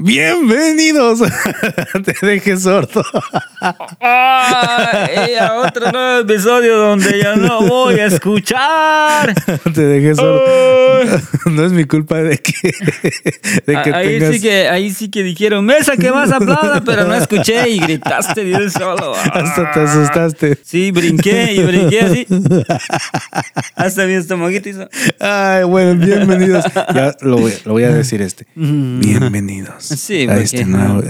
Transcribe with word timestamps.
Bienvenidos. 0.00 1.18
Te 2.04 2.26
dejé 2.26 2.56
sordo. 2.56 3.02
Ah, 4.00 5.08
y 5.28 5.34
a 5.34 5.54
otro 5.54 5.90
nuevo 5.90 6.20
episodio 6.20 6.76
donde 6.76 7.20
ya 7.20 7.34
no 7.34 7.62
voy 7.62 7.98
a 7.98 8.06
escuchar. 8.06 9.34
Te 9.74 9.80
dejé 9.82 10.14
sordo. 10.14 10.77
No 11.50 11.64
es 11.64 11.72
mi 11.72 11.84
culpa 11.84 12.16
de 12.22 12.38
que, 12.38 12.52
de 13.66 13.82
que 13.82 13.90
Ah, 13.90 13.96
ahí, 13.96 14.18
tengas. 14.18 14.34
sí 14.34 14.40
que, 14.40 14.68
ahí 14.68 14.90
sí 14.90 15.10
que 15.10 15.22
dijeron, 15.22 15.64
mesa 15.64 15.96
que 15.96 16.10
más 16.12 16.30
aplauda, 16.30 16.82
pero 16.84 17.04
no 17.06 17.14
escuché 17.14 17.68
y 17.70 17.78
gritaste 17.78 18.44
de 18.44 18.54
un 18.56 18.70
solo. 18.70 19.14
Hasta 19.32 19.70
te 19.72 19.80
asustaste. 19.80 20.58
Sí, 20.64 20.90
brinqué 20.90 21.54
y 21.54 21.62
brinqué 21.62 22.00
así. 22.00 22.26
Hasta 23.74 24.06
mi 24.06 24.14
estomaguito 24.14 24.68
hizo. 24.68 24.88
Ay, 25.20 25.64
bueno, 25.64 25.94
bienvenidos. 26.04 26.64
Ya 26.94 27.14
lo 27.22 27.38
voy, 27.38 27.52
lo 27.64 27.72
voy 27.72 27.84
a 27.84 27.90
decir 27.90 28.20
este. 28.22 28.46
Bienvenidos 28.54 29.84
Sí, 29.84 30.26
a 30.28 30.36
este 30.38 30.64
nuevo. 30.64 31.02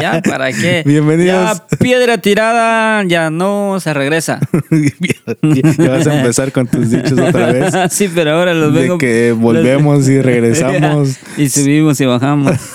Ya, 0.00 0.20
¿para 0.22 0.52
qué? 0.52 0.82
Bienvenidos. 0.84 1.62
Ya, 1.70 1.76
piedra 1.78 2.18
tirada, 2.18 3.02
ya 3.04 3.30
no 3.30 3.78
se 3.80 3.92
regresa. 3.94 4.40
ya 5.42 5.88
vas 5.90 6.06
a 6.06 6.16
empezar 6.18 6.52
con 6.52 6.66
tus 6.66 6.90
dichos 7.02 7.18
otra 7.18 7.52
vez. 7.52 7.74
sí, 7.90 8.10
pero 8.14 8.32
ahora 8.32 8.54
los 8.54 8.72
De 8.74 8.80
vengo. 8.82 8.98
que 8.98 9.32
volvemos 9.32 10.08
y 10.08 10.20
regresamos. 10.20 11.16
y 11.36 11.48
subimos 11.48 12.00
y 12.00 12.06
bajamos. 12.06 12.52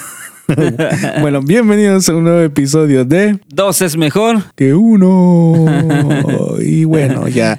Bueno, 1.22 1.42
bienvenidos 1.42 2.10
a 2.10 2.16
un 2.16 2.26
nuevo 2.26 2.42
episodio 2.42 3.06
de 3.06 3.40
Dos 3.48 3.82
es 3.82 3.96
mejor. 3.96 4.44
que 4.56 4.74
uno. 4.74 5.66
Y 6.62 6.84
bueno, 6.84 7.30
ya. 7.30 7.58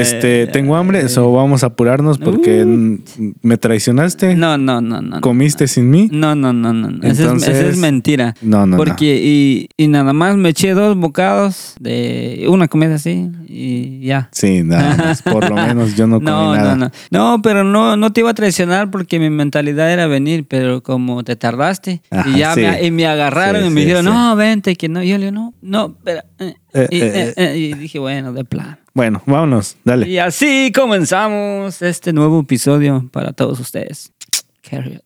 Este, 0.00 0.46
tengo 0.46 0.76
hambre, 0.76 1.00
eso 1.00 1.30
vamos 1.32 1.62
a 1.62 1.66
apurarnos 1.68 2.18
porque 2.18 2.64
Uh. 2.64 3.32
me 3.42 3.56
traicionaste. 3.56 4.34
No, 4.34 4.56
no, 4.58 4.80
no, 4.80 5.00
no. 5.02 5.20
Comiste 5.20 5.68
sin 5.68 5.90
mí. 5.90 6.08
No, 6.10 6.34
no, 6.34 6.52
no, 6.52 6.72
no. 6.72 6.90
no. 6.90 6.98
Esa 7.02 7.10
es- 7.12 7.20
Entonces- 7.20 7.56
esa 7.56 7.68
es 7.68 7.76
mentira. 7.78 8.34
No, 8.42 8.60
no, 8.60 8.66
no. 8.66 8.76
Porque, 8.76 9.20
y, 9.22 9.68
y 9.76 9.88
nada 9.88 10.12
más 10.12 10.36
me 10.36 10.50
eché 10.50 10.74
dos 10.74 10.96
bocados 10.96 11.74
de 11.80 12.46
una 12.48 12.68
comida 12.68 12.94
así 12.96 13.30
y 13.48 14.00
ya. 14.06 14.28
Sí, 14.32 14.62
nada 14.62 14.96
más. 14.96 15.22
Por 15.22 15.48
lo 15.48 15.54
menos 15.56 15.96
yo 15.96 16.06
no 16.06 16.16
comí 16.16 16.26
No, 16.30 16.54
nada. 16.54 16.76
no, 16.76 16.86
no. 16.86 16.90
No, 17.36 17.42
pero 17.42 17.64
no, 17.64 17.96
no 17.96 18.12
te 18.12 18.20
iba 18.20 18.30
a 18.30 18.34
traicionar 18.34 18.90
porque 18.90 19.18
mi 19.18 19.30
mentalidad 19.30 19.92
era 19.92 20.06
venir, 20.06 20.46
pero 20.48 20.82
como 20.82 21.22
te 21.24 21.36
tardaste 21.36 22.02
Ajá, 22.10 22.28
y 22.30 22.38
ya 22.38 22.54
sí. 22.54 22.60
me, 22.60 22.82
y 22.84 22.90
me 22.90 23.06
agarraron 23.06 23.62
Sí, 23.62 23.66
y 23.68 23.70
me 23.70 23.80
sí, 23.80 23.86
dijeron, 23.86 24.04
no, 24.06 24.36
vente, 24.36 24.76
que 24.76 24.88
no. 24.88 25.02
Y 25.02 25.08
yo 25.08 25.18
le 25.18 25.30
digo, 25.30 25.32
no, 25.32 25.54
no, 25.62 25.96
eh". 26.38 26.54
Eh, 26.76 26.88
y, 26.90 27.00
eh, 27.00 27.10
eh, 27.14 27.34
eh, 27.36 27.56
y 27.56 27.72
dije, 27.72 27.98
bueno, 27.98 28.34
de 28.34 28.44
plan. 28.44 28.78
Bueno, 28.92 29.22
vámonos, 29.24 29.76
dale. 29.82 30.06
Y 30.06 30.18
así 30.18 30.70
comenzamos 30.74 31.80
este 31.80 32.12
nuevo 32.12 32.40
episodio 32.40 33.08
para 33.10 33.32
todos 33.32 33.58
ustedes. 33.60 34.12
Carry 34.60 34.96
it. 34.96 35.02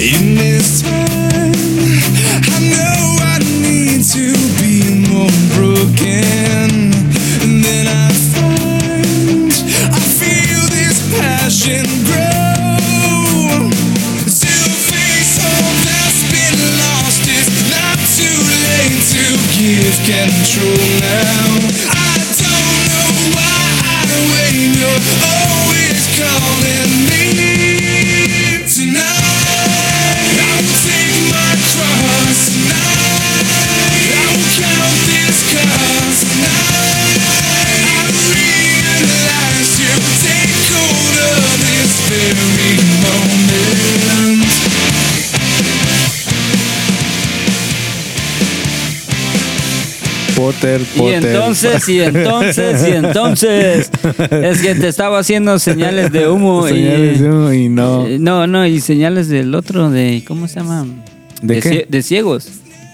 In 0.00 0.34
this 0.34 0.82
time, 0.82 1.54
I 2.50 2.58
know 2.68 3.16
I 3.22 3.38
need 3.62 4.02
to 4.12 4.34
be 4.60 5.06
more 5.08 5.30
broken. 5.54 6.92
And 7.42 7.64
then 7.64 7.86
I 7.86 7.93
control 20.06 20.76
now. 21.00 21.53
Potter, 50.64 50.80
Y 50.96 51.08
entonces, 51.26 51.88
y 51.88 52.00
entonces, 52.00 52.88
y 52.88 52.92
entonces, 52.92 53.90
es 54.30 54.62
que 54.62 54.74
te 54.74 54.88
estaba 54.88 55.18
haciendo 55.18 55.58
señales 55.58 56.10
de 56.12 56.28
humo. 56.28 56.66
Señales 56.66 57.18
y, 57.18 57.22
de 57.22 57.30
humo 57.30 57.52
y 57.52 57.68
no. 57.68 58.06
No, 58.18 58.46
no, 58.46 58.66
y 58.66 58.80
señales 58.80 59.28
del 59.28 59.54
otro, 59.54 59.90
de, 59.90 60.22
¿cómo 60.26 60.48
se 60.48 60.56
llama? 60.60 60.86
¿De 61.42 61.60
qué? 61.60 61.70
cie- 61.70 61.86
de 61.88 62.02
ciegos. 62.02 62.48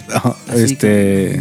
No, 0.09 0.37
así 0.49 0.63
este. 0.65 1.41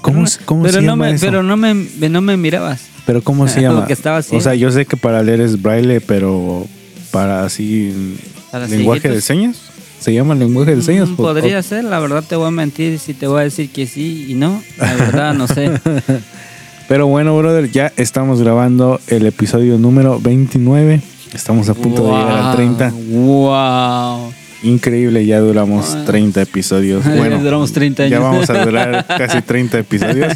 ¿Cómo, 0.00 0.24
cómo 0.44 0.62
pero 0.62 0.74
se 0.74 0.82
no 0.82 0.92
llama 0.92 1.06
me, 1.06 1.12
eso? 1.14 1.26
Pero 1.26 1.42
no 1.42 1.56
me, 1.56 1.74
no 1.74 2.20
me 2.20 2.36
mirabas. 2.36 2.80
Pero 3.06 3.22
¿cómo 3.22 3.46
se 3.48 3.60
llama? 3.62 3.86
que 3.86 3.92
estaba 3.92 4.18
o 4.18 4.40
sea, 4.40 4.54
yo 4.54 4.70
sé 4.72 4.84
que 4.86 4.96
para 4.96 5.22
leer 5.22 5.40
es 5.40 5.60
braille, 5.62 6.00
pero 6.00 6.66
para 7.10 7.44
así 7.44 8.16
Para 8.50 8.66
lenguaje 8.66 9.08
de 9.08 9.20
señas. 9.20 9.71
¿Se 10.02 10.12
llama 10.12 10.34
lenguaje 10.34 10.74
de 10.76 10.82
señas? 10.82 11.08
Mm, 11.10 11.12
O- 11.14 11.16
Podría 11.16 11.62
ser, 11.62 11.84
la 11.84 11.98
verdad 12.00 12.24
te 12.28 12.34
voy 12.36 12.48
a 12.48 12.50
mentir 12.50 12.98
si 12.98 13.14
te 13.14 13.26
voy 13.26 13.40
a 13.40 13.44
decir 13.44 13.70
que 13.70 13.86
sí 13.86 14.26
y 14.28 14.34
no. 14.34 14.62
La 14.78 14.94
verdad, 14.94 15.34
no 15.34 15.46
sé. 15.46 15.70
Pero 16.88 17.06
bueno, 17.06 17.36
brother, 17.38 17.70
ya 17.70 17.92
estamos 17.96 18.40
grabando 18.42 19.00
el 19.06 19.24
episodio 19.26 19.78
número 19.78 20.18
29. 20.20 21.00
Estamos 21.32 21.68
a 21.68 21.74
punto 21.74 22.04
de 22.04 22.10
llegar 22.12 22.30
al 22.30 22.56
30. 22.56 22.92
Wow. 23.10 24.32
Increíble, 24.64 25.24
ya 25.24 25.38
duramos 25.40 25.94
Ah. 25.94 26.04
30 26.04 26.42
episodios. 26.42 27.04
Ya 27.06 27.14
Bueno, 27.16 27.38
duramos 27.40 27.72
30 27.72 28.08
Ya 28.08 28.16
años. 28.18 28.28
vamos 28.30 28.50
a 28.50 28.64
durar 28.64 29.06
casi 29.18 29.40
30 29.40 29.78
episodios. 29.78 30.34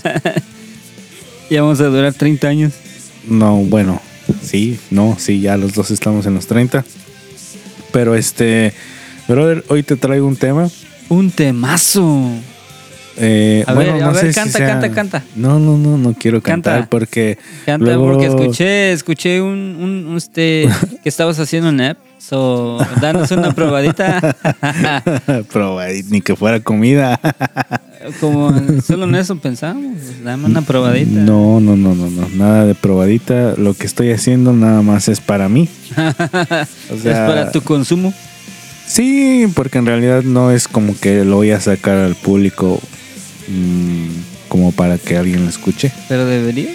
Ya 1.51 1.63
vamos 1.63 1.81
a 1.81 1.85
durar 1.87 2.15
30 2.15 2.49
años. 2.49 2.73
No, 3.29 3.57
bueno, 3.57 4.01
sí, 4.43 4.79
no, 4.91 5.17
sí, 5.19 5.41
ya 5.41 5.57
los 5.57 5.75
dos 5.75 5.91
estamos 5.91 6.25
en 6.27 6.35
los 6.35 6.47
30. 6.47 6.85
Pero 7.93 8.15
este, 8.15 8.73
brother, 9.29 9.65
hoy 9.69 9.83
te 9.83 9.97
traigo 9.97 10.27
un 10.27 10.37
tema. 10.37 10.69
Un 11.09 11.31
temazo. 11.31 12.31
Eh, 13.19 13.65
A 13.67 13.73
bueno, 13.73 13.95
ver, 13.95 14.03
no 14.03 14.09
a 14.09 14.13
ver, 14.13 14.21
sé 14.21 14.29
si 14.29 14.35
canta, 14.35 14.59
sea- 14.59 14.67
canta, 14.69 14.91
canta. 14.91 15.23
No, 15.37 15.59
no, 15.59 15.79
no, 15.79 15.97
no 15.97 16.13
quiero 16.13 16.43
cantar 16.43 16.75
Canta. 16.81 16.91
porque. 16.91 17.39
Canta 17.65 17.85
luego- 17.85 18.13
porque 18.13 18.27
escuché, 18.27 18.93
escuché 18.93 19.41
un, 19.41 19.77
un, 19.81 20.07
un, 20.09 20.17
este 20.19 20.69
que 21.03 21.09
estabas 21.09 21.39
haciendo 21.39 21.71
un 21.71 21.81
app. 21.81 21.97
So, 22.19 22.79
danos 23.01 23.31
una 23.31 23.53
probadita. 23.53 24.21
Proba, 25.53 25.93
y 25.93 26.03
ni 26.05 26.21
que 26.21 26.35
fuera 26.37 26.61
comida. 26.61 27.19
Como 28.21 28.53
solo 28.83 29.05
en 29.05 29.15
eso 29.15 29.37
pensamos. 29.37 29.97
Dame 30.25 30.45
una 30.47 30.63
probadita. 30.63 31.11
No, 31.21 31.61
no, 31.61 31.77
no, 31.77 31.95
no, 31.95 32.11
no, 32.11 32.29
nada 32.35 32.65
de 32.67 32.75
probadita. 32.75 33.55
Lo 33.57 33.75
que 33.75 33.87
estoy 33.87 34.11
haciendo 34.13 34.53
nada 34.53 34.83
más 34.83 35.09
es 35.09 35.21
para 35.21 35.49
mí. 35.49 35.69
O 35.97 36.97
sea, 37.01 37.13
es 37.25 37.31
para 37.31 37.51
tu 37.53 37.63
consumo. 37.63 38.13
Sí, 38.87 39.47
porque 39.55 39.79
en 39.79 39.87
realidad 39.87 40.23
no 40.23 40.51
es 40.53 40.69
como 40.69 40.99
que 40.99 41.25
lo 41.25 41.37
voy 41.37 41.51
a 41.51 41.61
sacar 41.61 41.97
al 41.99 42.15
público 42.15 42.81
mm, 43.49 44.07
como 44.49 44.73
para 44.73 44.99
que 44.99 45.17
alguien 45.17 45.43
lo 45.45 45.51
escuche. 45.51 45.91
Pero 46.09 46.25
debería. 46.27 46.71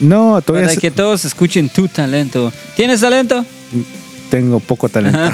No, 0.00 0.40
todavía 0.40 0.66
Para 0.68 0.72
s- 0.72 0.80
que 0.80 0.90
todos 0.90 1.24
escuchen 1.26 1.68
tu 1.68 1.86
talento. 1.88 2.52
¿Tienes 2.76 3.00
talento? 3.00 3.44
tengo 4.30 4.60
poco 4.60 4.88
talento. 4.88 5.18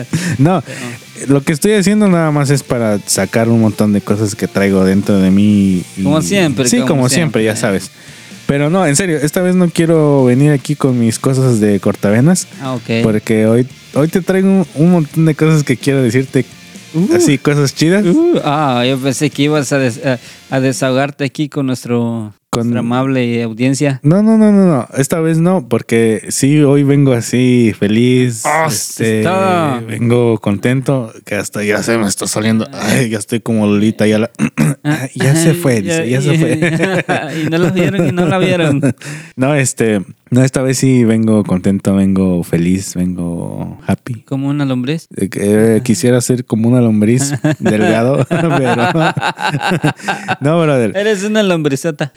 no, 0.38 0.62
lo 1.26 1.42
que 1.42 1.52
estoy 1.52 1.72
haciendo 1.72 2.08
nada 2.08 2.30
más 2.30 2.50
es 2.50 2.62
para 2.62 2.98
sacar 3.06 3.48
un 3.48 3.60
montón 3.60 3.92
de 3.92 4.00
cosas 4.00 4.34
que 4.36 4.46
traigo 4.48 4.84
dentro 4.84 5.18
de 5.18 5.30
mí. 5.30 5.82
y- 5.96 6.02
Como 6.04 6.22
siempre, 6.22 6.68
Sí, 6.68 6.76
como, 6.78 6.88
como 6.88 7.08
siempre, 7.08 7.44
ya 7.44 7.56
sabes. 7.56 7.90
Pero 8.52 8.68
no, 8.68 8.86
en 8.86 8.96
serio, 8.96 9.16
esta 9.16 9.40
vez 9.40 9.54
no 9.54 9.70
quiero 9.70 10.26
venir 10.26 10.52
aquí 10.52 10.76
con 10.76 10.98
mis 11.00 11.18
cosas 11.18 11.58
de 11.58 11.80
cortavenas. 11.80 12.46
ah, 12.60 12.74
ok. 12.74 13.02
Porque 13.02 13.46
hoy, 13.46 13.66
hoy 13.94 14.08
te 14.08 14.20
traigo 14.20 14.46
un, 14.46 14.66
un 14.74 14.90
montón 14.92 15.24
de 15.24 15.34
cosas 15.34 15.64
que 15.64 15.78
quiero 15.78 16.02
decirte. 16.02 16.44
Así, 17.16 17.38
cosas 17.38 17.74
chidas. 17.74 18.04
Uh, 18.04 18.40
ah, 18.44 18.84
yo 18.86 18.98
pensé 18.98 19.30
que 19.30 19.44
ibas 19.44 19.72
a, 19.72 19.78
des- 19.78 20.04
a- 20.04 20.18
a 20.50 20.60
desahogarte 20.60 21.24
aquí 21.24 21.48
con 21.48 21.64
nuestro, 21.64 22.34
Con- 22.54 22.64
nuestra 22.64 22.80
amable 22.80 23.42
audiencia. 23.42 23.98
No, 24.02 24.22
no, 24.22 24.36
no, 24.36 24.52
no, 24.52 24.66
no. 24.66 24.86
Esta 24.98 25.20
vez 25.20 25.38
no, 25.38 25.66
porque 25.70 26.26
sí, 26.28 26.60
hoy 26.62 26.82
vengo 26.82 27.14
así 27.14 27.72
feliz. 27.78 28.42
Ah, 28.44 28.66
este, 28.68 29.20
está. 29.20 29.80
vengo 29.86 30.38
contento, 30.38 31.14
que 31.24 31.34
hasta 31.36 31.64
ya 31.64 31.82
se 31.82 31.96
me 31.96 32.06
está 32.06 32.26
saliendo. 32.26 32.68
Ay, 32.70 33.08
ya 33.08 33.16
estoy 33.16 33.40
como 33.40 33.66
Lolita, 33.66 34.06
ya 34.06 34.18
la- 34.18 34.30
Ah, 34.84 35.08
ya 35.14 35.34
se 35.34 35.54
fue, 35.54 35.80
dice, 35.80 36.06
ya 36.10 36.20
se 36.20 36.36
fue. 36.38 36.52
y 37.46 37.48
no 37.48 37.56
la 37.56 37.70
vieron 37.70 38.06
y 38.08 38.12
no 38.12 38.26
la 38.26 38.36
vieron. 38.36 38.82
No, 39.36 39.54
este, 39.54 40.02
No, 40.32 40.42
esta 40.42 40.62
vez 40.62 40.78
sí 40.78 41.04
vengo 41.04 41.44
contento, 41.44 41.94
vengo 41.94 42.42
feliz, 42.42 42.94
vengo 42.94 43.78
happy. 43.86 44.22
Como 44.22 44.48
una 44.48 44.64
lombriz. 44.64 45.06
Eh, 45.14 45.28
eh, 45.34 45.80
quisiera 45.84 46.22
ser 46.22 46.46
como 46.46 46.70
una 46.70 46.80
lombriz 46.80 47.34
delgado, 47.58 48.26
pero 48.30 48.76
no, 50.40 50.62
brother. 50.62 50.96
Eres 50.96 51.22
una 51.24 51.42
lombrizota. 51.42 52.14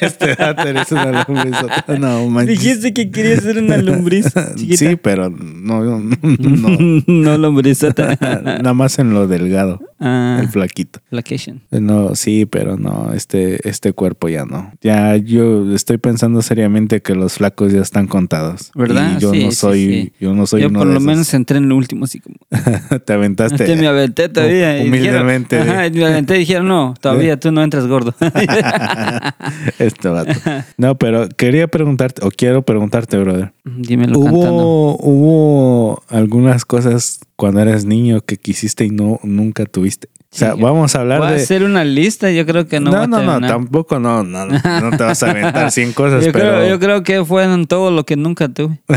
Este 0.00 0.34
vato 0.34 0.66
eres 0.66 0.90
una 0.90 1.24
lombriz. 1.28 1.56
No, 2.00 2.28
manches. 2.28 2.58
Dijiste 2.58 2.92
que 2.92 3.10
querías 3.12 3.44
ser 3.44 3.58
una 3.58 3.76
lombriz. 3.76 4.26
chiquita. 4.56 4.76
Sí, 4.76 4.96
pero 4.96 5.30
no, 5.30 5.84
no, 5.84 6.00
no. 6.00 7.02
no 7.06 7.38
lombrizota. 7.38 8.18
Nada 8.20 8.74
más 8.74 8.98
en 8.98 9.14
lo 9.14 9.28
delgado, 9.28 9.80
Ah, 10.00 10.38
el 10.42 10.48
flaquito. 10.48 11.00
vacation. 11.12 11.62
No, 11.70 12.16
sí, 12.16 12.46
pero 12.46 12.76
no, 12.76 13.12
este, 13.14 13.66
este 13.68 13.92
cuerpo 13.92 14.28
ya 14.28 14.44
no. 14.44 14.72
Ya 14.82 15.16
yo 15.16 15.72
estoy 15.72 15.98
pensando 15.98 16.42
seriamente 16.42 16.95
que 17.02 17.14
los 17.14 17.34
flacos 17.34 17.72
ya 17.72 17.80
están 17.80 18.06
contados. 18.06 18.70
¿Verdad? 18.74 19.16
Y 19.16 19.20
yo 19.20 19.32
Sí, 19.32 19.44
no 19.44 19.50
soy, 19.52 19.84
sí. 19.86 20.12
yo 20.20 20.34
no 20.34 20.46
soy 20.46 20.62
Yo 20.62 20.68
uno 20.68 20.78
por 20.80 20.88
de 20.88 20.94
lo 20.94 20.98
esos. 21.00 21.06
menos 21.06 21.34
entré 21.34 21.58
en 21.58 21.68
lo 21.68 21.76
último, 21.76 22.04
así 22.04 22.20
como. 22.20 22.36
te 23.04 23.12
aventaste. 23.12 23.64
Te 23.64 23.76
me 23.76 23.86
aventé 23.86 24.28
todavía. 24.28 24.82
y 24.82 24.88
Humildemente. 24.88 25.56
dijeron- 25.58 25.74
Ajá, 25.76 25.86
y 25.86 25.90
me 25.92 26.04
aventé 26.06 26.36
y 26.36 26.38
dijeron, 26.40 26.68
no, 26.68 26.94
todavía 27.00 27.38
tú 27.38 27.52
no 27.52 27.62
entras 27.62 27.86
gordo. 27.86 28.14
este 29.78 30.08
vato. 30.08 30.32
No, 30.76 30.96
pero 30.96 31.28
quería 31.28 31.68
preguntarte, 31.68 32.24
o 32.24 32.30
quiero 32.30 32.62
preguntarte, 32.62 33.16
brother. 33.18 33.52
Dímelo 33.64 34.20
cantando. 34.20 34.52
¿Hubo, 34.54 34.96
hubo 35.02 36.02
algunas 36.08 36.64
cosas 36.64 37.20
cuando 37.36 37.60
eras 37.60 37.84
niño 37.84 38.20
que 38.20 38.36
quisiste 38.36 38.84
y 38.84 38.90
no 38.90 39.20
nunca 39.22 39.64
tuviste? 39.66 40.08
O 40.32 40.36
sea, 40.38 40.54
vamos 40.54 40.94
a 40.94 41.00
hablar 41.00 41.20
Voy 41.20 41.28
a 41.28 41.30
de. 41.32 41.36
hacer 41.42 41.62
una 41.62 41.84
lista, 41.84 42.30
yo 42.30 42.44
creo 42.44 42.66
que 42.66 42.78
no. 42.80 42.90
No, 42.90 42.96
voy 42.98 43.04
a 43.04 43.06
no, 43.26 43.40
no, 43.40 43.46
tampoco 43.46 43.98
no, 43.98 44.22
no, 44.22 44.44
no, 44.46 44.58
no 44.80 44.96
te 44.96 45.02
vas 45.04 45.22
a 45.22 45.30
aventar 45.30 45.70
100 45.70 45.92
cosas, 45.94 46.24
Yo, 46.26 46.32
pero. 46.32 46.50
creo, 46.50 46.68
yo 46.68 46.78
creo 46.80 47.02
que 47.04 47.24
fueron 47.24 47.66
todo 47.66 47.90
lo 47.90 48.04
que 48.04 48.16
nunca 48.16 48.48
tuve. 48.48 48.78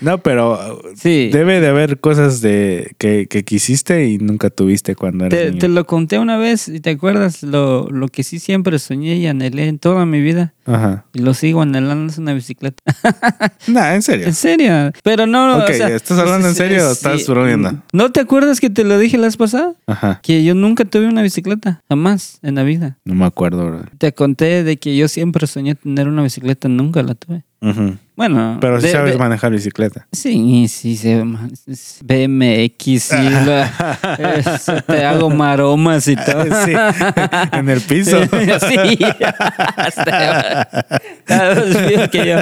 no, 0.00 0.18
pero 0.18 0.80
Sí. 0.96 1.30
debe 1.32 1.60
de 1.60 1.68
haber 1.68 1.98
cosas 1.98 2.40
de 2.40 2.94
que, 2.98 3.26
que 3.28 3.44
quisiste 3.44 4.06
y 4.06 4.18
nunca 4.18 4.50
tuviste 4.50 4.94
cuando 4.94 5.26
eras 5.26 5.38
Te, 5.38 5.46
niño. 5.50 5.58
te 5.60 5.68
lo 5.68 5.86
conté 5.86 6.18
una 6.18 6.36
vez 6.36 6.68
y 6.68 6.80
te 6.80 6.90
acuerdas 6.90 7.42
lo, 7.42 7.88
lo 7.90 8.08
que 8.08 8.22
sí 8.22 8.38
siempre 8.38 8.78
soñé 8.78 9.16
y 9.16 9.26
anhelé 9.26 9.68
en 9.68 9.78
toda 9.78 10.06
mi 10.06 10.20
vida. 10.20 10.54
Ajá. 10.64 11.04
Y 11.12 11.20
lo 11.20 11.34
sigo 11.34 11.62
anhelando 11.62 12.12
es 12.12 12.18
una 12.18 12.34
bicicleta. 12.34 12.82
Nah, 13.68 13.94
en 13.94 14.02
serio. 14.02 14.26
en 14.26 14.34
serio. 14.34 14.92
Pero 15.04 15.26
no. 15.26 15.58
Ok, 15.58 15.70
o 15.70 15.72
sea, 15.72 15.88
¿estás 15.88 16.18
hablando 16.18 16.48
en 16.48 16.54
serio 16.54 16.84
o 16.84 16.88
sí. 16.88 16.92
estás 17.06 17.26
bromeando? 17.28 17.80
¿No 17.92 18.10
te 18.10 18.20
acuerdas 18.20 18.60
que 18.60 18.70
te 18.70 18.82
lo 18.84 18.98
dije 18.98 19.18
la 19.18 19.28
vez 19.32 19.36
pasada? 19.36 19.74
Ajá. 19.86 20.20
Que 20.22 20.44
yo 20.44 20.54
nunca 20.54 20.84
tuve 20.84 21.06
una 21.06 21.22
bicicleta. 21.22 21.82
Jamás 21.88 22.38
en 22.42 22.54
la 22.56 22.62
vida. 22.62 22.98
No 23.04 23.14
me 23.14 23.24
acuerdo, 23.24 23.66
bro. 23.66 23.84
Te 23.98 24.12
conté 24.12 24.62
de 24.62 24.76
que 24.76 24.96
yo 24.96 25.08
siempre 25.08 25.46
soñé 25.46 25.74
tener 25.74 26.08
una 26.08 26.22
bicicleta. 26.22 26.68
Nunca 26.68 27.02
la 27.02 27.14
tuve. 27.14 27.44
Ujú. 27.60 27.96
Bueno. 28.14 28.58
Pero 28.60 28.78
sí 28.80 28.86
de- 28.88 28.92
sabes 28.92 29.12
de- 29.12 29.18
manejar 29.18 29.50
bicicleta. 29.52 30.06
Sí, 30.12 30.68
sí, 30.68 30.96
sé 30.96 31.22
BMX 32.04 32.86
eso, 33.12 34.82
te 34.86 35.04
hago 35.04 35.30
maromas 35.30 36.06
y 36.08 36.16
todo. 36.16 36.44
Sí, 36.64 36.72
en 37.52 37.68
el 37.70 37.80
piso. 37.80 38.20
sí. 41.26 42.10
Que 42.10 42.26
yo. 42.26 42.36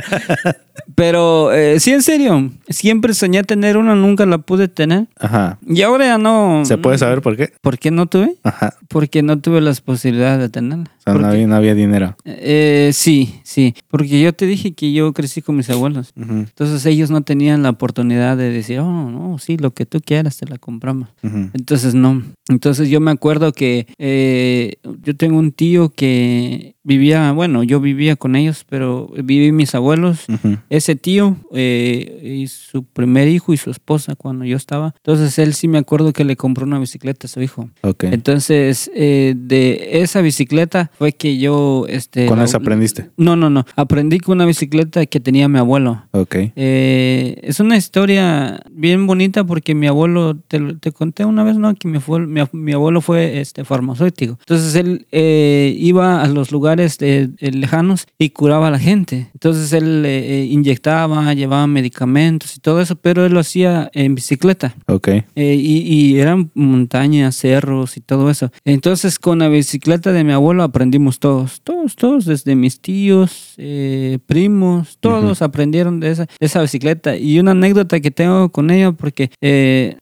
Pero 0.94 1.52
eh, 1.52 1.78
sí, 1.80 1.92
en 1.92 2.02
serio. 2.02 2.50
Siempre 2.68 3.14
soñé 3.14 3.42
tener 3.44 3.76
una, 3.76 3.94
nunca 3.94 4.26
la 4.26 4.38
pude 4.38 4.68
tener. 4.68 5.06
Ajá. 5.18 5.58
Y 5.66 5.82
ahora 5.82 6.04
ya 6.06 6.18
no. 6.18 6.62
¿Se 6.64 6.78
puede 6.78 6.98
saber 6.98 7.22
por 7.22 7.36
qué? 7.36 7.52
¿Por 7.60 7.78
qué 7.78 7.90
no 7.90 8.06
tuve? 8.06 8.34
Ajá. 8.42 8.74
Porque 8.88 9.22
no 9.22 9.38
tuve 9.38 9.60
las 9.60 9.80
posibilidades 9.80 10.40
de 10.40 10.48
tenerla. 10.48 10.84
O 10.98 11.02
sea, 11.02 11.12
no 11.14 11.20
Porque- 11.20 11.34
había, 11.34 11.46
no 11.46 11.56
había 11.56 11.74
dinero. 11.74 12.16
Eh, 12.24 12.90
sí, 12.92 13.40
sí. 13.44 13.74
Porque 13.88 14.20
yo 14.20 14.32
te 14.32 14.46
dije 14.46 14.72
que 14.72 14.92
yo 14.92 15.12
crecí 15.12 15.42
con 15.42 15.56
mis 15.60 15.70
abuelos. 15.70 16.12
Entonces 16.16 16.84
ellos 16.86 17.10
no 17.10 17.22
tenían 17.22 17.62
la 17.62 17.70
oportunidad 17.70 18.36
de 18.36 18.50
decir, 18.50 18.80
oh, 18.80 19.10
no, 19.10 19.38
sí, 19.38 19.56
lo 19.56 19.72
que 19.72 19.86
tú 19.86 20.00
quieras 20.00 20.36
te 20.36 20.46
la 20.46 20.58
compramos. 20.58 21.08
Entonces 21.22 21.94
no. 21.94 22.22
Entonces 22.48 22.88
yo 22.88 23.00
me 23.00 23.10
acuerdo 23.10 23.52
que 23.52 23.86
eh, 23.98 24.76
yo 25.02 25.16
tengo 25.16 25.38
un 25.38 25.52
tío 25.52 25.90
que 25.90 26.76
vivía, 26.90 27.30
bueno, 27.30 27.62
yo 27.62 27.78
vivía 27.78 28.16
con 28.16 28.34
ellos, 28.34 28.66
pero 28.68 29.12
viví 29.22 29.52
mis 29.52 29.76
abuelos. 29.76 30.26
Ese 30.70 30.96
tío 30.96 31.36
eh, 31.54 32.40
y 32.40 32.48
su 32.48 32.82
primer 32.82 33.28
hijo 33.28 33.52
y 33.52 33.56
su 33.56 33.70
esposa 33.70 34.16
cuando 34.16 34.44
yo 34.44 34.56
estaba. 34.56 34.92
Entonces 34.96 35.38
él 35.38 35.54
sí 35.54 35.68
me 35.68 35.78
acuerdo 35.78 36.12
que 36.12 36.24
le 36.24 36.34
compró 36.34 36.66
una 36.66 36.80
bicicleta 36.80 37.28
a 37.28 37.30
su 37.30 37.40
hijo. 37.42 37.70
Ok. 37.82 38.04
Entonces 38.04 38.90
eh, 38.92 39.34
de 39.36 40.00
esa 40.02 40.20
bicicleta 40.20 40.90
fue 40.98 41.12
que 41.12 41.38
yo... 41.38 41.86
Este, 41.88 42.26
¿Con 42.26 42.40
esa 42.40 42.56
aprendiste? 42.56 43.10
No, 43.16 43.36
no, 43.36 43.50
no. 43.50 43.64
Aprendí 43.76 44.18
con 44.18 44.38
una 44.38 44.46
bicicleta 44.46 45.06
que 45.06 45.20
tenía 45.20 45.48
mi 45.48 45.58
abuelo. 45.60 46.06
Ok. 46.10 46.34
Eh, 46.56 47.40
es 47.42 47.60
una 47.60 47.76
historia 47.76 48.60
bien 48.72 49.06
bonita 49.06 49.44
porque 49.44 49.76
mi 49.76 49.86
abuelo, 49.86 50.36
te, 50.48 50.58
te 50.80 50.90
conté 50.90 51.24
una 51.24 51.44
vez, 51.44 51.56
¿no? 51.56 51.72
Que 51.76 51.86
mi, 51.86 51.98
mi, 52.26 52.40
mi 52.52 52.72
abuelo 52.72 53.00
fue 53.00 53.40
este, 53.40 53.64
farmacéutico. 53.64 54.38
Entonces 54.40 54.74
él 54.74 55.06
eh, 55.12 55.72
iba 55.78 56.20
a 56.20 56.26
los 56.26 56.50
lugares 56.50 56.79
de- 56.98 57.30
eh, 57.38 57.50
lejanos 57.52 58.06
y 58.18 58.30
curaba 58.30 58.68
a 58.68 58.70
la 58.70 58.78
gente. 58.78 59.28
Entonces 59.34 59.72
él 59.72 60.04
eh, 60.06 60.40
eh, 60.42 60.44
inyectaba, 60.46 61.32
llevaba 61.34 61.66
medicamentos 61.66 62.56
y 62.56 62.60
todo 62.60 62.80
eso, 62.80 62.96
pero 62.96 63.24
él 63.26 63.32
lo 63.32 63.40
hacía 63.40 63.90
en 63.94 64.14
bicicleta. 64.14 64.74
Ok. 64.86 65.08
Eh, 65.08 65.54
y, 65.54 65.78
y 65.82 66.18
eran 66.18 66.50
montañas, 66.54 67.36
cerros 67.36 67.96
y 67.96 68.00
todo 68.00 68.30
eso. 68.30 68.50
Entonces 68.64 69.18
con 69.18 69.38
la 69.40 69.48
bicicleta 69.48 70.12
de 70.12 70.24
mi 70.24 70.32
abuelo 70.32 70.62
aprendimos 70.62 71.18
todos, 71.18 71.60
todos, 71.62 71.96
todos, 71.96 72.24
desde 72.24 72.54
mis 72.56 72.80
tíos, 72.80 73.54
eh, 73.58 74.18
primos, 74.26 74.96
todos 75.00 75.42
aprendieron 75.42 76.00
de 76.00 76.10
esa, 76.10 76.24
de 76.24 76.46
esa 76.46 76.60
bicicleta. 76.62 77.16
Y 77.16 77.38
una 77.38 77.52
anécdota 77.52 78.00
que 78.00 78.10
tengo 78.10 78.50
con 78.50 78.70
ella, 78.70 78.92
porque 78.92 79.30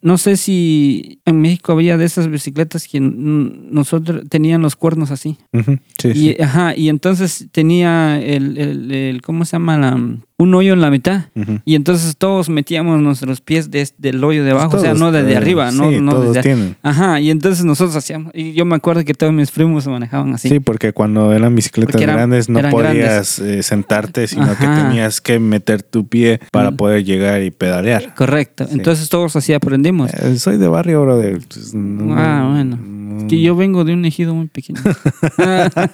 no 0.03 0.19
sé 0.19 0.37
si 0.37 1.21
en 1.25 1.41
México 1.41 1.73
había 1.73 1.97
de 1.97 2.05
esas 2.05 2.29
bicicletas 2.31 2.87
que 2.89 3.01
nosotros 3.01 4.23
tenían 4.29 4.63
los 4.63 4.77
cuernos 4.77 5.11
así. 5.11 5.37
Ujú. 5.53 5.79
Sí, 6.01 6.13
sí. 6.15 6.37
Y, 6.39 6.43
ajá, 6.43 6.58
y 6.77 6.89
entonces 6.89 7.49
tenía 7.53 8.21
el, 8.21 8.59
el, 8.59 8.93
el- 8.93 9.23
¿cómo 9.23 9.45
se 9.45 9.53
llama? 9.53 9.79
La, 9.79 9.97
un 10.41 10.55
hoyo 10.55 10.73
en 10.73 10.81
la 10.81 10.91
mitad. 10.91 11.23
Y 11.65 11.75
entonces 11.75 12.17
todos 12.17 12.49
metíamos 12.49 13.01
nuestros 13.01 13.41
pies 13.41 13.71
de- 13.73 13.89
del 13.99 14.23
hoyo 14.23 14.45
de 14.45 14.53
abajo, 14.53 14.77
o 14.77 14.81
sea, 14.81 14.95
no 14.95 15.11
desde 15.11 15.33
eh, 15.33 15.37
arriba, 15.37 15.71
no, 15.73 15.91
sí, 15.91 16.01
no 16.01 16.13
todos 16.13 16.29
desde 16.29 16.43
tienen. 16.43 16.77
Ajá, 16.83 17.21
y 17.21 17.31
entonces 17.31 17.65
nosotros 17.65 17.97
hacíamos, 17.97 18.31
y 18.35 18.53
yo 18.53 18.65
me 18.65 18.77
acuerdo 18.77 19.05
que 19.05 19.15
todos 19.15 19.33
mis 19.33 19.51
primos 19.51 19.83
se 19.85 19.91
manejaban 19.91 20.33
así. 20.35 20.49
Sí, 20.49 20.61
porque 20.61 20.93
cuando 20.93 21.33
eran 21.33 21.55
bicicletas 21.57 22.01
eran- 22.01 22.17
grandes 22.17 22.49
no 22.49 22.61
podías 22.71 23.41
eh, 23.41 23.63
sentarte, 23.65 24.29
sino 24.29 24.57
que 24.57 24.65
tenías 24.67 25.21
que 25.21 25.41
meter 25.41 25.83
tu 25.83 26.07
pie 26.07 26.41
para 26.53 26.71
Mm. 26.71 26.77
poder 26.77 27.05
llegar 27.05 27.43
y 27.43 27.51
pedalear. 27.51 28.15
Correcto, 28.15 28.67
entonces 28.71 29.09
todos 29.09 29.35
así 29.35 29.53
aprendimos. 29.53 30.13
Eh, 30.15 30.39
soy 30.39 30.57
de 30.57 30.69
barrio, 30.69 31.03
brother. 31.03 31.41
Pues, 31.49 31.75
no- 31.75 32.15
Ah, 32.17 32.49
bueno. 32.53 32.79
no- 32.81 32.99
Es 33.19 33.25
que 33.25 33.41
yo 33.41 33.57
vengo 33.57 33.85
de 33.85 33.95
un 33.95 34.05
ejido 34.05 34.33
muy 34.35 34.47
pequeño. 34.47 34.81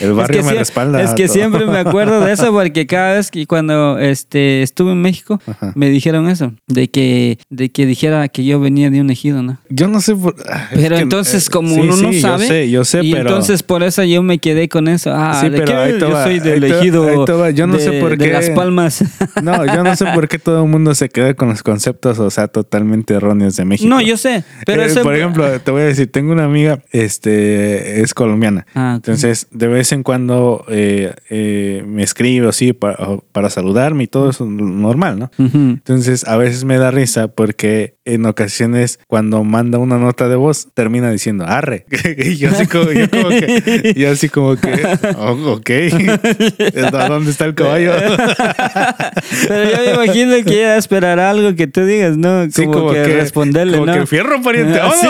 El 0.00 0.12
barrio 0.14 0.40
es 0.40 0.46
que 0.46 0.50
me 0.50 0.54
sie- 0.54 0.58
respalda. 0.58 1.02
Es 1.02 1.10
que 1.14 1.24
todo. 1.26 1.34
siempre 1.34 1.66
me 1.66 1.78
acuerdo 1.78 2.20
de 2.20 2.32
eso 2.32 2.50
porque 2.52 2.86
cada 2.86 3.09
vez 3.12 3.30
que 3.30 3.46
cuando 3.46 3.98
este 3.98 4.62
estuve 4.62 4.92
en 4.92 5.02
México 5.02 5.40
Ajá. 5.46 5.72
me 5.74 5.88
dijeron 5.90 6.28
eso, 6.28 6.52
de 6.66 6.88
que 6.90 7.38
de 7.50 7.70
que 7.70 7.86
dijera 7.86 8.28
que 8.28 8.44
yo 8.44 8.60
venía 8.60 8.90
de 8.90 9.00
un 9.00 9.10
ejido, 9.10 9.42
¿no? 9.42 9.58
Yo 9.68 9.88
no 9.88 10.00
sé 10.00 10.14
por... 10.14 10.34
ah, 10.50 10.68
Pero 10.74 10.96
que, 10.96 11.02
entonces 11.02 11.46
eh, 11.46 11.50
como 11.50 11.74
sí, 11.74 11.80
uno 11.80 11.96
no 11.96 12.12
sí, 12.12 12.20
sabe 12.20 12.42
Yo 12.42 12.48
sé, 12.48 12.70
yo 12.70 12.84
sé, 12.84 13.00
y 13.04 13.12
pero... 13.12 13.28
entonces 13.30 13.62
por 13.62 13.82
eso 13.82 14.02
yo 14.04 14.22
me 14.22 14.38
quedé 14.38 14.68
con 14.68 14.88
eso. 14.88 15.12
Ah, 15.14 15.38
Sí, 15.40 15.48
¿de 15.48 15.58
pero 15.60 15.84
qué? 15.84 15.98
yo 16.00 16.10
va, 16.10 16.24
soy 16.24 16.38
del 16.40 16.64
ejido. 16.64 17.24
Yo 17.50 17.66
no 17.66 17.78
sé 17.78 17.90
de- 17.90 18.00
por 18.00 18.16
de 18.16 18.26
qué. 18.26 18.32
Las 18.32 18.50
Palmas. 18.50 19.04
No, 19.42 19.64
yo 19.64 19.82
no 19.82 19.94
sé 19.96 20.04
por 20.14 20.28
qué 20.28 20.38
todo 20.38 20.64
el 20.64 20.68
mundo 20.70 20.94
se 20.94 21.08
queda 21.08 21.34
con 21.34 21.48
los 21.48 21.62
conceptos, 21.62 22.18
o 22.18 22.30
sea, 22.30 22.48
totalmente 22.48 23.14
erróneos 23.14 23.56
de 23.56 23.64
México. 23.64 23.88
no, 23.88 24.00
yo 24.00 24.16
sé, 24.16 24.44
pero 24.66 24.82
Eh, 24.82 24.86
eso 24.86 25.02
por 25.02 25.14
ejemplo, 25.16 25.48
te 25.60 25.70
voy 25.70 25.82
a 25.82 25.84
decir, 25.86 26.10
tengo 26.10 26.32
una 26.32 26.44
amiga, 26.44 26.82
este, 27.24 28.00
es 28.02 28.14
colombiana. 28.14 28.66
Ah. 28.74 28.92
Entonces, 28.96 29.46
de 29.50 29.66
vez 29.68 29.92
en 29.92 30.02
cuando 30.02 30.64
eh, 30.68 31.14
eh, 31.30 31.82
me 31.86 32.02
escribe 32.02 32.48
así 32.48 32.72
para, 32.72 32.96
para 33.32 33.50
saludarme 33.50 34.04
y 34.04 34.06
todo 34.06 34.30
eso 34.30 34.44
normal, 34.46 35.18
¿no? 35.18 35.30
Entonces, 35.38 36.26
a 36.26 36.36
veces 36.36 36.64
me 36.64 36.78
da 36.78 36.90
risa 36.90 37.28
porque 37.28 37.94
en 38.04 38.26
ocasiones 38.26 38.98
cuando 39.06 39.44
manda 39.44 39.78
una 39.78 39.98
nota 39.98 40.28
de 40.28 40.36
voz 40.36 40.68
termina 40.74 41.10
diciendo 41.10 41.44
arre. 41.46 41.86
y 42.18 42.36
yo 42.36 42.50
así 42.50 42.66
como, 42.66 42.90
yo 42.92 43.08
como 43.10 43.28
que, 43.28 43.94
yo 43.96 44.10
así 44.10 44.28
como 44.28 44.56
que, 44.56 44.82
"Oh, 45.16 45.52
ok, 45.52 45.70
¿A 46.94 47.08
¿dónde 47.08 47.30
está 47.30 47.44
el 47.44 47.54
caballo? 47.54 47.92
Pero 49.48 49.70
yo 49.70 49.76
me 49.84 50.04
imagino 50.04 50.32
que 50.44 50.54
ella 50.60 50.76
esperará 50.76 51.30
algo 51.30 51.54
que 51.54 51.66
tú 51.66 51.84
digas, 51.84 52.16
¿no? 52.16 52.28
Como, 52.40 52.50
Sí, 52.50 52.64
como 52.66 52.92
que, 52.92 53.02
que- 53.02 53.14
responderle, 53.14 53.78
como 53.78 53.86
¿no? 53.86 53.94
que 54.00 54.06
fierro, 54.06 54.42
pariente, 54.42 54.78
sí, 55.00 55.06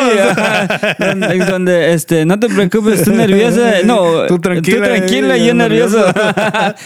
donde, 0.99 1.39
donde, 1.45 1.93
este, 1.95 2.25
no 2.25 2.39
te 2.39 2.49
preocupes, 2.49 3.05
tú 3.05 3.13
nerviosa. 3.13 3.83
No, 3.85 4.27
Tú 4.27 4.39
tranquila, 4.39 4.77
Tú 4.79 4.85
tranquila, 4.85 5.37
eh, 5.37 5.41
yo 5.41 5.47
yo 5.47 5.55
nervioso. 5.55 6.05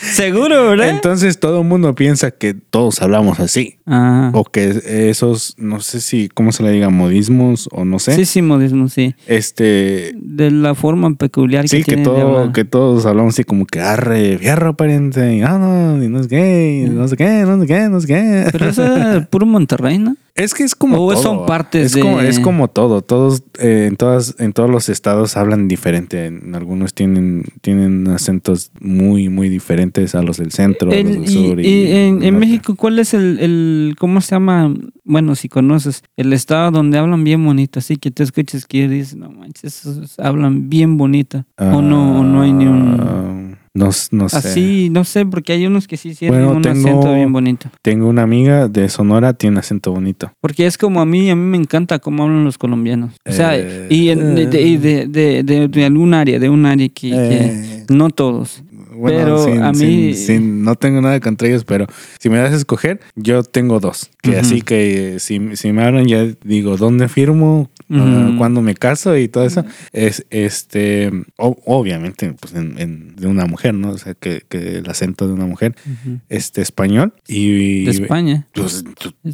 Seguro, 0.00 0.70
¿verdad? 0.70 0.93
Entonces 0.94 1.38
todo 1.38 1.60
el 1.60 1.66
mundo 1.66 1.94
piensa 1.94 2.30
que 2.30 2.54
todos 2.54 3.02
hablamos 3.02 3.40
así. 3.40 3.76
Ah. 3.86 4.30
O 4.34 4.44
que 4.44 5.08
esos, 5.10 5.54
no 5.58 5.80
sé 5.80 6.00
si, 6.00 6.28
¿cómo 6.28 6.52
se 6.52 6.62
le 6.62 6.70
diga? 6.70 6.90
Modismos 6.90 7.68
o 7.72 7.84
no 7.84 7.98
sé. 7.98 8.14
Sí, 8.16 8.24
sí, 8.24 8.42
modismo, 8.42 8.88
sí. 8.88 9.14
Este, 9.26 10.12
De 10.16 10.50
la 10.50 10.74
forma 10.74 11.14
peculiar 11.14 11.68
sí, 11.68 11.82
que 11.82 11.96
que, 11.96 12.02
todo, 12.02 12.52
que 12.52 12.64
todos 12.64 13.06
hablamos 13.06 13.34
así 13.34 13.44
como 13.44 13.66
que 13.66 13.80
arre, 13.80 14.38
fierro 14.38 14.76
pariente, 14.76 15.36
y 15.36 15.42
ah, 15.42 15.58
no, 15.58 16.02
y 16.02 16.08
no 16.08 16.22
sé 16.22 16.28
qué, 16.28 16.84
y 16.86 16.90
no 16.90 17.08
sé 17.08 17.16
qué, 17.16 17.44
no 17.46 17.60
sé 17.60 17.66
qué, 17.66 17.88
no 17.88 18.00
sé 18.00 18.06
qué. 18.06 18.48
Pero 18.52 18.68
eso 18.68 18.96
es 18.96 19.26
puro 19.26 19.46
Monterrey, 19.46 19.98
¿no? 19.98 20.16
Es 20.36 20.52
que 20.52 20.64
es 20.64 20.74
como 20.74 20.96
O 21.06 21.12
todo. 21.12 21.22
son 21.22 21.46
partes 21.46 21.94
es 21.94 22.02
Como, 22.02 22.18
de- 22.18 22.28
es 22.28 22.40
como 22.40 22.66
todo. 22.66 23.02
Todos, 23.02 23.44
eh, 23.60 23.86
en 23.88 23.96
todas, 23.96 24.34
en 24.40 24.52
todos 24.52 24.68
los 24.68 24.88
estados 24.88 25.36
hablan 25.36 25.68
diferente. 25.68 26.26
En 26.26 26.56
algunos 26.56 26.92
tienen, 26.92 27.44
tienen 27.60 28.08
acentos 28.08 28.72
muy, 28.80 29.28
muy 29.28 29.48
diferentes 29.48 30.16
a 30.16 30.22
los 30.22 30.38
del 30.38 30.50
centro, 30.50 30.90
a 30.90 30.94
los 30.96 31.04
del 31.04 31.24
y, 31.24 31.28
sur. 31.28 31.60
y 31.60 31.92
en. 31.92 32.36
México, 32.38 32.74
¿cuál 32.74 32.98
es 32.98 33.14
el, 33.14 33.38
el, 33.38 33.94
cómo 33.96 34.20
se 34.20 34.32
llama? 34.32 34.74
Bueno, 35.04 35.36
si 35.36 35.48
conoces, 35.48 36.02
el 36.16 36.32
estado 36.32 36.72
donde 36.72 36.98
hablan 36.98 37.22
bien 37.22 37.44
bonito, 37.44 37.78
así 37.78 37.96
que 37.96 38.10
tú 38.10 38.22
escuches 38.24 38.66
que 38.66 38.88
dices, 38.88 39.14
no 39.16 39.30
manches, 39.30 39.86
hablan 40.18 40.68
bien 40.68 40.96
bonito. 40.96 41.44
o 41.58 41.80
no, 41.80 42.20
o 42.20 42.24
no 42.24 42.42
hay 42.42 42.52
ni 42.52 42.66
un... 42.66 43.43
No, 43.76 43.90
no 44.12 44.28
sé. 44.28 44.37
Así, 44.37 44.88
no 44.90 45.02
sé, 45.02 45.26
porque 45.26 45.52
hay 45.52 45.66
unos 45.66 45.88
que 45.88 45.97
sí 45.97 46.14
tienen 46.14 46.45
Bueno, 46.45 46.57
un 46.59 46.62
tengo- 46.62 46.78
acento 46.88 47.12
bien 47.14 47.33
bonito. 47.33 47.69
Tengo 47.83 48.07
una 48.09 48.23
amiga 48.23 48.69
de 48.69 48.88
Sonora, 48.88 49.33
tiene 49.33 49.59
acento 49.59 49.90
bonito. 49.90 50.33
Porque 50.40 50.64
es 50.66 50.78
como 50.78 51.00
a 51.00 51.04
mí, 51.04 51.28
a 51.28 51.35
mí 51.35 51.43
me 51.43 51.57
encanta 51.57 51.99
cómo 51.99 52.23
hablan 52.23 52.45
los 52.45 52.57
colombianos. 52.57 53.14
O 53.26 53.33
sea, 53.33 53.57
Eh, 53.59 53.88
y, 53.90 54.11
en- 54.11 54.37
de, 54.37 54.47
de, 54.47 54.62
y 54.62 54.76
de, 54.76 55.69
de, 55.69 55.85
algún 55.85 56.14
área, 56.14 56.38
de 56.38 56.49
un 56.49 56.66
área 56.66 56.88
que, 56.88 57.11
que 57.11 57.14
Eh, 57.16 57.85
no 57.88 58.11
todos. 58.11 58.62
Bueno, 58.94 59.18
Pero 59.18 59.44
sin- 59.44 59.62
a 59.62 59.72
mí- 59.72 59.78
sin- 59.78 60.14
sin- 60.16 60.62
no 60.62 60.74
tengo 60.76 61.00
nada 61.00 61.18
contra 61.20 61.48
ellos, 61.48 61.64
pero 61.64 61.86
si 62.18 62.28
me 62.30 62.38
das 62.38 62.52
a 62.52 62.56
escoger, 62.56 63.00
yo 63.16 63.42
tengo 63.42 63.80
dos. 63.80 64.10
Que 64.22 64.36
así 64.38 64.62
que 64.62 65.16
eh, 65.16 65.20
si, 65.20 65.40
si 65.56 65.72
me 65.72 65.84
hablan, 65.84 66.06
ya 66.06 66.26
digo, 66.44 66.76
¿dónde 66.76 67.08
firmo? 67.08 67.70
Ah, 67.90 68.26
Ujú. 68.28 68.38
¿Cuándo 68.38 68.62
me 68.62 68.74
caso? 68.74 69.16
Y 69.18 69.28
todo 69.28 69.44
eso. 69.44 69.64
Es 69.92 70.24
este, 70.30 71.10
o- 71.36 71.56
obviamente, 71.66 72.34
pues 72.40 72.54
en, 72.54 72.78
en- 72.78 73.16
de 73.16 73.26
una 73.26 73.44
mujer, 73.46 73.74
¿no? 73.74 73.90
O 73.90 73.98
sea, 73.98 74.14
que, 74.14 74.42
que 74.48 74.78
el 74.78 74.88
acento 74.88 75.26
de 75.26 75.34
una 75.34 75.46
mujer, 75.46 75.74
Ujú. 75.84 76.20
este 76.28 76.62
español 76.62 77.12
y. 77.28 77.84
De 77.84 77.90
España. 77.90 78.46
pues, 78.54 78.84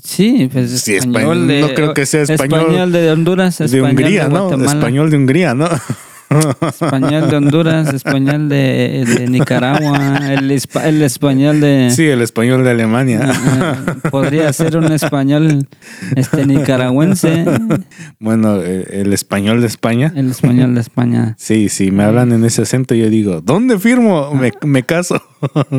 Sí, 0.02 0.48
pues 0.52 0.70
Sí, 0.80 0.96
español 0.96 1.46
español, 1.46 1.48
de... 1.48 1.60
no 1.60 1.68
creo 1.74 1.94
que 1.94 2.06
sea 2.06 2.22
español 2.22 2.90
de 2.92 3.10
Honduras, 3.12 3.58
de 3.58 3.64
español 3.66 3.90
Hungría, 3.90 4.24
de 4.28 4.30
¿no? 4.34 4.64
Español 4.64 5.10
de 5.10 5.16
Hungría, 5.16 5.54
¿no? 5.54 5.68
español 6.30 7.28
de 7.30 7.36
Honduras, 7.36 7.92
español 7.92 8.48
de, 8.48 9.04
de 9.04 9.28
Nicaragua, 9.28 10.20
el, 10.32 10.50
el 10.50 11.02
español 11.02 11.60
de... 11.60 11.90
Sí, 11.90 12.06
el 12.06 12.20
español 12.22 12.62
de 12.64 12.70
Alemania. 12.70 13.20
eh, 13.32 14.08
podría 14.10 14.52
ser 14.52 14.76
un 14.76 14.92
español 14.92 15.66
este 16.16 16.46
nicaragüense, 16.46 17.44
bueno, 18.18 18.60
eh, 18.62 18.86
el 19.00 19.12
español 19.12 19.60
de 19.60 19.66
España. 19.66 20.12
el 20.14 20.30
español 20.30 20.74
de 20.74 20.80
España. 20.80 21.34
Sí, 21.38 21.68
si 21.68 21.90
me 21.90 22.04
hablan 22.04 22.32
en 22.32 22.44
ese 22.44 22.62
acento, 22.62 22.94
yo 22.94 23.10
digo, 23.10 23.40
¿dónde 23.40 23.78
firmo? 23.78 24.32
Me, 24.34 24.52
me 24.64 24.82
caso. 24.84 25.20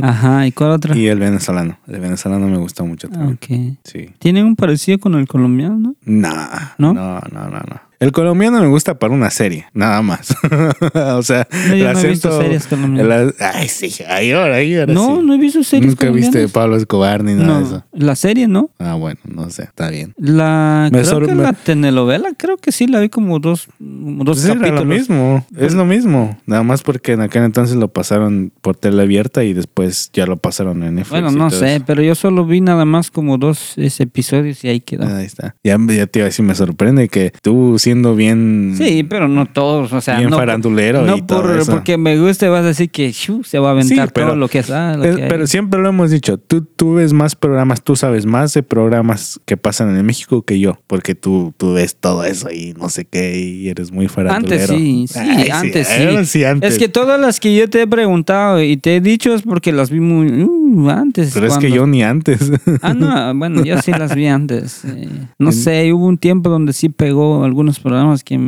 Ajá, 0.02 0.48
¿y 0.48 0.52
cuál 0.52 0.72
otro? 0.72 0.96
y 0.98 1.08
el 1.08 1.20
venezolano. 1.20 1.78
El 1.88 2.00
venezolano 2.02 2.48
me 2.48 2.58
gusta 2.58 2.84
mucho 2.84 3.08
también. 3.10 3.34
Ok. 3.34 3.78
Sí. 3.84 4.10
Tiene 4.20 4.44
un 4.44 4.56
parecido 4.56 5.00
con 5.00 5.16
el 5.16 5.28
colombiano, 5.28 5.78
¿no? 5.78 5.96
Nah, 6.04 6.72
¿No? 6.78 6.94
no, 6.94 7.20
no, 7.32 7.50
no, 7.50 7.60
no. 7.60 7.91
El 8.02 8.12
colombiano 8.12 8.60
me 8.60 8.68
gusta 8.68 8.98
para 8.98 9.14
una 9.14 9.30
serie, 9.30 9.68
nada 9.76 10.02
más. 10.02 10.36
o 10.94 11.22
sea, 11.22 11.48
No, 11.70 11.76
yo 11.76 11.94
no 11.94 12.00
he 12.00 12.08
visto 12.08 12.42
series 12.42 12.66
colombianas. 12.66 13.36
ay, 13.40 13.68
sí, 13.70 13.92
ay, 14.10 14.32
ahora, 14.32 14.56
ay, 14.56 14.76
ahora 14.76 14.92
No, 14.92 15.18
sí. 15.20 15.26
no 15.26 15.34
he 15.36 15.38
visto 15.38 15.64
series 15.64 15.92
Nunca 15.92 16.10
viste. 16.10 16.48
Pablo 16.50 16.78
Escobar 16.78 17.24
ni 17.24 17.36
nada 17.36 17.60
de 17.60 17.64
eso. 17.66 17.86
la 17.94 18.16
serie, 18.16 18.48
¿no? 18.48 18.72
Ah, 18.80 18.96
bueno, 18.96 19.20
no 19.24 19.50
sé, 19.52 19.64
está 19.64 19.92
bien. 19.92 20.14
La 20.18 20.90
Me 20.92 21.04
creo 21.04 21.20
que 21.28 21.36
la 21.36 21.54
telenovela, 21.54 22.30
creo 22.36 22.58
que 22.58 22.72
sí 22.72 22.88
la 22.88 23.00
vi 23.00 23.10
como 23.10 23.38
dos, 23.38 23.68
dos 23.78 24.38
Pues 24.38 24.46
era 24.46 24.56
capítulos. 24.56 24.80
lo 24.80 24.86
mismo, 24.94 25.46
es 25.56 25.74
lo 25.76 25.86
mismo. 25.86 26.38
Nada 26.48 26.64
más 26.64 26.82
porque 26.82 27.12
en 27.12 27.22
aquel 27.22 27.44
entonces 27.44 27.76
lo 27.76 27.88
pasaron 27.90 28.52
por 28.62 28.76
tele 28.76 29.04
abierta 29.04 29.44
y 29.44 29.54
después 29.54 30.10
ya 30.12 30.26
lo 30.26 30.38
pasaron 30.38 30.82
en 30.82 30.96
Netflix. 30.96 31.22
Bueno, 31.22 31.30
no 31.38 31.52
sé, 31.52 31.76
eso. 31.76 31.84
pero 31.86 32.02
yo 32.02 32.16
solo 32.16 32.46
vi 32.48 32.62
nada 32.62 32.84
más 32.84 33.12
como 33.12 33.38
dos 33.38 33.76
episodios 33.78 34.64
y 34.64 34.70
ahí 34.70 34.80
quedó. 34.80 35.06
Ahí 35.06 35.26
está. 35.26 35.56
Ya, 35.64 35.78
ya 35.88 36.08
te 36.08 36.18
iba 36.20 36.26
a 36.26 36.30
decir, 36.30 36.44
me 36.44 36.56
sorprende 36.56 37.08
que 37.08 37.32
tú 37.44 37.78
siendo 37.92 38.16
bien. 38.16 38.74
Sí, 38.78 39.04
pero 39.04 39.28
no 39.28 39.46
todos, 39.48 39.92
o 39.92 40.00
sea, 40.00 40.18
Bien 40.18 40.30
no, 40.30 40.38
farandulero 40.38 41.02
no 41.02 41.18
y 41.18 41.22
todo 41.22 41.42
por, 41.42 41.58
eso. 41.58 41.72
porque 41.74 41.98
me 41.98 42.18
guste 42.18 42.48
vas 42.48 42.64
a 42.64 42.68
decir 42.68 42.90
que 42.90 43.12
shu, 43.12 43.44
se 43.44 43.60
va 43.60 43.68
a 43.68 43.72
aventar 43.72 44.08
Sí, 44.08 44.12
pero- 44.16 44.28
todo 44.28 44.36
lo 44.38 44.48
que 44.48 44.60
es, 44.60 44.70
ah, 44.72 44.96
lo 44.98 45.04
Es- 45.04 45.16
que 45.18 45.24
hay. 45.24 45.30
pero 45.30 45.46
siempre 45.48 45.82
lo 45.82 45.90
hemos 45.90 46.10
dicho, 46.10 46.38
tú, 46.38 46.62
tú 46.64 46.94
ves 46.94 47.12
más 47.12 47.36
programas, 47.36 47.82
tú 47.84 47.96
sabes 47.98 48.26
más 48.26 48.54
de 48.54 48.64
programas 48.64 49.40
que 49.46 49.58
pasan 49.58 49.94
en 49.98 50.06
México 50.06 50.42
que 50.44 50.60
yo, 50.60 50.80
porque 50.88 51.16
tú, 51.16 51.54
tú 51.58 51.74
ves 51.74 51.96
todo 52.00 52.24
eso 52.24 52.50
y 52.50 52.74
no 52.80 52.88
sé 52.90 53.04
qué, 53.04 53.38
y 53.38 53.68
eres 53.68 53.92
muy 53.92 54.08
farandulero. 54.08 54.64
Antes 54.64 54.78
sí, 54.78 55.06
sí, 55.10 55.20
Ay, 55.20 55.50
antes 55.52 55.88
sí. 55.88 56.04
ahora 56.04 56.24
sí, 56.26 56.44
antes. 56.46 56.72
Es 56.74 56.80
que 56.80 56.88
todas 56.88 57.20
las 57.20 57.40
que 57.42 57.54
yo 57.56 57.70
te 57.70 57.82
he 57.82 57.88
preguntado 57.88 58.62
y 58.64 58.78
te 58.78 58.96
he 58.96 59.02
dicho 59.02 59.34
es 59.36 59.42
porque 59.42 59.72
las 59.74 59.90
vi 59.90 60.00
muy 60.00 60.44
uh, 60.44 60.90
antes. 60.90 61.32
Pero 61.34 61.48
es 61.48 61.54
que 61.58 61.68
cuando- 61.68 61.76
yo 61.76 61.88
ni 61.88 62.04
antes. 62.04 62.52
Ah, 62.82 62.94
no, 62.94 63.36
bueno, 63.36 63.66
yo 63.66 63.82
sí 63.82 63.92
las 63.92 64.16
vi 64.16 64.28
antes. 64.28 64.86
eh, 64.86 65.10
no 65.38 65.52
sé, 65.52 65.92
hubo 65.92 66.06
un 66.06 66.18
tiempo 66.18 66.50
donde 66.50 66.72
sí 66.74 66.88
pegó 66.90 67.44
algunos 67.44 67.80
programas 67.82 68.24
que, 68.24 68.40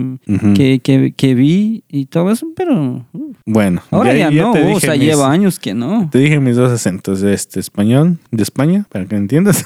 que, 0.55 0.79
que, 0.79 1.13
que 1.15 1.35
vi 1.35 1.83
y 1.89 2.05
todo 2.05 2.31
eso, 2.31 2.47
pero 2.55 3.05
uh, 3.13 3.33
bueno, 3.45 3.81
ahora 3.91 4.15
ya, 4.15 4.31
no, 4.31 4.51
te 4.53 4.73
o 4.73 4.79
sea, 4.79 4.93
mis- 4.93 5.01
lleva 5.01 5.31
años 5.31 5.59
que 5.59 5.73
no. 5.73 6.09
Te 6.11 6.19
dije 6.19 6.39
mis 6.39 6.55
dos 6.55 6.71
acentos, 6.71 7.21
este 7.23 7.59
español 7.59 8.17
de 8.31 8.43
España, 8.43 8.85
para 8.89 9.05
que 9.05 9.15
me 9.15 9.21
entiendas, 9.21 9.65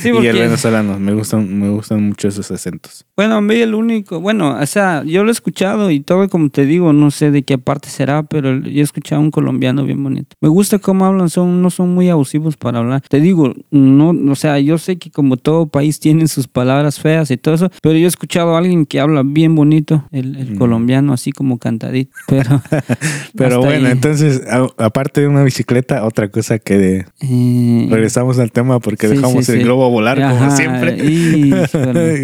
Sí, 0.00 0.10
y 0.22 0.26
el 0.26 0.38
venezolano. 0.38 0.98
Me 0.98 1.12
gustan, 1.12 1.58
me 1.58 1.68
gustan 1.68 2.02
mucho 2.08 2.28
esos 2.28 2.50
acentos. 2.50 3.04
Bueno, 3.16 3.36
a 3.36 3.40
mí 3.40 3.54
el 3.56 3.74
único, 3.74 4.20
bueno, 4.20 4.56
o 4.58 4.66
sea, 4.66 5.02
yo 5.04 5.22
lo 5.24 5.30
he 5.30 5.32
escuchado 5.32 5.90
y 5.90 6.00
todo, 6.00 6.28
como 6.28 6.48
te 6.48 6.64
digo, 6.66 6.92
no 6.92 7.10
sé 7.10 7.30
de 7.30 7.42
qué 7.42 7.58
parte 7.58 7.88
será, 7.88 8.22
pero 8.22 8.58
yo 8.60 8.80
he 8.80 8.84
escuchado 8.84 9.20
a 9.20 9.24
un 9.24 9.30
colombiano 9.30 9.84
bien 9.84 10.02
bonito. 10.02 10.36
Me 10.40 10.48
gusta 10.48 10.78
cómo 10.78 11.04
hablan, 11.04 11.28
son, 11.30 11.62
no 11.62 11.70
son 11.70 11.94
muy 11.94 12.08
abusivos 12.08 12.56
para 12.56 12.78
hablar. 12.78 13.02
Te 13.08 13.20
digo, 13.20 13.52
no, 13.70 14.14
o 14.30 14.34
sea, 14.34 14.58
yo 14.60 14.78
sé 14.78 14.96
que 14.98 15.10
como 15.10 15.36
todo 15.36 15.66
país 15.66 16.00
tiene 16.00 16.26
sus 16.28 16.46
palabras 16.48 17.00
feas 17.00 17.30
y 17.30 17.36
todo 17.36 17.54
eso, 17.54 17.70
pero 17.82 17.96
yo 17.98 18.04
he 18.04 18.08
escuchado 18.08 18.54
a 18.54 18.58
alguien 18.58 18.75
que 18.84 19.00
habla 19.00 19.22
bien 19.24 19.54
bonito, 19.54 20.04
el, 20.12 20.36
el 20.36 20.52
Mm. 20.52 20.58
colombiano, 20.58 21.12
así 21.14 21.32
como 21.32 21.56
cantadito, 21.58 22.10
pero... 22.28 22.60
Pero 23.36 23.60
bueno, 23.60 23.86
ahí. 23.86 23.92
entonces, 23.92 24.42
a- 24.50 24.66
aparte 24.84 25.20
de 25.22 25.28
una 25.28 25.42
bicicleta, 25.42 26.04
otra 26.04 26.28
cosa 26.28 26.58
que 26.58 26.76
de- 26.78 27.06
Eh, 27.20 27.86
regresamos 27.90 28.38
al 28.38 28.50
tema 28.52 28.80
porque 28.80 29.08
Sí, 29.08 29.14
dejamos 29.14 29.44
sí, 29.46 29.52
el 29.52 29.58
sí. 29.58 29.64
globo 29.64 29.88
volar 29.90 30.20
como 30.20 30.50
siempre. 30.56 30.96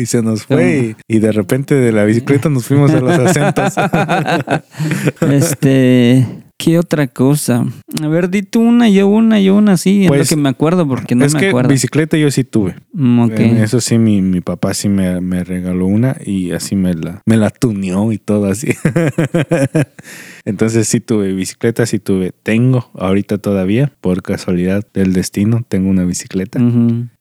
y 0.03 0.07
se 0.07 0.23
nos 0.23 0.45
fue 0.45 0.95
y, 1.09 1.17
y 1.17 1.19
de 1.21 1.33
repente 1.33 1.75
de 1.75 1.93
la 1.93 2.05
bicicleta 2.05 2.49
nos 2.49 2.67
fuimos 2.67 2.93
a 2.93 3.01
los 3.01 3.19
acentos. 3.19 3.75
Este, 5.31 6.27
¿qué 6.63 6.79
otra 6.79 7.07
cosa? 7.09 7.65
A 8.03 8.09
ver, 8.09 8.31
di 8.31 8.43
tú 8.43 8.61
una, 8.61 8.89
yo 8.89 9.09
una, 9.09 9.41
yo 9.41 9.57
una, 9.57 9.77
sí, 9.77 10.03
es 10.03 10.09
Pues, 10.09 10.31
lo 10.31 10.37
que 10.37 10.41
me 10.41 10.49
acuerdo 10.49 10.87
porque 10.87 11.15
no 11.15 11.25
es 11.25 11.35
me 11.35 11.41
que 11.41 11.49
acuerdo. 11.49 11.71
bicicleta 11.71 12.17
yo 12.17 12.31
sí 12.31 12.45
tuve. 12.45 12.77
Mm, 12.93 13.31
Eso 13.63 13.81
sí, 13.81 13.99
mi, 13.99 14.23
mi 14.23 14.41
papá 14.41 14.73
sí 14.75 14.89
me, 14.89 15.21
me 15.21 15.43
regaló 15.45 15.87
una 15.87 16.17
y 16.25 16.53
así 16.53 16.77
me 16.77 16.95
la, 16.95 17.21
me 17.27 17.37
la 17.37 17.51
tuneó 17.51 18.13
y 18.13 18.19
todo 18.19 18.47
así. 18.47 18.69
Entonces 20.45 20.89
sí 20.89 21.01
tuve 21.01 21.33
bicicleta, 21.33 21.87
sí 21.87 21.99
tuve. 21.99 22.33
Tengo 22.43 22.91
ahorita 22.95 23.39
todavía, 23.39 23.93
por 24.01 24.23
casualidad 24.23 24.85
del 24.93 25.13
destino, 25.13 25.65
tengo 25.69 25.89
una 25.91 26.05
bicicleta. 26.05 26.59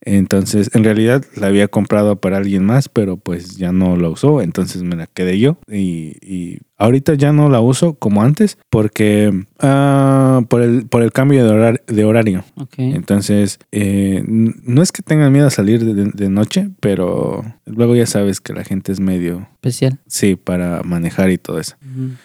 Entonces, 0.03 0.69
en 0.73 0.83
realidad 0.83 1.23
la 1.35 1.47
había 1.47 1.67
comprado 1.67 2.15
para 2.15 2.37
alguien 2.37 2.65
más, 2.65 2.89
pero 2.89 3.17
pues 3.17 3.57
ya 3.57 3.71
no 3.71 3.95
la 3.97 4.09
usó, 4.09 4.41
entonces 4.41 4.81
me 4.83 4.95
la 4.95 5.05
quedé 5.07 5.37
yo. 5.39 5.57
Y, 5.71 6.15
y 6.21 6.57
ahorita 6.77 7.13
ya 7.13 7.31
no 7.33 7.49
la 7.49 7.59
uso 7.61 7.93
como 7.93 8.23
antes, 8.23 8.57
porque 8.71 9.45
ah, 9.59 10.41
por, 10.49 10.63
el, 10.63 10.87
por 10.87 11.03
el 11.03 11.11
cambio 11.11 11.43
de, 11.45 11.51
horar- 11.51 11.83
de 11.85 12.03
horario. 12.05 12.43
Ok. 12.55 12.73
Entonces, 12.79 13.59
eh, 13.71 14.23
no 14.25 14.81
es 14.81 14.91
que 14.91 15.03
tengan 15.03 15.31
miedo 15.31 15.45
a 15.45 15.51
salir 15.51 15.85
de, 15.85 16.05
de 16.11 16.29
noche, 16.29 16.69
pero 16.79 17.43
luego 17.65 17.95
ya 17.95 18.07
sabes 18.07 18.41
que 18.41 18.53
la 18.53 18.63
gente 18.63 18.91
es 18.91 18.99
medio, 18.99 19.47
Especial. 19.53 19.99
sí, 20.07 20.35
para 20.35 20.81
manejar 20.81 21.29
y 21.29 21.37
todo 21.37 21.59
eso. 21.59 21.75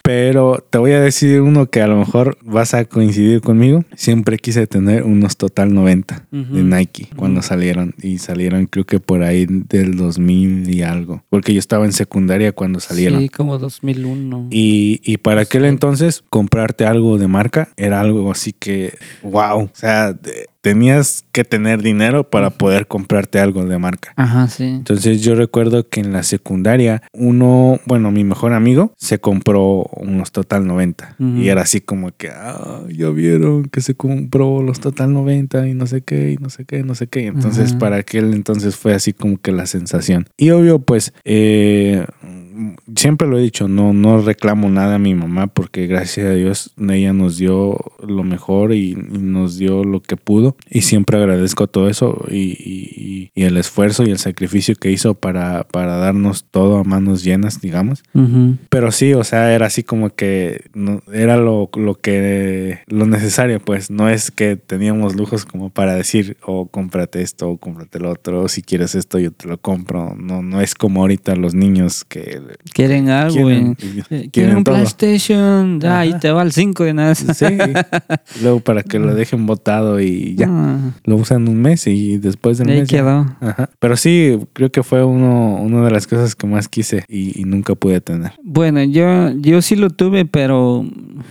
Pero 0.03 0.65
te 0.69 0.79
voy 0.79 0.86
a 0.91 1.01
decir 1.01 1.41
uno 1.41 1.69
que 1.69 1.81
a 1.81 1.87
lo 1.87 1.97
mejor 1.97 2.37
vas 2.43 2.73
a 2.73 2.85
coincidir 2.85 3.41
conmigo. 3.41 3.83
Siempre 3.95 4.37
quise 4.37 4.67
tener 4.67 5.03
unos 5.03 5.37
Total 5.37 5.73
90 5.73 6.27
de. 6.31 6.69
Nike 6.69 7.09
cuando 7.15 7.41
salieron. 7.41 7.93
Y 8.01 8.17
salieron 8.19 8.65
creo 8.67 8.85
que 8.85 8.99
por 8.99 9.23
ahí 9.23 9.45
del 9.47 9.95
2000 9.97 10.73
y 10.73 10.81
algo. 10.81 11.23
Porque 11.29 11.53
yo 11.53 11.59
estaba 11.59 11.85
en 11.85 11.93
secundaria 11.93 12.51
cuando 12.51 12.79
salieron. 12.79 13.19
Sí, 13.21 13.29
como 13.29 13.57
2001. 13.57 14.47
Y, 14.51 15.01
y 15.03 15.17
para 15.17 15.41
aquel 15.41 15.65
entonces, 15.65 16.23
comprarte 16.29 16.85
algo 16.85 17.17
de 17.17 17.27
marca 17.27 17.69
era 17.77 17.99
algo 18.01 18.31
así 18.31 18.53
que, 18.53 18.93
wow. 19.23 19.63
O 19.63 19.69
sea, 19.73 20.13
de- 20.13 20.47
tenías 20.61 21.25
que 21.31 21.43
tener 21.43 21.81
dinero 21.81 22.29
para 22.29 22.49
poder 22.49 22.87
comprarte 22.87 23.39
algo 23.39 23.65
de 23.65 23.77
marca. 23.77 24.13
Ajá, 24.15 24.47
sí. 24.47 24.63
Entonces 24.65 25.21
yo 25.21 25.35
recuerdo 25.35 25.87
que 25.87 25.99
en 25.99 26.13
la 26.13 26.23
secundaria 26.23 27.03
uno, 27.13 27.79
bueno, 27.85 28.11
mi 28.11 28.23
mejor 28.23 28.53
amigo 28.53 28.93
se 28.97 29.19
compró 29.19 29.83
unos 29.97 30.31
Total 30.31 30.65
90 30.65 31.15
Ujú. 31.19 31.37
y 31.37 31.49
era 31.49 31.61
así 31.61 31.81
como 31.81 32.11
que, 32.15 32.29
ah, 32.29 32.81
ya 32.89 33.09
vieron 33.09 33.65
que 33.65 33.81
se 33.81 33.95
compró 33.95 34.61
los 34.61 34.79
Total 34.79 35.11
90 35.11 35.67
y 35.67 35.73
no 35.73 35.87
sé 35.87 36.01
qué, 36.01 36.31
y 36.31 36.37
no 36.37 36.49
sé 36.49 36.65
qué, 36.65 36.83
no 36.83 36.95
sé 36.95 37.07
qué. 37.07 37.27
Entonces 37.27 37.73
para 37.73 37.97
aquel 37.97 38.33
entonces 38.33 38.75
fue 38.75 38.93
así 38.93 39.13
como 39.13 39.37
que 39.37 39.51
la 39.51 39.65
sensación. 39.65 40.27
Y 40.37 40.51
obvio, 40.51 40.79
pues, 40.79 41.13
eh, 41.25 42.05
siempre 42.95 43.27
lo 43.27 43.37
he 43.37 43.41
dicho, 43.41 43.67
no, 43.67 43.93
no 43.93 44.21
reclamo 44.21 44.69
nada 44.69 44.95
a 44.95 44.99
mi 44.99 45.13
mamá 45.15 45.47
porque 45.47 45.87
gracias 45.87 46.25
a 46.27 46.31
Dios 46.33 46.71
ella 46.77 47.13
nos 47.13 47.37
dio 47.37 47.77
lo 48.05 48.23
mejor 48.23 48.73
y, 48.73 48.91
y 48.91 48.95
nos 49.19 49.57
dio 49.57 49.83
lo 49.83 50.01
que 50.01 50.17
pudo 50.17 50.55
y 50.69 50.81
siempre 50.81 51.17
agradezco 51.17 51.67
todo 51.67 51.89
eso 51.89 52.25
y, 52.29 52.35
y- 52.59 53.31
y 53.35 53.43
el 53.43 53.57
esfuerzo 53.57 54.03
y 54.03 54.09
el 54.09 54.17
sacrificio 54.17 54.75
que 54.75 54.89
hizo 54.91 55.13
para, 55.13 55.63
para 55.67 55.97
darnos 55.97 56.45
todo 56.49 56.77
a 56.77 56.83
manos 56.83 57.23
llenas, 57.23 57.61
digamos. 57.61 58.03
Pero 58.69 58.91
sí, 58.91 59.13
o 59.13 59.23
sea, 59.23 59.53
era 59.53 59.67
así 59.67 59.83
como 59.83 60.09
que 60.09 60.65
no- 60.73 61.01
era 61.13 61.37
lo, 61.37 61.69
lo 61.75 61.95
que 61.95 62.79
lo 62.87 63.05
necesario, 63.05 63.59
pues 63.59 63.91
no 63.91 64.09
es 64.09 64.31
que 64.31 64.55
teníamos 64.55 65.15
lujos 65.15 65.45
como 65.45 65.69
para 65.69 65.93
decir, 65.95 66.37
oh, 66.43 66.67
cómprate 66.67 67.21
esto, 67.21 67.49
o 67.49 67.57
cómprate 67.57 67.99
lo 67.99 68.09
otro, 68.11 68.41
o 68.43 68.47
si 68.47 68.61
quieres 68.63 68.95
esto, 68.95 69.19
yo 69.19 69.31
te 69.31 69.47
lo 69.47 69.57
compro. 69.59 70.15
No, 70.15 70.41
no 70.41 70.61
es 70.61 70.73
como 70.73 71.01
ahorita 71.01 71.35
los 71.35 71.53
niños 71.53 72.05
que 72.05 72.41
Quieren 72.73 73.09
algo, 73.09 73.35
quieren. 73.45 73.71
Eh, 73.71 73.75
quieren 74.09 74.29
Quieren 74.31 74.57
un 74.57 74.63
todo. 74.63 74.75
PlayStation. 74.75 75.79
Ah, 75.83 75.99
ahí 75.99 76.13
te 76.19 76.31
va 76.31 76.43
el 76.43 76.51
5 76.51 76.83
de 76.83 76.93
nada. 76.93 77.15
Sí, 77.15 77.45
luego 78.41 78.59
para 78.59 78.83
que 78.83 78.99
lo 78.99 79.13
dejen 79.15 79.45
botado 79.45 79.99
y 79.99 80.35
ya. 80.35 80.47
Ah, 80.49 80.77
Lo 81.05 81.15
usan 81.15 81.47
un 81.47 81.61
mes 81.61 81.87
y 81.87 82.17
después 82.17 82.57
del 82.57 82.69
ahí 82.69 82.79
mes. 82.81 82.89
ya. 82.89 82.97
quedó. 82.99 83.25
Ajá. 83.41 83.69
Pero 83.79 83.97
sí, 83.97 84.37
creo 84.53 84.71
que 84.71 84.83
fue 84.83 85.03
uno, 85.03 85.55
una 85.61 85.83
de 85.83 85.91
las 85.91 86.07
cosas 86.07 86.35
que 86.35 86.47
más 86.47 86.67
quise 86.67 87.03
y, 87.07 87.39
y 87.39 87.43
nunca 87.45 87.75
pude 87.75 88.01
tener. 88.01 88.31
Bueno, 88.43 88.83
yo, 88.83 89.31
yo 89.39 89.61
sí 89.61 89.75
lo 89.75 89.89
tuve, 89.89 90.25
pero 90.25 90.85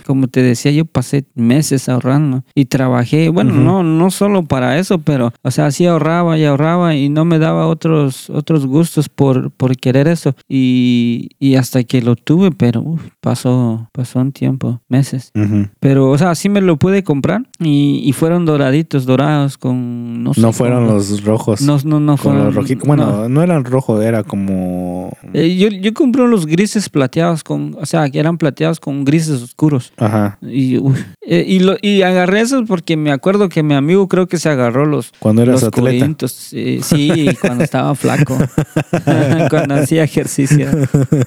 como 0.05 0.27
te 0.27 0.41
decía, 0.41 0.71
yo 0.71 0.85
pasé 0.85 1.25
meses 1.35 1.89
ahorrando 1.89 2.43
y 2.55 2.65
trabajé. 2.65 3.29
Bueno, 3.29 3.51
Ujú. 3.53 3.61
no, 3.61 3.83
no 3.83 4.11
solo 4.11 4.43
para 4.43 4.77
eso, 4.79 4.99
pero, 4.99 5.33
o 5.41 5.51
sea, 5.51 5.71
sí 5.71 5.85
ahorraba 5.85 6.37
y 6.37 6.45
ahorraba 6.45 6.95
y 6.95 7.09
no 7.09 7.25
me 7.25 7.39
daba 7.39 7.67
otros, 7.67 8.29
otros 8.29 8.65
gustos 8.65 9.09
por, 9.09 9.51
por 9.51 9.75
querer 9.77 10.07
eso. 10.07 10.35
Y, 10.47 11.06
y 11.39 11.55
hasta 11.55 11.83
que 11.83 12.01
lo 12.01 12.15
tuve, 12.15 12.51
pero 12.51 12.81
uf, 12.81 13.01
pasó, 13.21 13.89
pasó 13.91 14.19
un 14.19 14.31
tiempo, 14.31 14.81
meses. 14.87 15.31
Pero, 15.79 16.09
o 16.11 16.17
sea, 16.17 16.35
sí 16.35 16.49
me 16.49 16.61
lo 16.61 16.77
pude 16.77 17.03
comprar 17.03 17.43
y, 17.59 18.01
y 18.03 18.13
fueron 18.13 18.45
doraditos, 18.45 19.05
dorados 19.05 19.57
con... 19.57 20.23
No, 20.23 20.33
sé 20.33 20.41
No 20.41 20.53
fueron 20.53 20.87
los 20.87 21.23
rojos. 21.23 21.61
No, 21.61 21.77
no, 21.83 21.99
no 21.99 22.17
fueron... 22.17 22.45
los 22.45 22.55
rojitos. 22.55 22.87
no. 22.87 22.95
Bueno, 22.95 23.29
no. 23.29 23.41
eran 23.41 23.65
rojos, 23.65 24.03
era 24.03 24.23
como. 24.23 25.11
Eh, 25.33 25.55
yo, 25.57 25.69
yo 25.69 25.93
compré 25.93 26.27
los 26.27 26.45
grises 26.45 26.89
plateados 26.89 27.43
con, 27.43 27.75
o 27.79 27.85
sea, 27.85 28.09
que 28.09 28.19
eran 28.19 28.37
plateados 28.37 28.79
con 28.79 29.05
grises 29.05 29.41
oscuros. 29.41 29.93
Ajá. 29.97 30.37
Y, 30.41 30.77
uy, 30.77 30.95
eh, 31.21 31.43
y, 31.47 31.59
lo, 31.59 31.77
y 31.81 32.01
agarré 32.03 32.41
esos 32.41 32.67
porque 32.67 32.95
me 32.97 33.11
acuerdo 33.11 33.49
que 33.49 33.63
mi 33.63 33.73
amigo 33.73 34.07
creo 34.07 34.27
que 34.27 34.37
se 34.37 34.49
agarró 34.49 34.85
los, 34.85 35.11
Cuando 35.19 35.41
eras 35.41 35.61
los 35.61 35.63
atleta. 35.63 35.99
corintos. 35.99 36.49
Eh, 36.53 36.79
sí, 36.83 37.29
cuando 37.41 37.63
estaba 37.63 37.95
flaco. 37.95 38.37
cuando 39.49 39.75
hacía 39.75 40.03
ejercicio. 40.03 40.67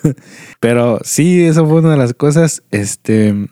Pero 0.60 1.00
sí, 1.02 1.44
eso 1.44 1.66
fue 1.66 1.80
una 1.80 1.90
de 1.92 1.96
las 1.96 2.14
cosas. 2.14 2.62
Este. 2.70 3.48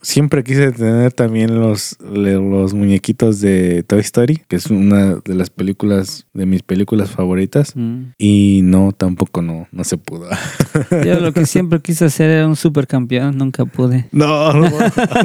Siempre 0.00 0.42
quise 0.44 0.72
tener 0.72 1.12
también 1.12 1.58
los, 1.60 1.96
los 2.00 2.74
muñequitos 2.74 3.40
de 3.40 3.82
Toy 3.82 4.00
Story, 4.00 4.42
que 4.48 4.56
es 4.56 4.66
una 4.66 5.16
de 5.16 5.34
las 5.34 5.50
películas, 5.50 6.26
de 6.32 6.46
mis 6.46 6.62
películas 6.62 7.10
favoritas. 7.10 7.72
Mm. 7.76 8.12
Y 8.18 8.60
no, 8.64 8.92
tampoco 8.92 9.42
no, 9.42 9.68
no 9.72 9.84
se 9.84 9.96
pudo. 9.98 10.28
Yo 11.04 11.20
lo 11.20 11.32
que 11.32 11.46
siempre 11.46 11.80
quise 11.80 12.06
hacer 12.06 12.30
era 12.30 12.46
un 12.46 12.56
supercampeón, 12.56 13.36
nunca 13.38 13.64
pude. 13.64 14.06
No, 14.12 14.52
no, 14.54 14.68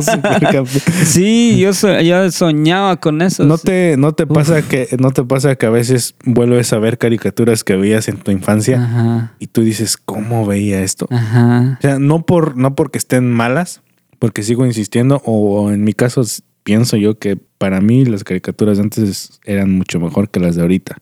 supercampeón. 0.02 0.68
Sí, 1.06 1.60
yo, 1.60 1.74
so- 1.74 2.00
yo 2.02 2.30
soñaba 2.32 2.98
con 2.98 3.22
eso. 3.22 3.44
¿No 3.46 3.58
te, 3.58 3.96
no 3.98 4.14
te 4.14 4.28
pasa 4.28 4.62
que, 4.62 4.88
no 5.00 5.12
te 5.12 5.24
pasa 5.24 5.56
que 5.56 5.66
a 5.66 5.70
veces 5.70 6.16
vuelves 6.26 6.74
a 6.74 6.80
ver 6.80 6.98
caricaturas 6.98 7.64
que 7.64 7.76
veías 7.76 8.08
en 8.08 8.18
tu 8.18 8.32
infancia 8.32 8.84
Ajá, 8.84 9.34
y 9.40 9.48
tú 9.48 9.62
dices, 9.62 9.98
¿cómo 9.98 10.46
veía 10.46 10.82
esto? 10.82 11.08
ajá. 11.10 11.78
O 11.78 11.82
sea, 11.82 12.00
no 12.00 12.26
por, 12.26 12.58
no 12.58 12.76
porque 12.76 12.98
estén 12.98 13.32
malas, 13.32 13.82
porque 14.20 14.44
sigo 14.44 14.66
insistiendo, 14.66 15.22
o 15.26 15.72
en 15.72 15.84
mi 15.84 15.94
caso 15.94 16.24
pienso 16.64 16.98
yo 16.98 17.18
que 17.18 17.38
para 17.58 17.80
mí 17.82 18.06
las 18.06 18.24
caricaturas 18.24 18.78
de 18.78 18.84
antes 18.84 19.40
eran 19.46 19.72
mucho 19.72 20.00
mejor 20.00 20.30
que 20.30 20.40
las 20.40 20.56
de 20.56 20.62
ahorita. 20.62 20.98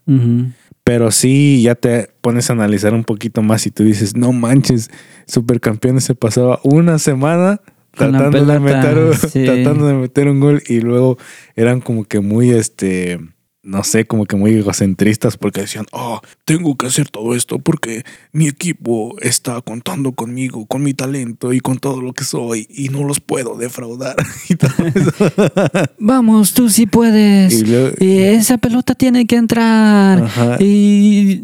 Pero 0.84 1.10
sí, 1.10 1.64
ya 1.64 1.74
te 1.74 2.12
pones 2.22 2.50
a 2.50 2.54
analizar 2.54 2.94
un 2.94 3.04
poquito 3.04 3.42
más 3.42 3.66
y 3.66 3.72
tú 3.72 3.84
dices, 3.84 4.16
no 4.16 4.32
manches, 4.32 4.92
Supercampeones 5.26 6.04
se 6.04 6.14
pasaba 6.14 6.60
una 6.64 7.00
semana 7.00 7.62
tratando 7.96 8.46
de, 8.46 8.60
meter, 8.60 9.16
sí. 9.16 9.44
tratando 9.46 9.88
de 9.88 9.96
meter 9.96 10.28
un 10.28 10.40
gol 10.40 10.62
y 10.68 10.82
luego 10.82 11.18
eran 11.56 11.82
como 11.82 12.06
que 12.06 12.20
muy, 12.20 12.52
este, 12.52 13.20
no 13.66 13.84
sé, 13.84 14.06
como 14.06 14.26
que 14.26 14.36
muy 14.36 14.54
egocentristas 14.54 15.38
porque 15.38 15.62
decían, 15.62 15.88
oh, 15.92 16.22
tengo 16.46 16.78
que 16.78 16.86
hacer 16.86 17.10
todo 17.10 17.34
esto 17.34 17.58
porque 17.58 18.04
mi 18.32 18.48
equipo 18.48 19.16
está 19.22 19.60
contando 19.62 20.12
conmigo, 20.12 20.68
con 20.68 20.84
mi 20.84 20.94
talento 20.94 21.52
y 21.52 21.60
con 21.60 21.80
todo 21.80 22.00
lo 22.00 22.14
que 22.14 22.24
soy 22.24 22.68
y 22.70 22.90
no 22.90 23.04
los 23.04 23.20
puedo 23.20 23.58
defraudar. 23.58 24.16
y 24.50 24.56
todo 24.56 24.72
eso. 24.86 25.12
Vamos, 25.98 26.54
tú 26.54 26.70
sí 26.70 26.86
puedes. 26.86 27.54
Y 27.54 27.66
luego- 27.66 27.96
Y 28.00 28.22
esa 28.22 28.60
pelota 28.60 28.94
tiene 28.94 29.26
que 29.26 29.36
entrar. 29.36 30.30
Y, 30.60 31.42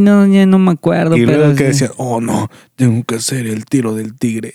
no, 0.00 0.26
ya 0.26 0.46
no 0.46 0.58
me 0.58 0.72
acuerdo. 0.72 1.18
Y 1.18 1.26
pero 1.26 1.38
luego 1.38 1.54
que 1.54 1.64
sí. 1.64 1.64
decían, 1.64 1.90
oh 1.98 2.20
no, 2.20 2.48
tengo 2.76 3.04
que 3.04 3.16
hacer 3.16 3.46
el 3.46 3.66
tiro 3.66 3.94
del 3.94 4.14
tigre. 4.14 4.54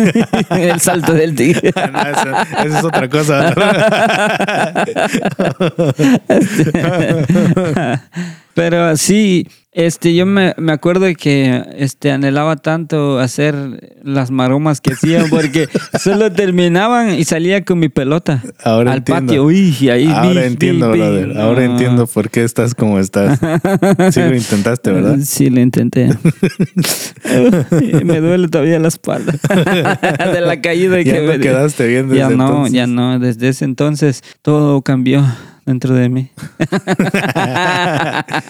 el 0.50 0.80
salto 0.80 1.12
del 1.12 1.36
tigre. 1.36 1.72
No, 1.92 2.76
es 2.76 2.84
otra 2.84 3.08
cosa. 3.08 3.54
That's 6.26 6.46
it. 6.58 8.00
Pero 8.56 8.96
sí, 8.96 9.46
este, 9.72 10.14
yo 10.14 10.24
me, 10.24 10.54
me 10.56 10.72
acuerdo 10.72 11.04
de 11.04 11.14
que 11.14 11.62
este, 11.76 12.10
anhelaba 12.10 12.56
tanto 12.56 13.18
hacer 13.18 13.54
las 14.02 14.30
maromas 14.30 14.80
que 14.80 14.94
hacían 14.94 15.26
porque 15.30 15.68
solo 16.00 16.32
terminaban 16.32 17.10
y 17.18 17.24
salía 17.24 17.62
con 17.66 17.78
mi 17.78 17.90
pelota 17.90 18.42
Ahora 18.64 18.92
al 18.92 18.98
entiendo. 18.98 19.26
patio. 19.26 19.44
Uy, 19.44 19.76
y 19.78 19.90
ahí 19.90 20.06
Ahora 20.06 20.40
bi, 20.40 20.46
entiendo, 20.46 20.86
bi, 20.90 20.98
bi. 20.98 21.04
brother. 21.04 21.38
Ahora 21.38 21.60
Ah. 21.60 21.64
entiendo 21.66 22.06
por 22.06 22.30
qué 22.30 22.44
estás 22.44 22.74
como 22.74 22.98
estás. 22.98 23.38
Sí 24.10 24.20
lo 24.20 24.34
intentaste, 24.34 24.90
¿verdad? 24.90 25.18
Sí, 25.22 25.50
lo 25.50 25.60
intenté. 25.60 26.08
me 28.04 28.20
duele 28.20 28.48
todavía 28.48 28.78
la 28.78 28.88
espalda 28.88 29.34
de 30.32 30.40
la 30.40 30.60
caída 30.62 30.96
Ya 31.02 31.12
que 31.12 31.20
no 31.20 31.28
me 31.32 31.38
quedaste 31.40 31.86
bien 31.86 32.08
desde 32.08 32.20
Ya 32.20 32.30
no, 32.30 32.46
entonces. 32.48 32.72
ya 32.72 32.86
no. 32.86 33.18
Desde 33.18 33.48
ese 33.50 33.66
entonces 33.66 34.22
todo 34.40 34.80
cambió 34.80 35.22
dentro 35.66 35.94
de 35.94 36.08
mí. 36.08 36.30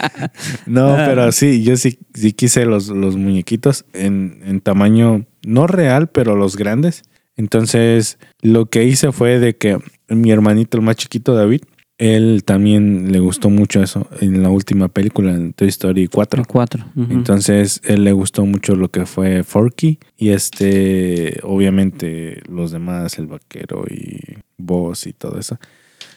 No, 0.66 0.94
pero 0.96 1.30
sí, 1.32 1.62
yo 1.62 1.76
sí, 1.76 1.98
sí 2.14 2.32
quise 2.32 2.66
los, 2.66 2.88
los 2.88 3.16
muñequitos 3.16 3.84
en, 3.92 4.40
en 4.44 4.60
tamaño 4.60 5.26
no 5.46 5.66
real, 5.66 6.08
pero 6.08 6.36
los 6.36 6.56
grandes. 6.56 7.02
Entonces, 7.36 8.18
lo 8.40 8.66
que 8.66 8.84
hice 8.84 9.12
fue 9.12 9.38
de 9.38 9.56
que 9.56 9.78
mi 10.08 10.30
hermanito, 10.30 10.78
el 10.78 10.82
más 10.84 10.96
chiquito, 10.96 11.34
David, 11.34 11.62
él 11.98 12.42
también 12.44 13.10
le 13.12 13.20
gustó 13.20 13.48
mucho 13.48 13.82
eso 13.82 14.06
en 14.20 14.42
la 14.42 14.50
última 14.50 14.88
película, 14.88 15.32
en 15.34 15.52
Toy 15.54 15.68
Story 15.68 16.08
4. 16.08 16.40
El 16.42 16.46
cuatro. 16.46 16.84
ujú. 16.94 17.10
Entonces, 17.12 17.80
él 17.84 18.04
le 18.04 18.12
gustó 18.12 18.44
mucho 18.44 18.74
lo 18.76 18.90
que 18.90 19.06
fue 19.06 19.42
Forky 19.44 19.98
y 20.16 20.30
este, 20.30 21.38
obviamente, 21.42 22.42
los 22.48 22.70
demás, 22.70 23.18
el 23.18 23.26
vaquero 23.26 23.84
y 23.90 24.18
Boss 24.58 25.06
y 25.06 25.12
todo 25.12 25.38
eso. 25.38 25.58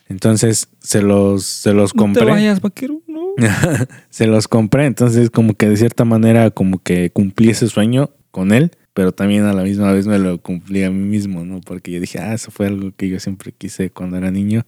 Entonces, 0.08 0.68
se 0.80 1.02
los, 1.02 1.44
se 1.46 1.74
los 1.74 1.94
No 1.96 2.04
te 2.04 2.06
compré. 2.20 2.26
vayas, 2.26 2.62
vaquero. 2.62 3.02
Se 4.10 4.28
los 4.28 4.47
compré. 4.47 4.86
Entonces, 4.86 5.30
como 5.30 5.54
que 5.54 5.69
de 5.69 5.78
cierta 5.78 6.06
manera, 6.06 6.52
como 6.52 6.80
que 6.80 7.10
cumplí 7.12 7.49
ese 7.49 7.67
sueño 7.67 8.12
con 8.32 8.52
él, 8.52 8.71
pero 8.93 9.12
también 9.12 9.43
a 9.45 9.54
la 9.54 9.63
misma 9.63 9.91
vez 9.91 10.08
me 10.08 10.19
lo 10.19 10.39
cumplí 10.41 10.84
a 10.84 10.91
mí 10.91 11.08
mismo, 11.08 11.45
¿no? 11.45 11.62
Porque 11.62 11.91
yo 11.91 11.99
dije, 11.99 12.19
ah, 12.19 12.34
eso 12.34 12.52
fue 12.52 12.67
algo 12.67 12.91
que 12.95 13.10
yo 13.10 13.19
siempre 13.19 13.52
quise 13.52 13.89
cuando 13.89 14.17
era 14.17 14.32
niño. 14.32 14.65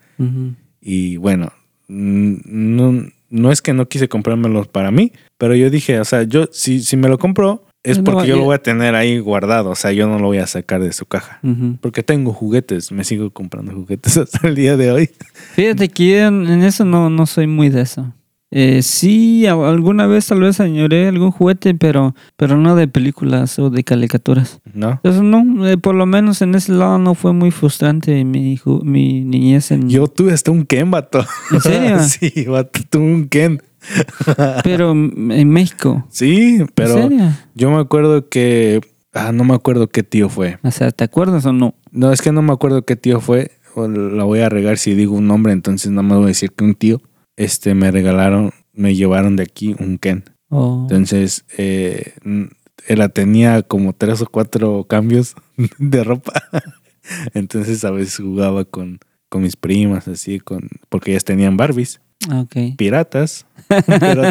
Y 0.82 1.18
bueno, 1.18 1.52
mm, 1.88 2.36
no, 2.46 3.06
no 3.30 3.52
es 3.52 3.62
que 3.62 3.74
no 3.74 3.88
quise 3.88 4.08
comprármelos 4.08 4.68
para 4.68 4.92
mí, 4.92 5.12
pero 5.38 5.56
yo 5.56 5.70
dije, 5.70 6.00
o 6.00 6.06
sea, 6.06 6.24
yo 6.24 6.48
si, 6.52 6.82
si 6.82 6.98
me 6.98 7.10
lo 7.10 7.18
compro 7.18 7.66
es 7.84 7.98
No, 7.98 8.04
porque 8.04 8.28
yo 8.28 8.38
lo 8.38 8.44
voy 8.44 8.56
a 8.56 8.62
tener 8.62 8.94
ahí 8.94 9.18
guardado, 9.18 9.72
o 9.72 9.76
sea, 9.76 9.92
yo 9.92 10.08
no 10.08 10.20
lo 10.20 10.28
voy 10.28 10.38
a 10.38 10.46
sacar 10.46 10.82
de 10.82 10.94
su 10.94 11.06
caja. 11.08 11.40
Porque 11.82 12.04
tengo 12.04 12.32
juguetes, 12.32 12.92
me 12.92 13.04
sigo 13.04 13.32
comprando 13.32 13.74
juguetes 13.74 14.18
hasta 14.18 14.48
el 14.48 14.56
día 14.56 14.78
de 14.78 14.92
hoy. 14.92 15.10
Fíjate 15.56 15.90
que 15.90 16.22
en 16.22 16.48
en 16.48 16.64
eso 16.64 16.86
no, 16.86 17.10
no 17.10 17.26
soy 17.26 17.48
muy 17.48 17.70
de 17.70 17.82
eso. 17.82 18.14
Eh, 18.54 18.82
sí, 18.82 19.46
alguna 19.48 20.08
vez 20.08 20.28
tal 20.28 20.42
vez 20.42 20.60
añoré 20.60 21.08
algún 21.08 21.32
juguete, 21.32 21.74
pero, 21.74 22.16
pero 22.36 22.58
no 22.58 22.76
de 22.76 22.88
películas 22.90 23.58
o 23.60 23.70
de 23.70 23.84
caricaturas. 23.86 24.60
¿No? 24.74 24.92
Entonces, 25.04 25.22
no, 25.22 25.68
eh, 25.68 25.78
por 25.78 25.96
lo 25.96 26.06
menos 26.06 26.42
en 26.42 26.56
ese 26.56 26.74
lado 26.74 26.98
no 27.00 27.16
fue 27.16 27.32
muy 27.32 27.52
frustrante 27.52 28.26
mi, 28.26 28.58
ju- 28.58 28.84
mi 28.84 29.22
niñez. 29.24 29.72
En, 29.72 29.88
Yo 29.90 30.08
tuve 30.08 30.34
hasta 30.34 30.52
un 30.52 30.66
Ken, 30.66 30.92
vato. 30.92 31.26
¿En 31.52 31.62
serio? 31.62 32.00
sí, 32.04 32.44
vato, 32.46 32.82
tuve 32.90 33.04
un 33.06 33.28
Ken. 33.30 33.62
Pero 34.64 34.92
en 34.92 35.50
México. 35.50 36.06
Sí, 36.12 36.60
pero 36.76 36.98
¿En 36.98 37.10
serio? 37.10 37.26
yo 37.56 37.72
me 37.72 37.78
acuerdo 37.80 38.30
que. 38.30 38.80
Ah, 39.14 39.32
no 39.32 39.44
me 39.44 39.56
acuerdo 39.56 39.88
qué 39.88 40.04
tío 40.04 40.30
fue. 40.30 40.60
O 40.64 40.72
sea, 40.72 40.92
¿te 40.92 41.04
acuerdas 41.04 41.46
o 41.46 41.52
no? 41.54 41.74
No, 41.92 42.12
es 42.12 42.22
que 42.22 42.32
no 42.32 42.42
me 42.44 42.54
acuerdo 42.54 42.84
qué 42.84 42.96
tío 42.96 43.20
fue. 43.22 43.52
O 43.76 43.88
la 43.88 44.24
voy 44.24 44.40
a 44.42 44.50
regar 44.50 44.78
si 44.78 44.94
digo 44.94 45.16
un 45.16 45.28
nombre, 45.28 45.52
entonces 45.54 45.92
no 45.92 46.04
me 46.04 46.16
voy 46.16 46.26
a 46.26 46.28
decir 46.28 46.52
que 46.52 46.64
un 46.64 46.76
tío. 46.76 47.02
Este, 47.44 47.74
me 47.74 47.90
regalaron, 47.92 48.52
me 48.74 48.94
llevaron 48.96 49.36
de 49.36 49.44
aquí 49.44 49.76
un 49.80 49.98
Ken. 49.98 50.24
O- 50.50 50.82
Entonces, 50.90 51.44
eh, 51.58 52.14
ella 52.88 53.10
tenía 53.10 53.62
como 53.64 53.94
tres 53.94 54.22
o 54.22 54.26
cuatro 54.28 54.84
cambios 54.86 55.36
de 55.80 56.04
ropa. 56.04 56.34
Entonces 57.34 57.84
a 57.84 57.92
veces 57.92 58.18
jugaba 58.18 58.64
con, 58.66 59.00
con 59.30 59.42
mis 59.42 59.56
primas, 59.56 60.08
así, 60.08 60.40
con 60.40 60.70
porque 60.90 61.12
ellas 61.12 61.24
tenían 61.26 61.58
Barbies, 61.58 62.00
Ah, 62.30 62.42
ok. 62.42 62.76
piratas. 62.78 63.48
Creo 63.68 64.24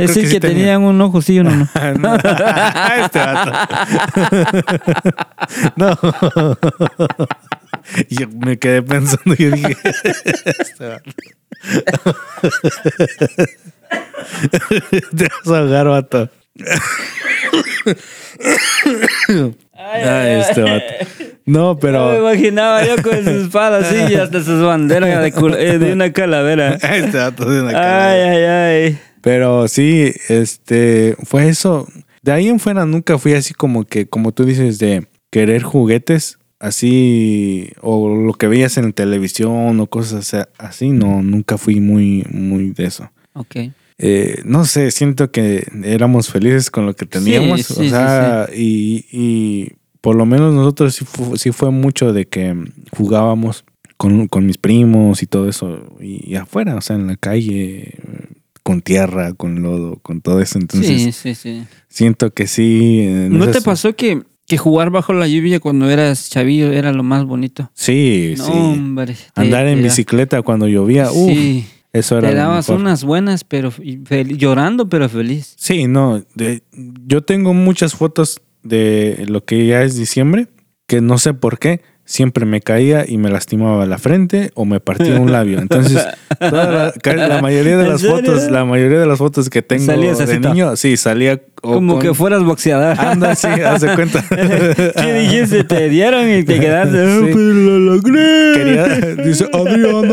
es 0.00 0.12
sí 0.14 0.22
que, 0.22 0.40
tenía. 0.40 0.40
tenían 0.40 0.82
un 0.82 0.98
ojo, 1.02 1.20
sí 1.20 1.38
o 1.40 1.44
no. 1.44 1.50
no. 1.50 1.66
No. 1.98 2.14
este 3.04 3.18
vato. 3.18 3.52
no. 5.76 5.94
Y 8.08 8.16
yo 8.20 8.28
me 8.28 8.58
quedé 8.58 8.82
pensando 8.82 9.34
y 9.38 9.44
dije, 9.46 9.76
este 10.44 10.86
vato. 10.86 11.10
Te 15.16 15.28
vas 15.44 15.48
a 15.48 15.58
ahogar, 15.58 15.86
vato. 15.88 16.30
Ay, 19.74 20.40
este 20.40 20.62
vato. 20.62 20.84
No, 21.46 21.60
No 21.60 21.74
me 21.74 21.80
pero. 21.80 22.18
imaginaba 22.18 22.84
yo 22.84 23.02
con 23.02 23.24
su 23.24 23.30
espada 23.30 23.78
así 23.78 23.96
y 24.12 24.16
hasta 24.16 24.42
sus 24.42 24.62
banderas 24.62 25.22
de, 25.22 25.32
cul- 25.32 25.56
eh, 25.56 25.78
de 25.78 25.92
una 25.92 26.12
calavera. 26.12 26.74
Este 26.74 27.16
vato 27.16 27.48
de 27.48 27.60
una 27.62 27.68
Ay, 27.70 27.74
cara. 27.74 28.12
ay, 28.30 28.44
ay. 28.86 28.98
Pero 29.22 29.66
sí, 29.68 30.12
este, 30.28 31.16
fue 31.24 31.48
eso. 31.48 31.86
De 32.22 32.32
ahí 32.32 32.48
en 32.48 32.60
fuera 32.60 32.84
nunca 32.84 33.18
fui 33.18 33.34
así 33.34 33.54
como 33.54 33.84
que, 33.84 34.06
como 34.08 34.32
tú 34.32 34.44
dices, 34.44 34.78
de 34.78 35.06
querer 35.30 35.62
juguetes 35.62 36.37
así, 36.60 37.70
o 37.80 38.08
lo 38.14 38.34
que 38.34 38.46
veías 38.48 38.76
en 38.78 38.92
televisión 38.92 39.78
o 39.80 39.86
cosas 39.86 40.34
así, 40.58 40.90
no, 40.90 41.22
nunca 41.22 41.58
fui 41.58 41.80
muy, 41.80 42.24
muy 42.30 42.70
de 42.70 42.86
eso. 42.86 43.10
Ok. 43.34 43.56
Eh, 44.00 44.42
no 44.44 44.64
sé, 44.64 44.90
siento 44.92 45.30
que 45.32 45.66
éramos 45.82 46.28
felices 46.30 46.70
con 46.70 46.86
lo 46.86 46.94
que 46.94 47.04
teníamos, 47.06 47.62
Sí, 47.66 47.72
o 47.72 47.76
sí, 47.82 47.90
sea, 47.90 48.48
Y, 48.54 49.06
y 49.10 49.72
por 50.00 50.14
lo 50.14 50.24
menos 50.24 50.54
nosotros 50.54 50.94
sí, 50.94 51.04
fu- 51.04 51.36
sí 51.36 51.50
fue 51.50 51.70
mucho 51.72 52.12
de 52.12 52.26
que 52.28 52.54
jugábamos 52.96 53.64
con, 53.96 54.28
con 54.28 54.46
mis 54.46 54.56
primos 54.58 55.22
y 55.24 55.26
todo 55.26 55.48
eso, 55.48 55.96
y, 56.00 56.30
y 56.32 56.36
afuera, 56.36 56.76
o 56.76 56.80
sea, 56.80 56.94
en 56.94 57.08
la 57.08 57.16
calle, 57.16 57.94
con 58.62 58.82
tierra, 58.82 59.32
con 59.32 59.62
lodo, 59.62 59.96
con 60.00 60.20
todo 60.20 60.40
eso, 60.40 60.58
entonces 60.60 61.02
sí, 61.02 61.10
sí, 61.12 61.34
sí. 61.34 61.64
siento 61.88 62.30
que 62.32 62.46
sí. 62.46 63.04
¿No 63.30 63.50
te 63.50 63.60
pasó 63.62 63.96
que, 63.96 64.22
que 64.48 64.58
jugar 64.58 64.90
bajo 64.90 65.12
la 65.12 65.28
lluvia 65.28 65.60
cuando 65.60 65.88
eras 65.90 66.30
chavillo 66.30 66.72
era 66.72 66.92
lo 66.92 67.02
más 67.04 67.24
bonito? 67.24 67.70
Sí, 67.74 68.34
No, 68.38 68.44
sí. 68.44 68.52
hombre. 68.52 69.16
Andar 69.36 69.66
en 69.68 69.82
bicicleta 69.82 70.42
cuando 70.42 70.66
llovía, 70.66 71.10
uff, 71.12 71.30
Sí. 71.30 71.66
eso 71.92 72.18
era 72.18 72.30
Te 72.30 72.34
dabas 72.34 72.68
unas 72.70 73.04
buenas, 73.04 73.44
pero 73.44 73.70
llorando, 74.26 74.88
pero 74.88 75.08
feliz. 75.08 75.54
Sí, 75.56 75.86
no. 75.86 76.22
de- 76.34 76.62
yo 77.06 77.22
tengo 77.22 77.54
muchas 77.54 77.94
fotos 77.94 78.40
de 78.62 79.24
lo 79.28 79.44
que 79.44 79.66
ya 79.66 79.82
es 79.82 79.96
diciembre, 79.96 80.48
que 80.86 81.00
no 81.00 81.18
sé 81.18 81.34
por 81.34 81.58
qué, 81.58 81.80
siempre 82.04 82.46
me 82.46 82.62
caía 82.62 83.04
y 83.06 83.18
me 83.18 83.28
lastimaba 83.30 83.84
la 83.84 83.98
frente 83.98 84.50
o 84.54 84.64
me 84.64 84.80
partía 84.80 85.20
un 85.20 85.30
labio. 85.30 85.58
Entonces, 85.58 86.02
toda 86.38 86.92
la, 87.04 87.26
la 87.28 87.42
mayoría 87.42 87.76
de 87.76 87.82
¿En 87.84 87.90
las 87.90 88.02
fotos, 88.06 88.50
la 88.50 88.64
mayoría 88.64 88.98
de 88.98 89.06
las 89.06 89.18
fotos 89.18 89.50
que 89.50 89.60
tengo 89.60 89.92
de 89.92 90.40
niño, 90.40 90.74
sí, 90.76 90.96
salía 90.96 91.38
Como 91.60 91.94
con- 91.94 92.02
que 92.02 92.14
fueras 92.14 92.42
boxeador. 92.44 92.98
Anda, 92.98 93.34
sí, 93.34 93.46
haz 93.48 93.80
de 93.80 93.94
cuenta. 93.94 94.24
¿Qué 94.30 95.12
dijiste? 95.14 95.64
Te 95.64 95.88
dieron 95.88 96.30
y 96.30 96.42
te 96.44 96.60
quedaste. 96.60 97.02
"Oh, 97.02 97.20
Sí. 97.20 97.32
pero 97.32 97.38
lo 97.38 97.78
logré. 97.78 98.52
Quería, 98.54 98.86
dice, 99.24 99.46
Adriana. 99.52 100.08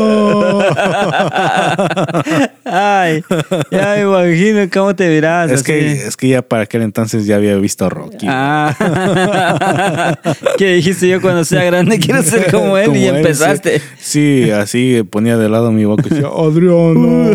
Ay, 2.64 3.22
ya 3.70 3.94
me 3.96 4.02
imagino 4.02 4.68
cómo 4.72 4.94
te 4.96 5.08
verás. 5.08 5.50
es, 5.50 5.62
que, 5.62 5.92
es 5.92 6.16
que 6.16 6.28
ya 6.28 6.42
para 6.42 6.64
aquel 6.64 6.82
entonces 6.82 7.26
ya 7.26 7.36
había 7.36 7.54
visto 7.56 7.84
a 7.86 7.88
Rocky. 7.90 8.26
Ah. 8.28 10.16
¿Qué 10.58 10.72
dijiste 10.74 11.08
yo 11.08 11.20
cuando 11.20 11.44
sea 11.44 11.62
grande? 11.64 11.98
Quiero 12.00 12.22
ser 12.22 12.50
como 12.50 12.76
él 12.76 12.86
Como 12.86 12.98
y 12.98 13.04
él, 13.06 13.16
empezaste. 13.16 13.78
Sí, 14.00 14.44
sí, 14.46 14.50
así 14.50 15.02
ponía 15.08 15.36
de 15.36 15.48
lado 15.48 15.70
mi 15.70 15.84
boca 15.84 16.02
y 16.06 16.10
decía, 16.10 16.28
Adriana. 16.28 17.30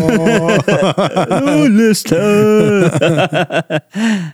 ¿Dónde 1.40 1.90
está? 1.92 2.22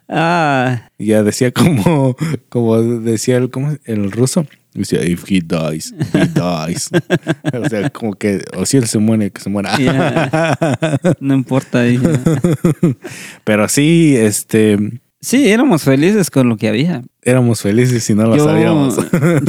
Ah, 0.08 0.90
ya 0.98 1.22
decía 1.22 1.52
como, 1.52 2.16
como 2.48 2.80
decía 2.82 3.36
el, 3.36 3.50
el 3.84 4.10
ruso. 4.12 4.46
Decía, 4.74 5.02
if 5.04 5.24
he 5.28 5.40
dies, 5.40 5.92
he 6.14 6.26
dies. 6.28 6.90
o 7.52 7.68
sea, 7.68 7.90
como 7.90 8.12
que, 8.14 8.44
o 8.56 8.64
si 8.64 8.76
él 8.76 8.86
se 8.86 8.98
muere, 8.98 9.30
que 9.32 9.40
se 9.40 9.50
muera. 9.50 9.76
No 11.20 11.34
importa. 11.34 11.82
dije. 11.82 12.06
Pero 13.44 13.68
sí, 13.68 14.14
este, 14.16 14.78
Sí, 15.20 15.48
éramos 15.48 15.82
felices 15.82 16.30
con 16.30 16.48
lo 16.48 16.56
que 16.56 16.68
había. 16.68 17.02
éramos 17.22 17.60
felices 17.62 18.08
y 18.08 18.14
no 18.14 18.24
lo 18.26 18.36
Yo- 18.36 18.44
sabíamos. 18.44 18.96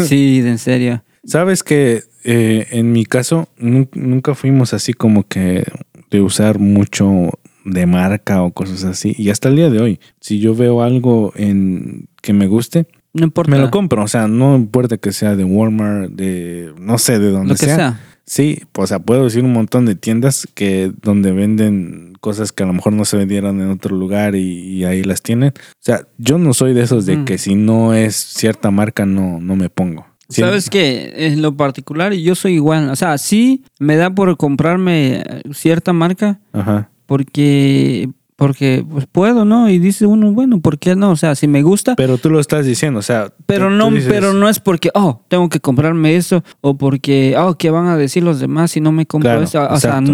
sí, 0.08 0.42
en 0.44 0.58
serio. 0.58 1.04
Sabes 1.26 1.62
que 1.64 2.04
eh, 2.24 2.66
en 2.72 2.92
mi 2.92 3.06
caso 3.06 3.50
nun- 3.60 3.90
nunca 3.94 4.34
fuimos 4.34 4.74
así 4.74 4.94
como 4.94 5.28
que 5.28 5.64
de 6.10 6.22
usar 6.22 6.58
mucho 6.58 7.30
de 7.72 7.86
marca 7.86 8.42
o 8.44 8.52
cosas 8.52 8.84
así. 8.84 9.16
Y 9.18 9.30
hasta 9.30 9.50
el 9.50 9.56
día 9.56 9.70
de 9.70 9.80
hoy, 9.82 10.00
si 10.20 10.40
yo 10.40 10.56
veo 10.56 10.82
algo 10.82 11.32
en 11.36 12.08
que 12.22 12.34
me 12.34 12.48
guste, 12.48 12.88
No 13.14 13.24
importa. 13.26 13.52
me 13.52 13.58
lo 13.60 13.72
compro. 13.72 14.04
O 14.04 14.08
sea, 14.08 14.28
no 14.28 14.56
importa 14.56 14.98
que 14.98 15.12
sea 15.12 15.36
de 15.36 15.44
Walmart, 15.44 16.12
de 16.12 16.74
no 16.80 16.98
sé, 16.98 17.20
de 17.20 17.32
donde 17.32 17.50
Lo 17.50 17.56
que 17.56 17.66
sea. 17.66 18.00
Sí, 18.26 18.62
o 18.78 18.86
sea, 18.86 19.00
puedo 19.00 19.24
decir 19.24 19.44
un 19.44 19.54
montón 19.54 19.88
de 19.88 19.96
tiendas 19.96 20.48
que 20.54 20.92
donde 21.02 21.32
venden 21.32 22.14
cosas 22.22 22.52
que 22.52 22.62
a 22.62 22.68
lo 22.68 22.74
mejor 22.74 22.94
no 22.94 23.04
se 23.06 23.18
vendieran 23.18 23.60
en 23.60 23.72
otro 23.72 23.96
lugar 23.96 24.36
y, 24.36 24.42
y 24.60 24.84
ahí 24.84 25.02
las 25.04 25.24
tienen. 25.24 25.50
O 25.50 25.80
sea, 25.80 26.02
yo 26.20 26.38
no 26.38 26.54
soy 26.54 26.74
de 26.76 26.84
esos 26.84 27.08
de 27.08 27.18
Mm. 27.18 27.26
que 27.26 27.38
si 27.40 27.56
no 27.56 27.96
es 27.96 28.16
cierta 28.16 28.70
marca 28.70 29.08
no, 29.08 29.40
no 29.42 29.56
me 29.56 29.70
pongo. 29.70 30.06
Sí, 30.32 30.42
Sabes 30.42 30.70
que 30.70 31.12
en 31.26 31.42
lo 31.42 31.58
particular 31.58 32.14
yo 32.14 32.36
soy 32.36 32.54
igual. 32.54 32.92
O 32.92 32.96
sea, 32.96 33.18
sí 33.18 33.64
me 33.80 33.96
da 33.96 34.12
por 34.14 34.38
comprarme 34.38 35.24
cierta 35.54 35.92
marca 35.92 36.40
Ajá. 36.54 36.92
Porque 37.10 38.10
porque 38.38 38.86
pues 38.90 39.06
puedo, 39.06 39.44
¿no? 39.44 39.70
Y 39.70 39.80
dice 39.80 40.06
uno, 40.06 40.32
bueno, 40.32 40.62
¿por 40.62 40.80
qué 40.80 40.96
no? 40.96 41.12
O 41.12 41.18
sea, 41.18 41.36
si 41.36 41.46
me 41.50 41.62
gusta, 41.62 41.96
Pero 41.98 42.18
tú 42.18 42.30
lo 42.30 42.40
estás 42.40 42.66
diciendo, 42.66 43.00
o 43.00 43.04
sea. 43.04 43.34
pero 43.46 43.66
tú- 43.68 43.72
no, 43.74 43.90
tú 43.90 43.96
dices- 43.96 44.10
pero 44.10 44.32
no 44.32 44.48
es 44.48 44.62
porque, 44.62 44.92
oh, 44.94 45.22
tengo 45.28 45.50
que 45.50 45.60
comprarme 45.60 46.16
eso 46.16 46.42
o 46.62 46.78
porque, 46.78 47.36
oh, 47.38 47.56
¿qué 47.58 47.70
van 47.70 47.88
a 47.88 47.98
decir 47.98 48.24
los 48.24 48.40
demás 48.40 48.72
si 48.72 48.80
no 48.80 48.94
me 48.94 49.06
compro 49.06 49.30
Claro, 49.32 49.42
eso? 49.44 49.60
O 49.64 49.78
sea, 49.78 49.90
exacto. 49.90 50.14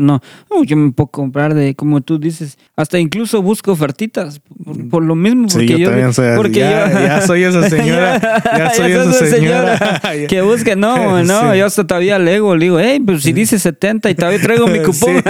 No. 0.00 0.20
No, 0.50 0.64
yo 0.64 0.76
me 0.76 0.92
puedo 0.92 1.08
comprar 1.08 1.54
de, 1.54 1.74
como 1.74 2.00
tú 2.00 2.18
dices, 2.18 2.58
hasta 2.76 2.98
incluso 2.98 3.42
busco 3.42 3.72
ofertitas 3.72 4.40
por, 4.64 4.88
por 4.88 5.02
lo 5.04 5.14
mismo. 5.14 5.48
Sí, 5.48 5.58
Porque 5.58 5.78
yo, 5.78 5.88
también 5.90 6.12
soy 6.12 6.26
así. 6.28 6.36
porque 6.36 6.60
ya, 6.60 6.90
yo- 6.92 7.00
ya 7.06 7.20
soy 7.26 7.42
esa 7.44 7.68
señora. 7.70 8.18
ya, 8.44 8.70
soy 8.74 8.92
sos 8.94 9.16
esa 9.22 9.26
señora. 9.36 10.00
que 10.28 10.42
busque, 10.42 10.76
no, 10.76 11.22
no, 11.24 11.52
Sí. 11.52 11.58
yo 11.58 11.66
hasta 11.66 11.86
todavía 11.86 12.18
lego, 12.18 12.54
le 12.56 12.64
digo, 12.66 12.78
hey, 12.80 13.00
pues 13.04 13.22
si 13.22 13.32
dice 13.32 13.58
70 13.58 14.10
y 14.10 14.14
todavía 14.14 14.40
traigo 14.40 14.66
mi 14.66 14.80
cupón. 14.80 15.22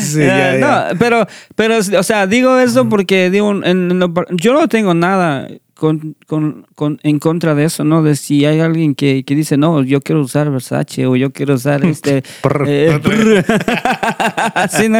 Sí, 0.00 0.20
ya, 0.20 0.54
Eh, 0.54 0.60
ya. 0.60 0.90
No, 0.92 0.98
pero, 0.98 1.26
pero, 1.54 1.78
o 1.78 2.02
sea, 2.02 2.26
digo 2.26 2.58
eso 2.58 2.88
porque 2.88 3.30
digo, 3.30 3.50
en- 3.52 3.64
en 3.90 3.98
lo 3.98 4.12
par- 4.12 4.26
yo 4.30 4.52
no 4.52 4.68
tengo 4.68 4.94
nada 4.94 5.48
con, 5.80 6.14
con, 6.26 6.66
con- 6.74 7.00
en 7.04 7.18
contra 7.18 7.54
de 7.54 7.64
eso, 7.64 7.84
¿no? 7.84 8.02
De 8.02 8.14
si 8.14 8.44
hay 8.44 8.60
alguien 8.60 8.94
que, 8.94 9.24
que 9.24 9.34
dice, 9.34 9.56
no, 9.56 9.82
yo 9.82 10.02
quiero 10.02 10.20
usar 10.20 10.50
Versace 10.50 11.06
o 11.06 11.16
yo 11.16 11.32
quiero 11.32 11.54
usar 11.54 11.82
este... 11.86 12.22
Eh. 12.66 13.00
Sí, 14.70 14.88
¿no? 14.90 14.98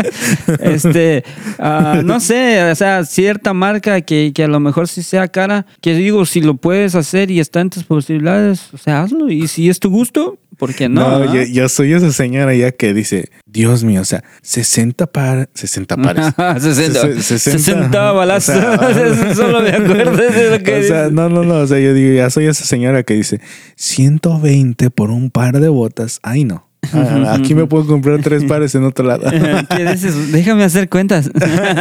Este, 0.61 1.23
ah, 1.59 2.01
no 2.03 2.19
sé, 2.19 2.71
o 2.71 2.75
sea, 2.75 3.05
cierta 3.05 3.53
marca 3.53 4.01
que, 4.01 4.33
que 4.35 4.45
a 4.45 4.49
lo 4.49 4.59
mejor 4.59 4.89
sí 4.89 5.03
sea 5.03 5.29
cara, 5.29 5.67
que 5.83 5.95
digo, 5.95 6.25
si 6.25 6.41
lo 6.41 6.55
puedes 6.55 6.95
hacer 6.95 7.31
y 7.31 7.41
está 7.41 7.61
en 7.61 7.69
tus 7.71 7.85
posibilidades, 7.85 8.73
o 8.73 8.79
sea, 8.79 9.03
hazlo. 9.03 9.29
Y 9.31 9.49
si 9.49 9.69
es 9.69 9.81
tu 9.81 9.91
gusto, 9.91 10.39
¿por 10.61 10.75
qué 10.75 10.89
no? 10.89 11.19
No, 11.25 11.35
yo, 11.35 11.43
yo 11.43 11.69
soy 11.69 11.95
esa 11.95 12.13
señora 12.13 12.55
ya 12.55 12.71
que 12.71 12.95
dice, 12.95 13.31
Dios 13.47 13.83
mío, 13.83 14.03
o 14.03 14.05
sea, 14.05 14.23
60 14.43 15.07
par, 15.09 15.49
60 15.55 15.97
pares. 15.97 16.27
60, 16.63 17.03
Ses- 17.03 17.23
60, 17.23 17.59
60 17.59 18.13
balazos. 18.13 18.55
o 18.81 18.95
sea, 18.95 19.35
Solo 19.35 19.63
me 19.63 19.71
acuerdo 19.71 20.17
de 20.17 20.51
lo 20.51 20.63
que 20.63 20.81
O 20.81 20.83
sea, 20.85 21.09
no, 21.11 21.29
no, 21.29 21.43
no. 21.43 21.55
O 21.57 21.67
sea, 21.67 21.81
yo 21.81 21.93
digo, 21.95 22.15
ya 22.15 22.31
soy 22.31 22.47
esa 22.47 22.65
señora 22.65 23.03
que 23.03 23.15
dice 23.15 23.41
120 23.77 24.91
por 24.91 25.11
un 25.11 25.31
par 25.31 25.59
de 25.59 25.69
botas. 25.69 26.21
Ay, 26.23 26.45
no. 26.45 26.70
Ah, 26.93 27.35
aquí 27.39 27.55
me 27.55 27.67
puedo 27.67 27.87
comprar 27.87 28.21
tres 28.23 28.45
pares 28.49 28.75
en 28.75 28.85
otro 28.85 29.07
lado. 29.07 29.31
¿Qué 29.77 29.85
dices? 29.85 30.33
Déjame 30.33 30.65
hacer 30.65 30.89
cuentas. 30.89 31.31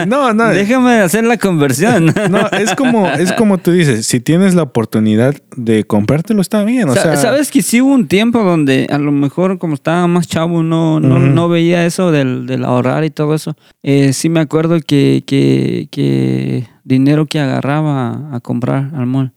no, 0.07 0.33
no. 0.33 0.47
Déjame 0.49 0.99
hacer 0.99 1.23
la 1.23 1.37
conversión. 1.37 2.13
No, 2.29 2.47
es 2.51 2.75
como, 2.75 3.07
es 3.07 3.33
como 3.33 3.57
tú 3.57 3.71
dices, 3.71 4.05
si 4.05 4.19
tienes 4.19 4.55
la 4.55 4.63
oportunidad 4.63 5.35
de 5.55 5.83
comprártelo, 5.83 6.41
está 6.41 6.63
bien. 6.63 6.89
O 6.89 6.93
sea, 6.93 7.15
Sabes 7.15 7.51
que 7.51 7.61
sí 7.61 7.81
hubo 7.81 7.93
un 7.93 8.07
tiempo 8.07 8.43
donde 8.43 8.87
a 8.89 8.97
lo 8.97 9.11
mejor 9.11 9.57
como 9.57 9.73
estaba 9.73 10.07
más 10.07 10.27
chavo 10.27 10.63
no, 10.63 10.99
no, 10.99 11.19
no 11.19 11.49
veía 11.49 11.85
eso 11.85 12.11
del, 12.11 12.45
del 12.45 12.65
ahorrar 12.65 13.03
y 13.03 13.09
todo 13.09 13.35
eso. 13.35 13.55
Eh, 13.83 14.13
sí 14.13 14.29
me 14.29 14.39
acuerdo 14.39 14.79
que, 14.79 15.23
que, 15.25 15.87
que 15.91 16.67
dinero 16.89 17.25
que 17.27 17.39
agarraba 17.39 18.35
a 18.35 18.39
comprar 18.41 18.91
al 18.95 19.05
mall. 19.05 19.31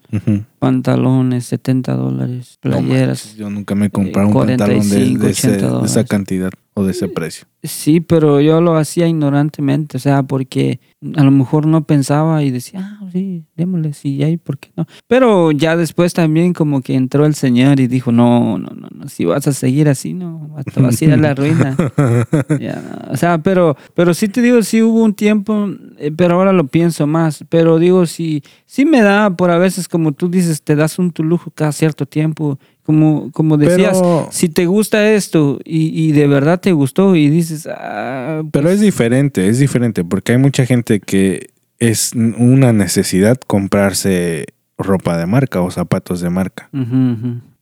Pantalones, 0.58 1.44
70 1.46 1.94
dólares, 1.94 2.58
playeras. 2.60 3.34
yo 3.36 3.50
nunca 3.50 3.74
me 3.74 3.86
he 3.86 3.90
comprado 3.90 4.28
un 4.28 4.32
45, 4.32 4.66
pantalón 4.82 5.18
de, 5.18 5.26
de 5.26 5.30
ese- 5.32 5.48
80 5.50 5.78
de 5.80 5.86
esa 5.86 6.04
cantidad 6.04 6.50
o 6.74 6.84
de 6.84 6.90
ese 6.92 7.08
precio. 7.08 7.46
Sí, 7.64 8.00
pero 8.00 8.40
yo 8.40 8.60
lo 8.60 8.76
hacía 8.76 9.06
ignorantemente, 9.06 9.96
o 9.96 10.00
sea, 10.00 10.24
porque 10.24 10.80
a 11.14 11.22
lo 11.22 11.30
mejor 11.30 11.66
no 11.66 11.84
pensaba 11.84 12.42
y 12.42 12.50
decía, 12.50 12.80
ah, 13.00 13.06
sí, 13.12 13.44
démosle, 13.56 13.92
sí, 13.92 14.20
ahí, 14.24 14.36
¿por 14.36 14.58
qué 14.58 14.70
no? 14.76 14.84
Pero 15.06 15.52
ya 15.52 15.76
después 15.76 16.12
también 16.12 16.54
como 16.54 16.80
que 16.82 16.94
entró 16.94 17.24
el 17.24 17.36
Señor 17.36 17.78
y 17.78 17.86
dijo, 17.86 18.10
no, 18.10 18.58
no, 18.58 18.70
no, 18.74 18.88
no, 18.92 19.08
si 19.08 19.24
vas 19.26 19.46
a 19.46 19.52
seguir 19.52 19.88
así, 19.88 20.12
no, 20.12 20.56
te 20.74 20.80
vas 20.80 21.00
a 21.00 21.04
ir 21.04 21.12
a 21.12 21.16
la 21.16 21.34
ruina. 21.34 21.76
Ya, 22.60 23.06
o 23.10 23.16
sea, 23.16 23.38
pero, 23.38 23.76
pero 23.94 24.12
sí 24.14 24.28
te 24.28 24.42
digo, 24.42 24.62
sí 24.62 24.82
hubo 24.82 25.02
un 25.02 25.14
tiempo, 25.14 25.68
eh, 25.98 26.10
pero 26.16 26.34
ahora 26.34 26.52
lo 26.52 26.66
pienso 26.66 27.06
más, 27.06 27.44
pero 27.48 27.78
digo, 27.78 28.06
sí, 28.06 28.42
sí 28.66 28.84
me 28.84 29.02
da 29.02 29.36
por 29.36 29.50
a 29.50 29.58
veces, 29.58 29.88
como 29.88 30.12
tú 30.12 30.28
dices, 30.28 30.62
te 30.62 30.74
das 30.76 30.98
un 30.98 31.12
tu 31.12 31.22
lujo 31.22 31.50
cada 31.54 31.72
cierto 31.72 32.06
tiempo, 32.06 32.58
como, 32.82 33.30
como 33.32 33.56
decías, 33.56 33.98
Pero- 34.00 34.28
si 34.32 34.48
te 34.48 34.66
gusta 34.66 35.12
esto 35.12 35.60
y, 35.64 35.88
y 36.08 36.12
de 36.12 36.26
verdad 36.26 36.60
te 36.60 36.72
gustó 36.72 37.14
y 37.14 37.28
dices, 37.30 37.51
ah, 37.68 38.42
Pero 38.52 38.70
es 38.70 38.80
diferente, 38.80 39.48
es 39.48 39.58
diferente, 39.58 40.04
porque 40.04 40.32
hay 40.32 40.38
mucha 40.38 40.66
gente 40.66 41.00
que 41.00 41.50
es 41.78 42.12
una 42.14 42.72
necesidad 42.72 43.36
comprarse 43.46 44.46
ropa 44.78 45.16
de 45.16 45.26
marca 45.26 45.60
o 45.60 45.70
zapatos 45.70 46.20
de 46.20 46.30
marca. 46.30 46.68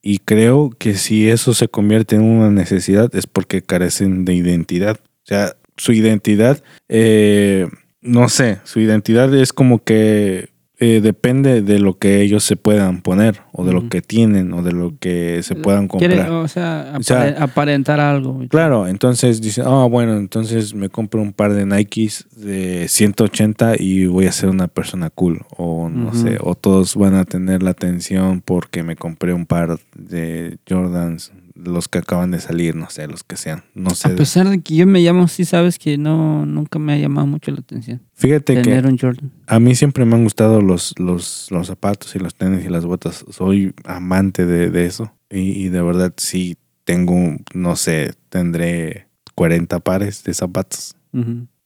Y 0.03 0.18
creo 0.18 0.70
que 0.79 0.94
si 0.94 1.29
eso 1.29 1.55
se 1.55 1.68
convierte 1.68 2.16
en 2.16 2.22
una 2.22 2.50
necesidad 2.50 3.14
es 3.14 3.26
porque 3.26 3.62
carecen 3.62 4.24
de 4.24 4.35
identidad. 4.35 4.98
O 5.03 5.26
sea, 5.26 5.55
su 5.76 5.92
identidad, 5.92 6.62
eh, 6.88 7.66
no 8.00 8.29
sé, 8.29 8.61
su 8.64 8.81
identidad 8.81 9.35
es 9.35 9.53
como 9.53 9.83
que 9.83 10.50
eh, 10.80 11.00
depende 11.02 11.60
de 11.62 11.78
lo 11.78 11.98
que 11.98 12.22
ellos 12.22 12.42
se 12.42 12.56
puedan 12.56 13.02
poner 13.02 13.42
o 13.52 13.64
de 13.64 13.72
lo 13.74 13.88
que 13.90 14.00
tienen 14.00 14.52
o 14.54 14.62
de 14.62 14.72
lo 14.72 14.94
que 14.98 15.42
se 15.42 15.54
puedan 15.54 15.88
Quiere, 15.88 16.16
comprar. 16.16 16.32
o 16.32 16.48
sea, 16.48 16.94
O 16.98 17.02
sea, 17.02 17.28
apare- 17.28 17.36
aparentar 17.38 18.00
algo. 18.00 18.40
Claro, 18.48 18.88
entonces 18.88 19.40
dicen, 19.42 19.64
ah, 19.66 19.84
bueno, 19.84 20.16
entonces 20.16 20.72
me 20.74 20.88
compro 20.88 21.20
un 21.20 21.32
par 21.34 21.52
de 21.52 21.66
Nikes 21.66 22.26
de 22.34 22.88
180 22.88 23.74
y 23.78 24.06
voy 24.06 24.26
a 24.26 24.32
ser 24.32 24.48
una 24.48 24.68
persona 24.68 25.10
cool. 25.10 25.42
O 25.56 25.88
no 25.90 26.14
sé, 26.14 26.38
o 26.40 26.54
todos 26.54 26.96
van 26.96 27.14
a 27.14 27.24
tener 27.24 27.62
la 27.62 27.70
atención 27.70 28.40
porque 28.42 28.82
me 28.82 28.96
compré 28.96 29.34
un 29.34 29.44
par 29.46 29.78
de 29.94 30.56
Jordans, 30.68 31.32
los 31.64 31.88
que 31.88 31.99
acaban 31.99 32.31
de 32.31 32.40
salir, 32.40 32.75
no 32.77 32.90
sé, 32.90 33.07
los 33.07 33.25
que 33.25 33.37
sean. 33.37 33.64
No 33.75 33.90
sé. 33.90 34.09
A 34.09 34.16
pesar 34.16 34.49
de 34.49 34.61
que 34.61 34.75
yo 34.75 34.87
me 34.87 35.01
llamo, 35.01 35.29
sí 35.29 35.44
sabes 35.44 35.79
que 35.79 35.99
no, 35.99 36.46
nunca 36.46 36.79
me 36.79 36.92
ha 36.92 36.96
llamado 36.99 37.27
mucho 37.27 37.51
la 37.51 37.61
atención 37.61 38.01
Fíjate 38.14 38.62
tener 38.62 38.83
que 38.83 38.88
un 38.88 38.99
Jordan. 38.99 39.31
a 39.46 39.61
mí 39.61 39.75
siempre 39.75 40.05
me 40.05 40.14
han 40.14 40.25
gustado 40.25 40.61
los, 40.61 40.94
los, 40.99 41.49
los 41.51 41.66
zapatos 41.66 42.14
y 42.14 42.18
los 42.18 42.35
tenis 42.35 42.64
y 42.64 42.68
las 42.68 42.85
botas. 42.85 43.25
Soy 43.31 43.75
amante 43.85 44.46
de, 44.46 44.70
de 44.70 44.87
eso. 44.87 45.12
Y, 45.31 45.64
y 45.64 45.68
de 45.68 45.83
verdad 45.83 46.12
sí 46.16 46.57
tengo, 46.85 47.37
no 47.55 47.77
sé, 47.77 48.14
tendré 48.31 49.07
40 49.35 49.81
pares 49.81 50.25
de 50.25 50.35
zapatos. 50.35 50.96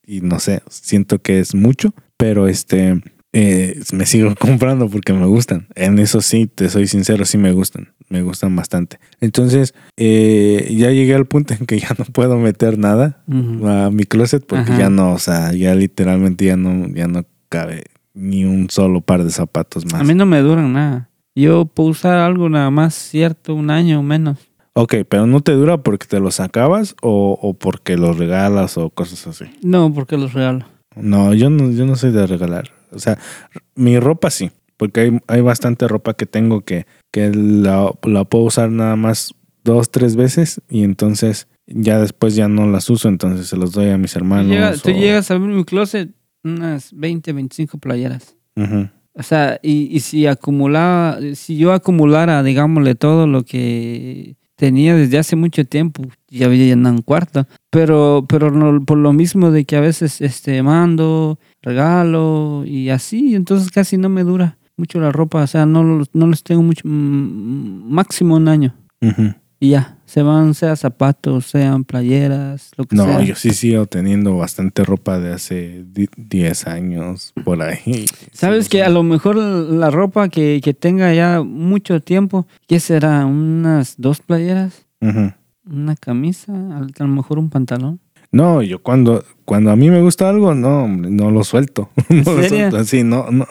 Y 0.05 0.21
no 0.21 0.39
sé, 0.39 0.61
siento 0.69 1.21
que 1.21 1.39
es 1.39 1.53
mucho, 1.55 1.93
pero 2.17 2.47
este 2.47 3.01
eh, 3.33 3.81
me 3.91 4.05
sigo 4.05 4.33
comprando 4.39 4.87
porque 4.89 5.13
me 5.13 5.25
gustan. 5.25 5.67
En 5.75 5.99
eso 5.99 6.21
sí, 6.21 6.47
te 6.47 6.69
soy 6.69 6.87
sincero, 6.87 7.25
sí 7.25 7.37
me 7.37 7.51
gustan, 7.51 7.93
me 8.09 8.21
gustan 8.21 8.55
bastante. 8.55 8.99
Entonces, 9.21 9.73
eh, 9.97 10.73
ya 10.77 10.91
llegué 10.91 11.15
al 11.15 11.25
punto 11.25 11.53
en 11.53 11.65
que 11.65 11.79
ya 11.79 11.89
no 11.97 12.05
puedo 12.05 12.37
meter 12.37 12.77
nada 12.77 13.23
a 13.27 13.89
mi 13.91 14.03
closet 14.05 14.45
porque 14.45 14.71
Ajá. 14.71 14.79
ya 14.79 14.89
no, 14.89 15.13
o 15.13 15.19
sea, 15.19 15.53
ya 15.53 15.75
literalmente 15.75 16.45
ya 16.45 16.57
no, 16.57 16.87
ya 16.93 17.07
no 17.07 17.25
cabe 17.49 17.85
ni 18.13 18.45
un 18.45 18.69
solo 18.69 19.01
par 19.01 19.23
de 19.23 19.31
zapatos 19.31 19.85
más. 19.85 20.01
A 20.01 20.03
mí 20.03 20.13
no 20.13 20.25
me 20.25 20.39
duran 20.41 20.73
nada. 20.73 21.09
Yo 21.35 21.65
puedo 21.65 21.89
usar 21.89 22.17
algo 22.17 22.49
nada 22.49 22.69
más 22.71 22.93
cierto, 22.95 23.53
un 23.55 23.69
año 23.69 23.99
o 23.99 24.03
menos. 24.03 24.37
Ok, 24.73 24.95
pero 25.07 25.25
no 25.25 25.41
te 25.41 25.51
dura 25.53 25.77
porque 25.77 26.07
te 26.07 26.19
los 26.19 26.39
acabas 26.39 26.95
o, 27.01 27.37
o 27.41 27.53
porque 27.53 27.97
los 27.97 28.17
regalas 28.17 28.77
o 28.77 28.89
cosas 28.89 29.27
así. 29.27 29.45
No, 29.61 29.93
porque 29.93 30.17
los 30.17 30.33
regalo. 30.33 30.65
No, 30.95 31.33
yo 31.33 31.49
no, 31.49 31.71
yo 31.71 31.85
no 31.85 31.95
soy 31.95 32.11
de 32.11 32.25
regalar. 32.25 32.71
O 32.91 32.99
sea, 32.99 33.17
mi 33.75 33.99
ropa 33.99 34.29
sí, 34.29 34.51
porque 34.77 35.01
hay, 35.01 35.19
hay 35.27 35.41
bastante 35.41 35.87
ropa 35.87 36.13
que 36.13 36.25
tengo 36.25 36.61
que, 36.61 36.85
que 37.15 37.31
la, 37.33 37.89
la 38.03 38.25
puedo 38.25 38.43
usar 38.43 38.69
nada 38.69 38.97
más 38.97 39.33
dos, 39.63 39.89
tres 39.89 40.17
veces 40.17 40.59
y 40.69 40.83
entonces 40.83 41.47
ya 41.65 41.97
después 41.99 42.35
ya 42.35 42.49
no 42.49 42.67
las 42.67 42.89
uso, 42.89 43.07
entonces 43.07 43.47
se 43.47 43.55
los 43.55 43.71
doy 43.71 43.89
a 43.89 43.97
mis 43.97 44.17
hermanos. 44.17 44.47
llegas, 44.47 44.81
tú 44.81 44.89
llegas 44.99 45.31
a 45.31 45.37
ver 45.37 45.49
mi 45.49 45.63
closet, 45.63 46.09
unas 46.43 46.91
20, 46.93 47.31
25 47.31 47.77
playeras. 47.77 48.35
O 49.13 49.23
sea, 49.23 49.59
y, 49.63 49.87
y 49.95 50.01
si 50.01 50.27
acumulaba, 50.27 51.19
si 51.35 51.55
yo 51.55 51.71
acumulara, 51.71 52.43
digámosle, 52.43 52.95
todo 52.95 53.27
lo 53.27 53.43
que 53.43 54.35
tenía 54.57 54.93
desde 54.93 55.17
hace 55.17 55.37
mucho 55.37 55.63
tiempo, 55.63 56.03
ya 56.29 56.47
había 56.47 56.65
llenado 56.65 56.95
un 56.95 57.01
cuarto. 57.01 57.47
Pero, 57.69 58.25
pero 58.27 58.51
no- 58.51 58.83
por 58.83 58.97
lo 58.97 59.13
mismo 59.13 59.51
de 59.51 59.63
que 59.63 59.77
a 59.77 59.81
veces 59.81 60.19
este 60.19 60.61
mando, 60.63 61.39
regalo 61.61 62.63
y 62.65 62.89
así, 62.89 63.35
entonces 63.35 63.71
casi 63.71 63.97
no 63.97 64.09
me 64.09 64.23
dura 64.23 64.57
mucho 64.77 64.99
la 64.99 65.11
ropa. 65.11 65.43
O 65.43 65.47
sea, 65.47 65.65
no, 65.65 66.03
no 66.13 66.27
les 66.27 66.43
tengo 66.43 66.61
mucho, 66.63 66.81
mm, 66.87 67.91
máximo 67.91 68.35
un 68.35 68.47
año. 68.47 68.73
Y 69.59 69.69
ya, 69.69 69.97
se 70.05 70.21
van, 70.21 70.53
sea 70.53 70.75
zapatos, 70.75 71.45
sean 71.45 71.83
playeras, 71.85 72.71
lo 72.75 72.85
que 72.85 72.95
No, 72.95 73.05
sea. 73.05 73.21
yo 73.21 73.35
sí 73.35 73.51
sigo 73.51 73.85
teniendo 73.85 74.35
bastante 74.37 74.83
ropa 74.83 75.19
de 75.19 75.31
hace 75.33 75.85
di- 75.87 76.09
10 76.17 76.67
años 76.67 77.33
por 77.43 77.61
ahí. 77.61 78.05
Sabes 78.33 78.65
Sí, 78.65 78.71
que 78.71 78.83
a 78.83 78.89
lo 78.89 79.03
mejor 79.03 79.35
la 79.37 79.91
ropa 79.91 80.27
que, 80.29 80.59
que 80.63 80.73
tenga 80.73 81.13
ya 81.13 81.41
mucho 81.43 82.01
tiempo, 82.01 82.47
¿qué 82.67 82.79
será? 82.79 83.25
¿Unas 83.25 83.95
dos 83.97 84.19
playeras? 84.19 84.85
¿Una 85.67 85.95
camisa? 85.95 86.51
A 86.53 87.03
lo 87.03 87.07
mejor 87.07 87.39
un 87.39 87.49
pantalón. 87.49 87.99
No, 88.31 88.61
yo 88.61 88.81
cuando, 88.83 89.23
cuando 89.45 89.71
a 89.71 89.75
mí 89.75 89.89
me 89.89 90.01
gusta 90.01 90.27
algo, 90.27 90.53
no, 90.53 90.87
no 90.87 91.31
lo 91.31 91.43
suelto. 91.43 91.89
No 92.09 92.33
lo 92.33 92.43
suelto 92.47 92.77
así, 92.77 93.03
no, 93.03 93.31
no. 93.31 93.45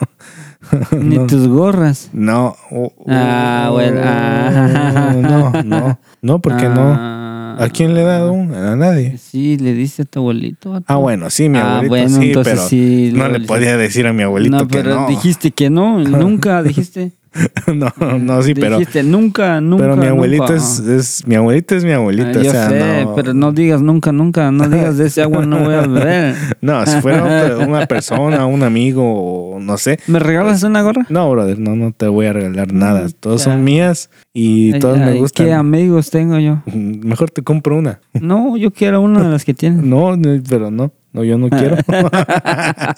Ni 0.99 1.17
No. 1.17 1.27
tus 1.27 1.47
gorras. 1.47 2.09
No. 2.13 2.55
oh, 2.71 2.91
oh, 2.97 3.05
Ah, 3.07 3.69
bueno, 3.71 4.01
ah. 4.03 5.13
No, 5.21 5.63
no. 5.63 5.99
No, 6.21 6.39
porque 6.39 6.67
no. 6.69 6.93
Ah, 6.97 7.57
¿A 7.59 7.69
quién 7.69 7.93
le 7.93 8.01
he 8.01 8.03
dado? 8.05 8.33
A 8.33 8.75
nadie. 8.75 9.17
Sí, 9.17 9.57
le 9.57 9.73
diste 9.73 10.01
a 10.01 10.05
tu 10.05 10.19
abuelito. 10.19 10.71
vato. 10.71 10.85
Ah, 10.87 10.95
bueno, 10.97 11.29
sí, 11.29 11.47
mi 11.47 11.57
Ah, 11.57 11.77
abuelito 11.79 11.89
bueno, 11.89 12.09
sí, 12.09 12.27
entonces 12.27 12.53
pero 12.55 12.67
sí, 12.67 13.11
no 13.15 13.27
le 13.29 13.39
le- 13.39 13.47
podía 13.47 13.77
decir 13.77 14.07
a 14.07 14.13
mi 14.13 14.23
abuelito 14.23 14.57
no, 14.57 14.67
que 14.67 14.77
pero 14.77 14.95
no. 15.01 15.07
dijiste 15.07 15.51
que 15.51 15.69
no, 15.69 15.99
nunca 15.99 16.61
dijiste. 16.63 17.13
no, 17.73 17.91
no, 18.19 18.41
sí, 18.41 18.53
pero, 18.53 18.77
Dijiste 18.79 19.03
nunca, 19.03 19.59
nunca. 19.59 19.83
pero 19.83 19.97
mi 19.97 20.05
abuelito 20.07 20.43
nunca. 20.43 20.55
es, 20.55 20.79
es, 20.79 21.27
mi 21.27 21.35
abuelito 21.35 21.75
es 21.75 21.83
mi 21.83 21.91
Ah, 21.91 21.95
abuelito, 21.95 22.41
yo 22.41 22.49
o 22.49 22.53
sea, 22.53 22.69
sé, 22.69 23.03
no. 23.03 23.15
pero 23.15 23.33
no 23.33 23.51
digas 23.51 23.81
nunca, 23.81 24.11
nunca, 24.11 24.51
no 24.51 24.67
digas 24.69 24.97
de 24.97 25.07
ese 25.07 25.21
agua 25.21 25.45
no 25.45 25.59
voy 25.59 25.73
a 25.75 25.81
beber. 25.81 26.35
No, 26.61 26.85
si 26.85 27.01
fuera 27.01 27.57
una 27.67 27.85
persona, 27.85 28.45
un 28.45 28.63
amigo, 28.63 29.55
o 29.55 29.59
no 29.59 29.77
sé. 29.77 29.99
¿Me 30.07 30.19
regalas 30.19 30.63
una 30.63 30.81
gorra? 30.81 31.05
No, 31.09 31.29
brother, 31.29 31.59
no, 31.59 31.75
no 31.75 31.91
te 31.91 32.07
voy 32.07 32.25
a 32.27 32.33
regalar 32.33 32.71
nada. 32.73 33.07
Todas 33.19 33.43
ya. 33.45 33.51
son 33.51 33.63
mías 33.63 34.09
y 34.33 34.73
Ay, 34.73 34.79
todas 34.79 34.99
me 34.99 35.13
gustan. 35.13 35.45
¿Qué 35.47 35.53
amigos 35.53 36.09
tengo 36.11 36.39
yo? 36.39 36.61
Mejor 36.73 37.31
te 37.31 37.41
compro 37.41 37.77
una. 37.77 37.99
No, 38.13 38.55
yo 38.57 38.71
quiero 38.71 39.01
una 39.01 39.21
de 39.23 39.29
las 39.29 39.43
que 39.45 39.53
tienes. 39.53 39.83
No, 39.83 40.17
pero 40.49 40.71
no, 40.71 40.91
no, 41.13 41.23
yo 41.23 41.37
no 41.37 41.49
quiero. 41.49 41.75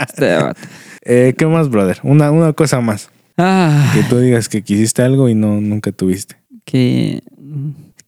Este. 0.08 0.38
Eh, 1.10 1.34
¿Qué 1.38 1.46
más, 1.48 1.70
brother? 1.70 2.00
Una, 2.04 2.32
una 2.32 2.54
cosa 2.54 2.82
más. 2.82 3.10
Ah, 3.38 3.92
Que 3.94 4.04
tú 4.04 4.18
digas 4.20 4.50
que 4.50 4.64
quisiste 4.64 5.02
algo 5.04 5.30
y 5.30 5.36
no 5.36 5.62
nunca 5.62 5.92
tuviste. 5.92 6.38
que, 6.66 7.22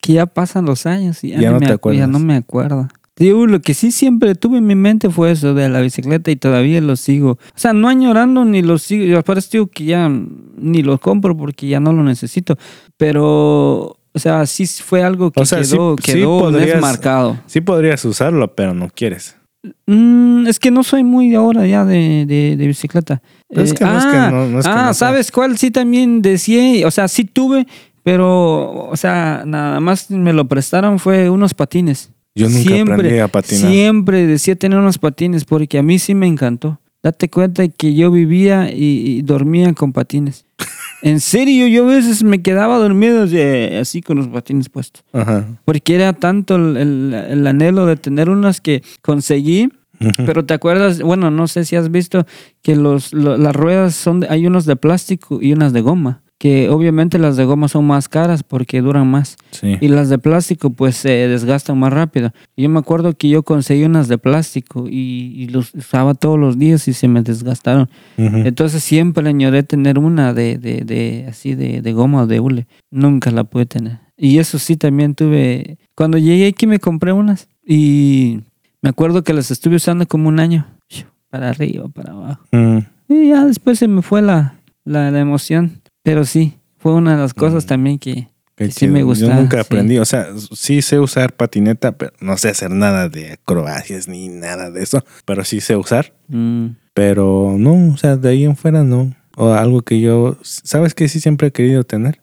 que 0.02 0.14
ya 0.14 0.26
pasan 0.26 0.66
los 0.66 0.86
años 0.86 1.24
y 1.24 1.30
ya, 1.32 1.52
no 1.52 1.60
me 1.60 1.68
te 1.68 1.72
acu- 1.74 1.76
acuerdas. 1.76 2.00
ya 2.00 2.08
no 2.08 2.20
me 2.20 2.36
acuerdo. 2.36 2.88
Digo, 3.16 3.46
lo 3.48 3.62
que 3.62 3.74
sí 3.74 3.92
siempre 3.92 4.34
tuve 4.36 4.60
en 4.60 4.66
mi 4.68 4.76
mente 4.76 5.10
fue 5.10 5.32
eso 5.32 5.54
de 5.54 5.68
la 5.68 5.82
bicicleta 5.82 6.32
y 6.32 6.38
todavía 6.38 6.80
lo 6.80 6.96
sigo. 6.96 7.32
O 7.32 7.38
sea, 7.56 7.74
no 7.74 7.90
añorando 7.90 8.46
ni 8.46 8.62
lo 8.62 8.78
sigo. 8.78 9.04
Yo 9.06 9.20
aparte 9.20 9.46
digo 9.52 9.68
que 9.68 9.84
ya 9.84 10.10
ni 10.10 10.82
lo 10.84 10.98
compro 11.00 11.36
porque 11.36 11.68
ya 11.68 11.82
no 11.82 11.92
lo 11.92 12.02
necesito. 12.04 12.58
Pero, 12.96 13.98
o 14.14 14.20
sea, 14.20 14.46
sí 14.46 14.66
sí 14.66 14.84
fue 14.84 15.04
algo 15.04 15.32
que 15.32 15.42
O 15.42 15.46
sea, 15.46 15.64
sí- 15.64 15.72
quedó, 15.72 15.96
sí 16.02 16.14
quedó 16.14 16.40
podrías- 16.40 16.80
marcado. 16.82 17.38
Sí 17.46 17.60
podrías 17.62 18.04
usarlo, 18.06 18.56
pero 18.56 18.74
no 18.74 18.90
quieres. 18.90 19.36
Mm, 19.88 20.48
es 20.48 20.58
que 20.60 20.72
no 20.72 20.84
soy 20.84 21.04
muy 21.04 21.36
ahora 21.36 21.68
ya 21.68 21.84
de, 21.86 22.26
de, 22.26 22.56
de 22.56 22.68
bicicleta. 22.68 23.22
Es 23.50 23.72
Eh, 23.72 23.76
que 23.76 23.84
no 23.86 23.98
es 23.98 24.06
que 24.06 24.16
ah, 24.18 24.32
no- 24.32 24.48
no 24.48 24.60
es 24.60 24.66
que 24.66 24.72
ah, 24.72 24.86
no 24.88 24.94
sea. 24.94 25.08
¿sabes 25.08 25.32
cuál? 25.32 25.58
Sí 25.58 25.70
también 25.72 26.22
decía, 26.22 26.88
o 26.88 26.92
sea, 26.92 27.08
sí 27.08 27.26
tuve, 27.26 27.68
pero, 28.04 28.88
o 28.90 28.96
sea, 28.96 29.44
nada 29.46 29.80
más 29.80 30.10
me 30.10 30.32
lo 30.34 30.46
prestaron 30.48 31.00
fue 31.00 31.30
unos 31.30 31.54
patines. 31.54 32.12
Yo 32.36 32.48
nunca 32.48 32.94
aprendí 32.94 33.20
a 33.20 33.28
patinar. 33.28 33.70
Siempre 33.72 34.26
decía 34.28 34.56
tener 34.56 34.80
unos 34.80 34.98
patines 34.98 35.44
porque 35.44 35.78
a 35.78 35.84
mí 35.84 36.00
sí 36.00 36.16
me 36.16 36.28
encantó. 36.28 36.80
Date 37.04 37.30
cuenta 37.30 37.68
que 37.68 37.94
yo 37.96 38.12
vivía 38.12 38.72
y, 38.72 39.18
y 39.18 39.22
dormía 39.24 39.74
con 39.74 39.92
patines. 39.92 40.46
En 41.02 41.20
serio, 41.22 41.68
yo 41.68 41.84
a 41.86 41.88
veces 41.96 42.24
me 42.24 42.42
quedaba 42.42 42.78
dormido 42.78 43.24
así, 43.24 43.40
así 43.40 44.02
con 44.02 44.18
los 44.18 44.28
patines 44.28 44.68
puestos. 44.70 45.04
Ajá. 45.14 45.46
Porque 45.66 45.96
era 45.96 46.14
tanto 46.14 46.56
el, 46.56 46.76
el- 46.78 47.14
el 47.14 47.48
anhelo 47.48 47.86
de 47.86 47.96
tener 47.96 48.30
unas 48.30 48.60
que 48.62 48.84
conseguí. 49.02 49.70
Pero 50.26 50.46
te 50.46 50.54
acuerdas, 50.54 51.02
bueno, 51.02 51.30
no 51.30 51.48
sé 51.50 51.66
si 51.66 51.76
has 51.76 51.92
visto 51.92 52.26
que 52.62 52.76
los, 52.78 53.12
lo- 53.14 53.36
las 53.38 53.54
ruedas 53.56 53.96
son, 53.96 54.22
de- 54.22 54.28
hay 54.30 54.48
unos 54.48 54.66
de 54.66 54.78
plástico 54.78 55.40
y 55.42 55.52
unas 55.52 55.74
de 55.74 55.82
goma. 55.82 56.22
Que 56.40 56.70
obviamente 56.70 57.20
las 57.20 57.36
de 57.36 57.44
goma 57.44 57.68
son 57.68 57.86
más 57.86 58.08
caras 58.08 58.44
porque 58.44 58.82
duran 58.82 59.08
más. 59.08 59.36
Sí. 59.52 59.78
Y 59.82 59.90
las 59.90 60.08
de 60.08 60.18
plástico 60.18 60.70
pues 60.70 60.96
se 60.96 61.10
desgastan 61.10 61.78
más 61.78 61.92
rápido. 61.92 62.32
Yo 62.56 62.70
me 62.70 62.80
acuerdo 62.80 63.14
que 63.14 63.28
yo 63.28 63.44
conseguí 63.44 63.84
unas 63.84 64.08
de 64.08 64.18
plástico 64.18 64.88
y, 64.88 65.34
y 65.36 65.48
los 65.50 65.76
usaba 65.76 66.14
todos 66.14 66.40
los 66.40 66.58
días 66.58 66.88
y 66.88 66.94
se 66.94 67.10
me 67.10 67.22
desgastaron. 67.24 67.90
Entonces 68.18 68.82
siempre 68.82 69.28
añoré 69.28 69.64
tener 69.64 70.00
una 70.00 70.34
de, 70.34 70.58
de, 70.58 70.86
de 70.86 71.26
así 71.28 71.56
de, 71.56 71.82
de 71.82 71.94
goma 71.94 72.22
o 72.22 72.28
de 72.28 72.40
hule. 72.40 72.68
Nunca 72.90 73.32
la 73.32 73.44
pude 73.44 73.66
tener. 73.66 74.00
Y 74.18 74.38
eso 74.38 74.60
sí 74.60 74.78
también 74.78 75.16
tuve. 75.16 75.78
Cuando 75.94 76.18
llegué 76.18 76.48
aquí 76.48 76.68
me 76.68 76.80
compré 76.80 77.12
unas. 77.12 77.50
Y 77.66 78.40
me 78.82 78.90
acuerdo 78.90 79.26
que 79.26 79.34
las 79.34 79.52
estuve 79.52 79.76
usando 79.76 80.08
como 80.08 80.30
un 80.30 80.40
año. 80.40 80.66
Para 81.30 81.50
arriba, 81.50 81.90
para 81.90 82.14
abajo. 82.14 82.46
Y 83.10 83.28
ya 83.28 83.46
después 83.46 83.78
se 83.78 83.90
me 83.90 84.02
fue 84.02 84.22
la, 84.22 84.56
la, 84.86 85.12
la 85.12 85.20
emoción. 85.20 85.79
Pero 86.04 86.26
sí, 86.26 86.58
fue 86.78 86.94
una 86.94 87.16
de 87.16 87.22
las 87.22 87.34
cosas 87.34 87.66
también 87.66 88.00
que, 88.00 88.28
que 88.56 88.72
sí 88.72 88.88
me 88.88 89.04
gustaba. 89.04 89.36
Yo 89.36 89.42
nunca 89.42 89.58
sí. 89.58 89.62
aprendí, 89.62 89.98
o 89.98 90.06
sea, 90.06 90.28
sí 90.54 90.82
sé 90.82 91.00
usar 91.00 91.34
patineta, 91.36 91.92
pero 91.94 92.14
no 92.22 92.38
sé 92.38 92.50
hacer 92.50 92.72
nada 92.72 93.10
de 93.10 93.34
acrobacias 93.34 94.08
ni 94.08 94.28
nada 94.30 94.72
de 94.72 94.82
eso, 94.84 95.04
pero 95.26 95.44
sí 95.44 95.62
sé 95.62 95.76
usar, 95.76 96.14
Mm. 96.28 96.68
pero 96.94 97.56
no, 97.58 97.94
o 97.94 97.98
sea, 97.98 98.16
de 98.18 98.30
ahí 98.30 98.44
en 98.46 98.56
fuera 98.56 98.84
no. 98.84 99.14
O 99.38 99.54
algo 99.54 99.82
que 99.84 100.02
yo, 100.02 100.38
¿sabes 100.42 100.94
qué 100.94 101.08
sí 101.08 101.20
siempre 101.22 101.48
he 101.48 101.52
querido 101.52 101.84
tener? 101.86 102.22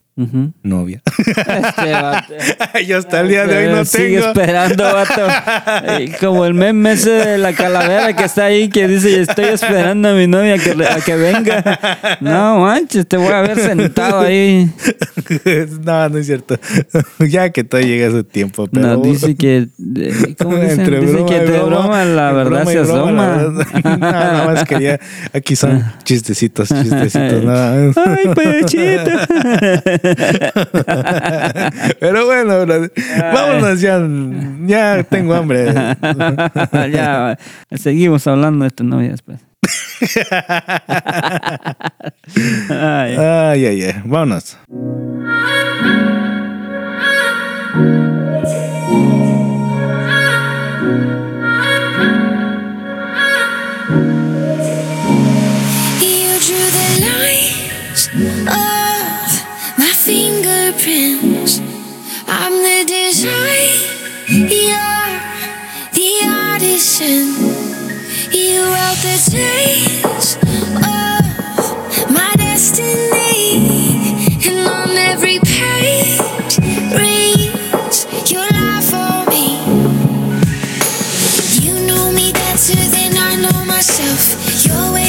Novia. 0.63 1.03
Este 1.19 1.93
vato. 1.93 2.33
yo 2.87 2.97
hasta 2.99 3.21
el 3.21 3.29
día 3.29 3.47
de 3.47 3.59
hoy 3.69 3.75
no 3.75 3.85
Sigue 3.85 4.17
tengo. 4.17 4.29
esperando, 4.29 4.83
vato. 4.85 5.23
Como 6.21 6.47
el 6.47 6.55
meme 6.55 6.93
ese 6.93 7.11
de 7.11 7.39
la 7.39 7.53
calavera 7.53 8.15
que 8.17 8.25
está 8.25 8.47
ahí 8.47 8.71
que 8.71 8.89
dice, 8.89 9.21
estoy 9.21 9.45
esperando 9.47 10.09
a 10.09 10.13
mi 10.15 10.27
novia 10.27 10.57
que, 10.57 10.73
re- 10.73 10.89
a 10.89 11.01
que 11.01 11.17
venga. 11.17 12.19
No 12.21 12.61
manches, 12.61 13.07
te 13.07 13.19
voy 13.19 13.29
a 13.33 13.43
ver 13.43 13.59
sentado 13.61 14.21
ahí. 14.21 14.71
no, 15.85 16.09
no 16.09 16.19
es 16.19 16.27
cierto. 16.27 16.59
ya 17.19 17.51
que 17.51 17.63
todo 17.65 17.83
llega 17.83 18.09
a 18.09 18.11
su 18.11 18.25
tiempo, 18.25 18.67
pero 18.69 18.87
No, 18.87 18.97
dice 19.03 19.37
que, 19.37 19.69
de- 19.77 20.35
¿cómo 20.39 20.57
dicen? 20.57 20.81
Entre 20.81 21.01
Dice 21.01 21.13
broma 21.13 21.29
que 21.29 21.41
de 21.41 21.47
broma, 21.59 21.67
broma 21.83 22.05
la 22.07 22.33
verdad 22.33 22.51
broma 22.65 22.71
se 22.73 22.79
asoma. 22.79 23.37
no, 23.85 23.97
nada 23.99 24.47
más 24.47 24.65
quería. 24.65 24.99
Aquí 25.35 25.55
son 25.57 25.85
chistecitos, 26.05 26.69
chistecitos, 26.71 27.45
nada 27.45 27.87
más. 27.89 27.97
Ay, 27.99 28.29
pechito. 28.35 29.11
Pero 32.01 32.27
bueno, 32.27 32.67
vámonos 33.33 33.81
ya. 33.81 34.01
Ya 34.67 35.03
tengo 35.05 35.35
hambre. 35.35 35.73
ya, 36.93 37.39
seguimos 37.75 38.27
hablando 38.27 38.65
de 38.65 38.71
tu 38.71 38.85
novia 38.85 39.11
después. 39.11 39.41
Ay. 42.71 43.17
Ay, 43.17 43.67
ay, 43.67 43.83
ay. 43.83 44.03
Vámonos. 44.05 44.59
Artisan. 66.97 67.27
You 68.33 68.63
wrote 68.65 69.01
the 69.03 69.17
tapes 69.31 70.37
of 70.37 72.11
my 72.11 72.33
destiny, 72.37 73.79
and 74.47 74.67
on 74.67 74.97
every 74.97 75.39
page 75.41 76.59
reads 76.97 78.07
your 78.31 78.49
life 78.49 78.91
for 78.91 79.31
me. 79.31 79.59
You 81.61 81.87
know 81.87 82.11
me 82.13 82.33
better 82.33 82.75
than 82.75 83.17
I 83.17 83.37
know 83.37 83.65
myself. 83.65 84.65
Your 84.67 84.93
ways 84.93 85.06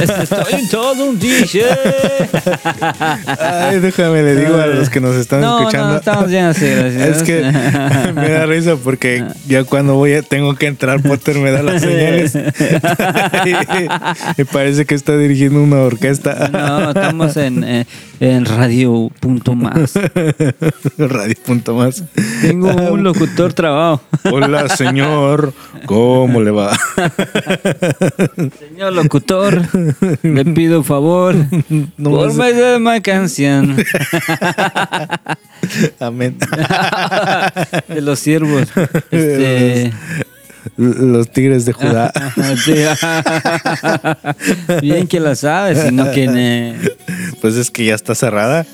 Estoy 0.00 0.60
en 0.60 0.68
todo 0.68 1.06
un 1.06 1.18
DJ. 1.18 1.64
Ay, 3.38 3.80
déjame, 3.80 4.22
le 4.22 4.36
digo 4.36 4.56
a 4.56 4.66
los 4.66 4.90
que 4.90 5.00
nos 5.00 5.16
están 5.16 5.40
no, 5.40 5.60
escuchando. 5.60 5.88
No, 5.88 5.96
estamos 5.96 6.28
bien 6.28 6.44
así, 6.44 6.66
gracias. 6.76 7.16
Es 7.16 7.22
que 7.22 7.42
me 8.14 8.28
da 8.28 8.44
risa 8.46 8.76
porque 8.76 9.24
ya 9.46 9.64
cuando 9.64 9.94
voy 9.94 10.12
a, 10.14 10.22
tengo 10.22 10.54
que 10.54 10.66
entrar, 10.66 11.02
Potter 11.02 11.38
me 11.38 11.50
da 11.50 11.62
las 11.62 11.82
señales. 11.82 12.36
y, 12.36 12.38
y 14.42 14.44
parece 14.44 14.84
que 14.84 14.94
está 14.94 15.16
dirigiendo 15.16 15.62
una 15.62 15.80
orquesta. 15.82 16.50
No, 16.52 16.90
estamos 16.90 17.36
en, 17.36 17.64
eh, 17.64 17.86
en 18.20 18.44
Radio 18.44 19.10
Punto 19.20 19.54
Más. 19.54 19.94
Radio 20.98 21.34
punto 21.44 21.74
más. 21.74 22.04
Tengo 22.40 22.70
un 22.70 23.02
locutor 23.02 23.52
trabajo. 23.52 24.02
Hola, 24.30 24.68
señor. 24.68 25.52
¿Cómo 25.86 26.40
le 26.40 26.50
va? 26.50 26.76
Señor 28.58 28.92
locutor, 28.92 29.62
le 30.22 30.44
pido 30.54 30.78
un 30.78 30.84
favor. 30.84 31.34
No 31.96 32.10
por 32.10 32.32
medio 32.34 32.72
de 32.72 32.78
mi 32.78 33.00
canción 33.00 33.76
Amén. 36.00 36.36
de 37.88 38.00
los 38.00 38.18
siervos. 38.18 38.68
Este, 39.10 39.92
Los 40.76 41.30
tigres 41.30 41.64
de 41.66 41.72
Judá. 41.72 42.12
sí. 42.64 42.74
Bien 44.82 45.06
que 45.06 45.20
la 45.20 45.34
sabes, 45.34 45.78
sino 45.86 46.10
que 46.10 46.26
ne- 46.26 46.74
Pues 47.40 47.54
es 47.56 47.70
que 47.70 47.84
ya 47.86 47.94
está 47.94 48.14
cerrada. 48.14 48.64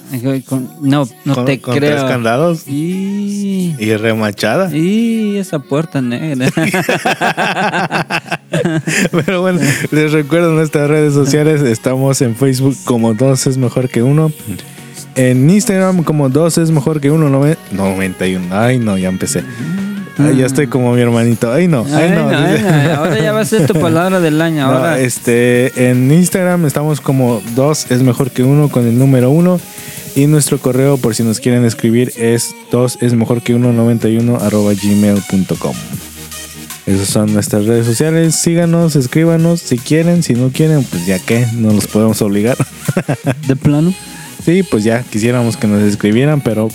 con- 0.46 0.68
no, 0.82 1.08
no 1.24 1.34
con, 1.34 1.44
te 1.44 1.60
con 1.60 1.76
creo. 1.76 1.90
tres 1.96 2.04
candados 2.04 2.62
Y, 2.66 3.74
y 3.78 3.96
remachada. 3.96 4.74
y 4.74 5.36
esa 5.36 5.58
puerta 5.58 6.00
negra. 6.00 6.48
Pero 9.26 9.40
bueno, 9.42 9.60
les 9.90 10.12
recuerdo 10.12 10.52
nuestras 10.52 10.88
redes 10.88 11.14
sociales. 11.14 11.62
Estamos 11.62 12.20
en 12.22 12.36
Facebook 12.36 12.76
como 12.84 13.14
dos 13.14 13.46
es 13.46 13.56
mejor 13.56 13.88
que 13.88 14.02
uno. 14.02 14.32
En 15.16 15.48
Instagram 15.50 16.04
como 16.04 16.28
dos 16.28 16.58
es 16.58 16.70
mejor 16.70 17.00
que 17.00 17.10
uno. 17.10 17.28
nove- 17.28 17.56
91. 17.72 18.46
Ay, 18.58 18.78
no, 18.78 18.96
ya 18.96 19.08
empecé. 19.08 19.42
Ay, 20.26 20.36
ya 20.36 20.46
estoy 20.46 20.66
como 20.66 20.92
mi 20.92 21.00
hermanito. 21.00 21.52
Ay, 21.52 21.68
no. 21.68 21.84
Ay, 21.86 22.04
Ay, 22.04 22.10
no. 22.10 22.30
no, 22.30 22.38
ay, 22.38 22.62
no, 22.62 22.94
Ahora 22.94 23.18
ya 23.18 23.32
va 23.32 23.40
a 23.40 23.44
ser 23.44 23.66
tu 23.66 23.74
palabra 23.74 24.20
del 24.20 24.40
año. 24.40 24.50
No, 24.60 24.76
Ahora 24.76 24.98
este, 24.98 25.90
en 25.90 26.10
Instagram 26.12 26.66
estamos 26.66 27.00
como 27.00 27.40
dos 27.54 27.90
es 27.90 28.02
mejor 28.02 28.30
que 28.30 28.42
uno 28.42 28.68
con 28.68 28.86
el 28.86 28.98
número 28.98 29.30
uno. 29.30 29.60
Y 30.16 30.26
nuestro 30.26 30.58
correo, 30.58 30.96
por 30.96 31.14
si 31.14 31.22
nos 31.22 31.38
quieren 31.38 31.64
escribir, 31.64 32.12
es 32.16 32.54
dos 32.72 32.98
es 33.00 33.14
mejor 33.14 33.42
que 33.42 33.54
uno 33.54 33.72
91 33.72 34.36
arroba 34.36 34.72
gmail.com. 34.74 35.74
Esas 36.86 37.08
son 37.08 37.32
nuestras 37.32 37.66
redes 37.66 37.86
sociales. 37.86 38.34
Síganos, 38.34 38.96
escríbanos 38.96 39.60
si 39.60 39.78
quieren. 39.78 40.22
Si 40.22 40.34
no 40.34 40.48
quieren, 40.48 40.82
pues 40.82 41.06
ya 41.06 41.18
que, 41.18 41.46
no 41.54 41.72
los 41.72 41.86
podemos 41.86 42.20
obligar. 42.22 42.56
de 43.46 43.56
plano. 43.56 43.94
sí, 44.44 44.62
pues 44.64 44.82
ya 44.82 45.02
quisiéramos 45.02 45.56
que 45.56 45.68
nos 45.68 45.82
escribieran, 45.82 46.40
pero 46.40 46.68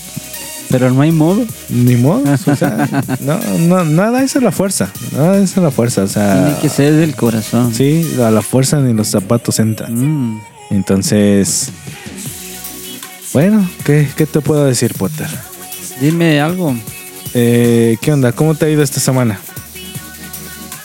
Pero 0.69 0.91
no 0.91 1.01
hay 1.01 1.11
modo. 1.11 1.45
Ni 1.69 1.95
modo. 1.95 2.23
O 2.45 2.55
sea, 2.55 2.89
no, 3.21 3.39
no, 3.59 3.85
nada, 3.85 4.23
esa 4.23 4.39
es 4.39 4.43
la 4.43 4.51
fuerza. 4.51 4.89
Nada, 5.11 5.37
esa 5.37 5.59
es 5.59 5.63
la 5.63 5.71
fuerza. 5.71 6.03
O 6.03 6.07
sea, 6.07 6.45
Tiene 6.45 6.59
que 6.59 6.69
ser 6.69 6.93
del 6.93 7.15
corazón. 7.15 7.73
sí, 7.73 8.15
a 8.21 8.31
la 8.31 8.41
fuerza 8.41 8.79
ni 8.79 8.93
los 8.93 9.07
zapatos 9.07 9.59
entran. 9.59 9.93
Mm. 9.93 10.41
Entonces, 10.71 11.69
bueno, 13.33 13.69
¿qué, 13.83 14.07
qué 14.15 14.25
te 14.25 14.41
puedo 14.41 14.65
decir, 14.65 14.93
Potter? 14.95 15.27
Dime 16.01 16.41
algo. 16.41 16.75
Eh, 17.33 17.97
¿Qué 18.01 18.11
onda? 18.11 18.31
¿Cómo 18.31 18.55
te 18.55 18.65
ha 18.65 18.69
ido 18.69 18.81
esta 18.81 18.99
semana? 18.99 19.39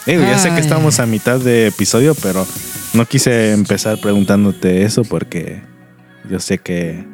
Digo, 0.07 0.23
ya 0.23 0.39
sé 0.39 0.51
que 0.51 0.61
estamos 0.61 0.99
a 0.99 1.07
mitad 1.07 1.39
de 1.39 1.69
episodio, 1.69 2.15
pero 2.17 2.47
no 2.95 3.07
quise 3.07 3.53
empezar 3.53 4.01
preguntándote 4.01 4.83
eso 4.83 5.05
porque 5.05 5.63
yo 6.29 6.41
sé 6.41 6.59
que, 6.59 7.05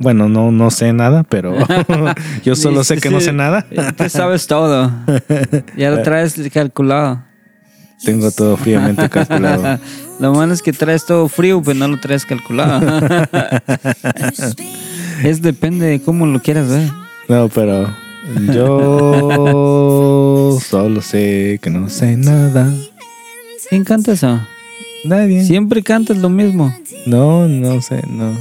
bueno, 0.00 0.30
no, 0.30 0.50
no 0.50 0.70
sé 0.70 0.92
nada, 0.92 1.22
pero 1.22 1.54
yo 2.44 2.56
solo 2.56 2.82
sé 2.84 2.98
que 2.98 3.10
no 3.10 3.20
sé 3.20 3.32
nada. 3.32 3.66
Tú 3.96 4.08
sabes 4.08 4.46
todo. 4.46 4.90
Ya 5.76 5.90
lo 5.90 6.02
traes 6.02 6.34
calculado. 6.52 7.22
Tengo 8.02 8.30
todo 8.30 8.56
fríamente 8.56 9.10
calculado. 9.10 9.78
Lo 10.18 10.32
malo 10.32 10.54
es 10.54 10.62
que 10.62 10.72
traes 10.72 11.04
todo 11.04 11.28
frío, 11.28 11.62
pero 11.62 11.78
no 11.78 11.88
lo 11.88 12.00
traes 12.00 12.24
calculado. 12.24 13.06
es 15.22 15.42
depende 15.42 15.84
de 15.86 16.00
cómo 16.00 16.26
lo 16.26 16.40
quieras 16.40 16.68
ver. 16.68 16.88
No, 17.28 17.50
pero 17.50 17.94
yo 18.54 19.28
solo 20.66 21.02
sé 21.02 21.58
que 21.60 21.68
no 21.68 21.90
sé 21.90 22.16
nada. 22.16 22.72
¿Quién 23.68 23.84
canta 23.84 24.12
eso? 24.12 24.40
Nadie. 25.04 25.44
Siempre 25.44 25.82
cantas 25.82 26.16
lo 26.16 26.30
mismo. 26.30 26.74
No, 27.06 27.46
no 27.48 27.82
sé, 27.82 28.02
no. 28.08 28.34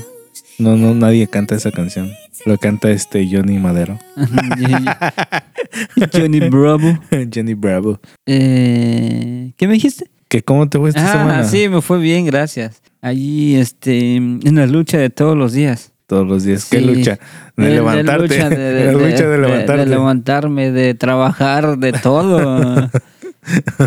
No, 0.60 0.76
no, 0.76 0.94
nadie 0.94 1.28
canta 1.28 1.56
esa 1.56 1.72
canción. 1.72 2.12
Lo 2.46 2.58
canta 2.58 2.92
este 2.92 3.28
Johnny 3.32 3.58
Madero. 3.60 3.98
Johnny 6.14 6.40
Bravo. 6.50 7.00
Johnny 7.34 7.54
Bravo. 7.54 8.00
Eh, 8.26 9.52
¿Qué 9.58 9.68
me 9.68 9.74
dijiste? 9.74 10.10
¿Que 10.28 10.42
cómo 10.44 10.70
te 10.70 10.78
fue 10.78 10.90
esta 10.90 11.10
Ah, 11.10 11.12
semana? 11.14 11.44
sí, 11.46 11.70
me 11.70 11.82
fue 11.82 12.00
bien, 12.00 12.26
gracias. 12.26 12.82
Allí, 13.02 13.56
este, 13.56 14.18
en 14.18 14.56
la 14.56 14.68
lucha 14.68 14.98
de 14.98 15.10
todos 15.10 15.36
los 15.38 15.54
días. 15.54 15.94
Todos 16.06 16.28
los 16.28 16.44
días. 16.44 16.66
¿Qué 16.70 16.82
lucha? 16.82 17.20
De, 17.56 17.70
levantarte. 17.70 18.28
lucha 18.28 18.50
de, 18.50 18.58
de- 18.58 18.86
la 18.92 18.92
lucha 18.94 19.28
de, 19.28 19.28
de- 19.28 19.38
levantarte. 19.38 19.84
de 19.86 19.90
levantarme, 19.90 20.72
de 20.72 20.94
trabajar, 20.94 21.78
de 21.78 21.94
todo. 21.94 22.90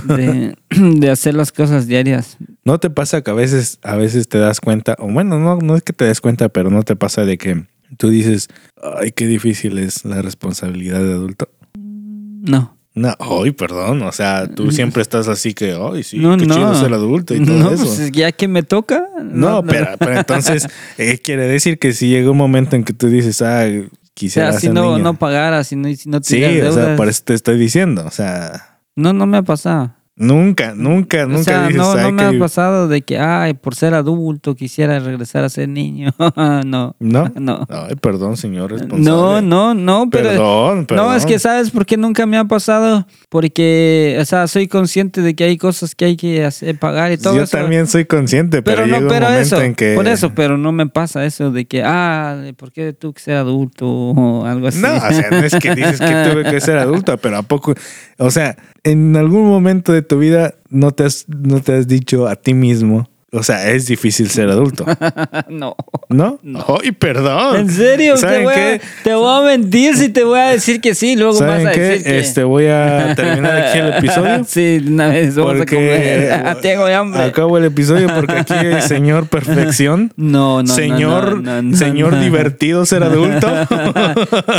De, 0.04 0.56
de 0.70 1.10
hacer 1.10 1.34
las 1.34 1.52
cosas 1.52 1.86
diarias. 1.86 2.36
¿No 2.64 2.78
te 2.78 2.90
pasa 2.90 3.22
que 3.22 3.30
a 3.30 3.34
veces, 3.34 3.78
a 3.82 3.96
veces 3.96 4.28
te 4.28 4.38
das 4.38 4.60
cuenta, 4.60 4.96
o 4.98 5.08
bueno, 5.10 5.38
no, 5.38 5.56
no 5.58 5.76
es 5.76 5.82
que 5.82 5.92
te 5.92 6.04
des 6.04 6.20
cuenta, 6.20 6.48
pero 6.48 6.70
no 6.70 6.82
te 6.82 6.96
pasa 6.96 7.24
de 7.24 7.38
que 7.38 7.66
tú 7.98 8.08
dices, 8.10 8.48
ay, 8.82 9.12
qué 9.12 9.26
difícil 9.26 9.78
es 9.78 10.04
la 10.04 10.22
responsabilidad 10.22 11.00
de 11.00 11.12
adulto? 11.12 11.48
No. 11.74 12.76
No, 12.94 13.14
ay, 13.18 13.52
perdón, 13.52 14.02
o 14.02 14.12
sea, 14.12 14.46
tú 14.48 14.70
siempre 14.70 15.00
estás 15.00 15.26
así 15.26 15.54
que, 15.54 15.72
ay, 15.72 16.02
sí, 16.02 16.18
no, 16.18 16.36
qué 16.36 16.44
no. 16.44 16.54
chido 16.54 16.74
ser 16.74 16.92
adulto 16.92 17.34
y 17.34 17.40
todo 17.44 17.56
no, 17.56 17.70
eso. 17.70 17.86
pues 17.86 18.12
ya 18.12 18.32
que 18.32 18.48
me 18.48 18.62
toca. 18.62 19.08
No, 19.22 19.64
pero, 19.64 19.96
pero 19.98 20.18
entonces, 20.18 20.68
eh, 20.98 21.18
quiere 21.18 21.46
decir 21.46 21.78
que 21.78 21.94
si 21.94 22.08
llega 22.08 22.30
un 22.30 22.36
momento 22.36 22.76
en 22.76 22.84
que 22.84 22.92
tú 22.92 23.06
dices, 23.08 23.40
ah, 23.40 23.64
O 23.66 23.88
quisiera 24.12 24.50
sea, 24.50 24.60
si 24.60 24.66
ser 24.66 24.74
no, 24.74 24.92
niño. 24.92 25.04
no 25.04 25.14
pagara, 25.18 25.64
si 25.64 25.74
no, 25.74 25.88
si 25.94 26.10
no 26.10 26.18
sí, 26.22 26.34
tuvieras 26.34 26.76
o 26.76 26.84
sea, 26.84 26.96
por 26.96 27.08
eso 27.08 27.22
te 27.24 27.32
estoy 27.32 27.56
diciendo, 27.58 28.04
o 28.06 28.10
sea, 28.10 28.71
No, 28.96 29.12
no 29.12 29.26
me 29.26 29.38
ha 29.38 29.42
pasado. 29.42 29.94
nunca, 30.14 30.74
nunca, 30.76 31.24
nunca 31.26 31.40
o 31.40 31.42
sea, 31.42 31.62
dices, 31.66 31.76
no, 31.78 31.94
no 31.96 32.00
"Ay, 32.06 32.12
me 32.12 32.22
ha 32.22 32.38
pasado 32.38 32.86
de 32.86 33.00
que, 33.02 33.18
ay, 33.18 33.54
por 33.54 33.74
ser 33.74 33.94
adulto 33.94 34.54
quisiera 34.54 35.00
regresar 35.00 35.42
a 35.42 35.48
ser 35.48 35.68
niño. 35.70 36.10
no. 36.66 36.94
¿No? 37.00 37.32
No. 37.40 37.66
Ay, 37.70 37.96
perdón, 37.96 38.36
señor 38.36 38.70
responsable. 38.70 39.02
No, 39.10 39.40
no, 39.40 39.74
no, 39.74 40.08
pero... 40.10 40.28
Perdón, 40.28 40.86
perdón. 40.86 41.06
No, 41.06 41.14
es 41.14 41.24
que 41.26 41.38
sabes 41.38 41.70
por 41.70 41.86
qué 41.86 41.96
nunca 41.96 42.26
me 42.26 42.36
ha 42.36 42.44
pasado, 42.44 43.06
porque, 43.30 44.18
o 44.20 44.24
sea, 44.26 44.46
soy 44.46 44.68
consciente 44.68 45.22
de 45.22 45.34
que 45.34 45.44
hay 45.44 45.56
cosas 45.56 45.94
que 45.94 46.04
hay 46.04 46.16
que 46.16 46.44
hacer, 46.44 46.78
pagar 46.78 47.10
y 47.10 47.16
todo 47.16 47.34
Yo 47.34 47.42
eso. 47.44 47.56
también 47.56 47.86
soy 47.88 48.04
consciente, 48.04 48.62
pero, 48.62 48.82
pero 48.82 48.86
llega 48.86 48.98
no, 49.00 49.06
un 49.06 49.12
pero 49.12 49.26
momento 49.26 49.56
eso, 49.56 49.62
en 49.62 49.74
que... 49.74 49.94
por 49.94 50.06
eso, 50.06 50.32
pero 50.34 50.56
no 50.58 50.70
me 50.72 50.86
pasa 50.86 51.24
eso 51.24 51.50
de 51.50 51.64
que, 51.64 51.82
ah, 51.84 52.36
¿por 52.56 52.70
qué 52.70 52.92
tú 52.92 53.12
que 53.14 53.22
ser 53.22 53.36
adulto 53.36 53.86
o 53.88 54.44
algo 54.44 54.68
así? 54.68 54.78
No, 54.78 54.94
o 54.94 55.00
sea, 55.00 55.30
no 55.30 55.38
es 55.38 55.54
que 55.56 55.74
dices 55.74 55.98
que 55.98 56.30
tuve 56.30 56.44
que 56.44 56.60
ser 56.60 56.76
adulto, 56.76 57.16
pero 57.16 57.38
¿a 57.38 57.42
poco? 57.42 57.74
O 58.18 58.30
sea, 58.30 58.56
en 58.84 59.16
algún 59.16 59.46
momento 59.46 59.92
de 59.92 60.02
tu 60.02 60.18
vida 60.18 60.54
no 60.70 60.92
te 60.92 61.04
has, 61.04 61.26
no 61.28 61.60
te 61.60 61.74
has 61.74 61.86
dicho 61.86 62.26
a 62.26 62.36
ti 62.36 62.54
mismo, 62.54 63.08
o 63.34 63.42
sea, 63.42 63.70
es 63.70 63.86
difícil 63.86 64.28
ser 64.28 64.50
adulto, 64.50 64.84
no. 65.48 65.74
¿no? 66.10 66.38
Ay, 66.82 66.92
perdón. 66.92 67.56
En 67.56 67.70
serio, 67.70 68.14
te 68.14 68.20
¿Saben 68.20 68.42
voy, 68.44 68.52
a, 68.52 68.56
qué? 68.56 68.80
te 69.02 69.14
voy 69.14 69.40
a 69.40 69.46
mentir 69.46 69.96
si 69.96 70.10
te 70.10 70.22
voy 70.24 70.38
a 70.38 70.48
decir 70.48 70.82
que 70.82 70.94
sí, 70.94 71.16
luego 71.16 71.32
vas 71.32 71.40
¿Saben 71.40 71.68
a 71.68 71.72
qué? 71.72 71.80
decir 71.80 72.04
que... 72.04 72.18
Este, 72.18 72.44
voy 72.44 72.66
a 72.66 73.14
terminar 73.16 73.56
aquí 73.56 73.78
el 73.78 73.88
episodio. 73.94 74.44
sí, 74.46 74.84
una 74.86 75.08
vez 75.08 75.34
vamos 75.34 75.54
Porque 75.56 75.74
a 75.74 76.44
comer. 76.44 76.56
Tengo 76.62 76.84
hambre. 76.86 77.22
acabo 77.22 77.56
el 77.56 77.64
episodio 77.64 78.08
porque 78.14 78.32
aquí 78.32 78.52
el 78.54 78.82
señor 78.82 79.26
perfección, 79.28 80.12
No, 80.16 80.62
no, 80.62 80.64
no, 80.64 80.74
señor, 80.74 81.42
no, 81.42 81.62
no, 81.62 81.70
no, 81.70 81.76
señor 81.76 82.12
no. 82.12 82.20
divertido 82.20 82.84
ser 82.84 83.02
adulto. 83.02 83.48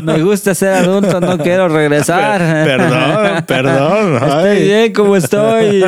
Me 0.04 0.24
gusta 0.24 0.56
ser 0.56 0.74
adulto, 0.74 1.22
no 1.22 1.38
quiero 1.38 1.68
regresar. 1.70 2.40
perdón, 2.66 3.44
perdón. 3.46 4.16
Estoy 4.16 4.48
ay. 4.58 4.64
bien 4.64 4.94
como 4.94 5.16
estoy. 5.16 5.82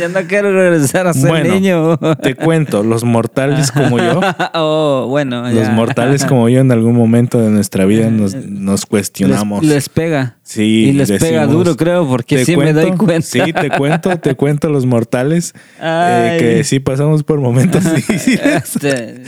Ya 0.00 0.08
no 0.08 0.20
quiero 0.26 0.50
regresar 0.52 1.06
a 1.06 1.14
ser 1.14 1.28
Bueno, 1.28 1.54
niño. 1.54 1.75
Te 2.22 2.34
cuento, 2.34 2.82
los 2.82 3.04
mortales 3.04 3.70
como 3.72 3.98
yo, 3.98 4.20
oh, 4.54 5.06
bueno. 5.08 5.42
los 5.42 5.54
ya. 5.66 5.70
mortales 5.72 6.24
como 6.24 6.48
yo 6.48 6.60
en 6.60 6.72
algún 6.72 6.94
momento 6.94 7.38
de 7.40 7.50
nuestra 7.50 7.84
vida 7.84 8.10
nos, 8.10 8.34
nos 8.34 8.86
cuestionamos. 8.86 9.62
Les, 9.62 9.72
les 9.74 9.88
pega. 9.88 10.36
sí, 10.42 10.62
y 10.88 10.92
les 10.92 11.10
pega 11.12 11.46
duro, 11.46 11.76
creo, 11.76 12.06
porque 12.08 12.36
"Te 12.36 12.44
sí 12.44 12.56
me 12.56 12.72
doy 12.72 12.92
cuenta. 12.92 13.26
Sí, 13.26 13.40
te 13.52 13.70
cuento, 13.70 14.16
te 14.18 14.34
cuento 14.34 14.68
los 14.68 14.86
mortales 14.86 15.54
eh, 15.80 16.36
que 16.40 16.64
sí 16.64 16.80
pasamos 16.80 17.22
por 17.22 17.40
momentos 17.40 17.84
difíciles. 17.94 18.40
Este, 18.76 19.22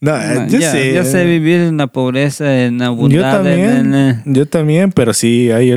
No, 0.00 0.16
eh, 0.16 0.34
no, 0.34 0.46
yo 0.48 0.58
ya, 0.58 0.70
sé. 1.04 1.24
vivir 1.24 1.60
en 1.60 1.76
la 1.76 1.86
pobreza, 1.86 2.64
en 2.64 2.78
la 2.78 2.94
Yo 3.08 3.22
también, 3.22 3.94
en- 3.94 4.22
yo 4.26 4.46
también, 4.46 4.92
pero 4.92 5.12
sí 5.14 5.50
hay, 5.50 5.74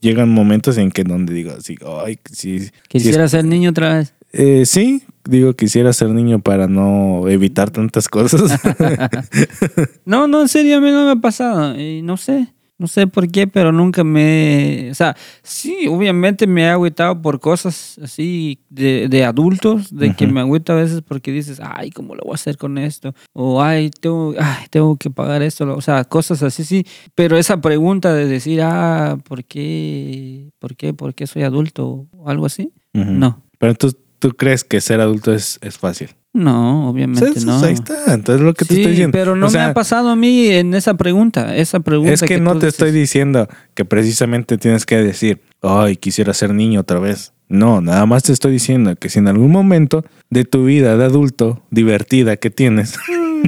llegan 0.00 0.28
momentos 0.30 0.78
en 0.78 0.90
que 0.90 1.04
donde 1.04 1.32
digo 1.32 1.52
así, 1.58 1.76
ay, 2.04 2.18
sí, 2.30 2.58
sí 2.60 2.70
Quisiera 2.88 3.28
ser 3.28 3.44
niño 3.44 3.70
otra 3.70 3.98
vez. 3.98 4.12
Eh, 4.32 4.64
sí, 4.66 5.02
digo, 5.24 5.54
quisiera 5.54 5.92
ser 5.92 6.08
niño 6.10 6.40
para 6.40 6.66
no 6.66 7.28
evitar 7.28 7.70
tantas 7.70 8.08
cosas. 8.08 8.42
No, 10.04 10.26
no, 10.26 10.42
en 10.42 10.48
serio, 10.48 10.78
a 10.78 10.80
mí 10.80 10.90
no 10.90 11.04
me 11.04 11.12
ha 11.12 11.16
pasado. 11.16 11.78
Y 11.78 12.02
no 12.02 12.16
sé, 12.16 12.52
no 12.78 12.88
sé 12.88 13.06
por 13.06 13.30
qué, 13.30 13.46
pero 13.46 13.70
nunca 13.70 14.02
me... 14.02 14.88
O 14.90 14.94
sea, 14.94 15.16
sí, 15.42 15.86
obviamente 15.88 16.46
me 16.46 16.62
he 16.62 16.68
agüitado 16.68 17.22
por 17.22 17.38
cosas 17.38 17.98
así 18.02 18.58
de, 18.68 19.08
de 19.08 19.24
adultos, 19.24 19.96
de 19.96 20.14
que 20.14 20.26
me 20.26 20.40
agüito 20.40 20.72
a 20.72 20.76
veces 20.76 21.02
porque 21.02 21.30
dices, 21.30 21.60
ay, 21.62 21.90
¿cómo 21.90 22.14
lo 22.14 22.22
voy 22.24 22.32
a 22.32 22.34
hacer 22.34 22.56
con 22.56 22.78
esto? 22.78 23.14
O, 23.32 23.62
ay, 23.62 23.90
tengo, 23.90 24.34
ay, 24.38 24.66
tengo 24.70 24.96
que 24.96 25.10
pagar 25.10 25.42
esto. 25.42 25.72
O 25.74 25.80
sea, 25.80 26.04
cosas 26.04 26.42
así, 26.42 26.64
sí. 26.64 26.84
Pero 27.14 27.36
esa 27.36 27.60
pregunta 27.60 28.12
de 28.12 28.26
decir, 28.26 28.60
ah, 28.62 29.16
¿por 29.22 29.44
qué? 29.44 30.50
¿Por 30.58 30.74
qué? 30.74 30.92
¿Por 30.92 31.14
qué 31.14 31.26
soy 31.28 31.44
adulto? 31.44 32.08
O 32.10 32.28
algo 32.28 32.46
así. 32.46 32.72
No. 32.92 33.42
Pero 33.58 33.74
tú, 33.76 33.96
tú 34.22 34.30
crees 34.36 34.62
que 34.62 34.80
ser 34.80 35.00
adulto 35.00 35.34
es, 35.34 35.58
es 35.62 35.78
fácil. 35.78 36.10
No, 36.32 36.88
obviamente 36.88 37.40
no. 37.44 37.58
Ahí 37.58 37.74
está, 37.74 38.14
entonces 38.14 38.40
lo 38.40 38.54
que 38.54 38.64
te 38.64 38.74
Sí, 38.74 38.80
estoy 38.80 38.92
diciendo. 38.92 39.12
pero 39.18 39.34
no 39.34 39.46
O 39.48 39.50
sea, 39.50 39.64
me 39.64 39.70
ha 39.72 39.74
pasado 39.74 40.10
a 40.10 40.16
mí 40.16 40.46
en 40.46 40.74
esa 40.74 40.94
pregunta. 40.94 41.56
Esa 41.56 41.80
pregunta 41.80 42.12
Es 42.12 42.22
que, 42.22 42.38
no 42.40 42.52
tú 42.52 42.60
te 42.60 42.66
dices. 42.66 42.74
estoy 42.74 42.92
diciendo 42.92 43.48
que 43.74 43.84
precisamente 43.84 44.58
tienes 44.58 44.86
que 44.86 44.96
decir, 44.98 45.42
ay, 45.60 45.96
quisiera 45.96 46.32
ser 46.34 46.54
niño 46.54 46.80
otra 46.82 47.00
vez. 47.00 47.32
No, 47.48 47.80
nada 47.80 48.06
más 48.06 48.22
te 48.22 48.32
estoy 48.32 48.52
diciendo 48.52 48.94
que 48.94 49.08
si 49.10 49.18
en 49.18 49.26
algún 49.26 49.50
momento 49.50 50.04
de 50.30 50.44
tu 50.44 50.64
vida 50.66 50.96
de 50.96 51.04
adulto 51.04 51.60
divertida 51.70 52.36
que 52.36 52.50
tienes, 52.50 52.94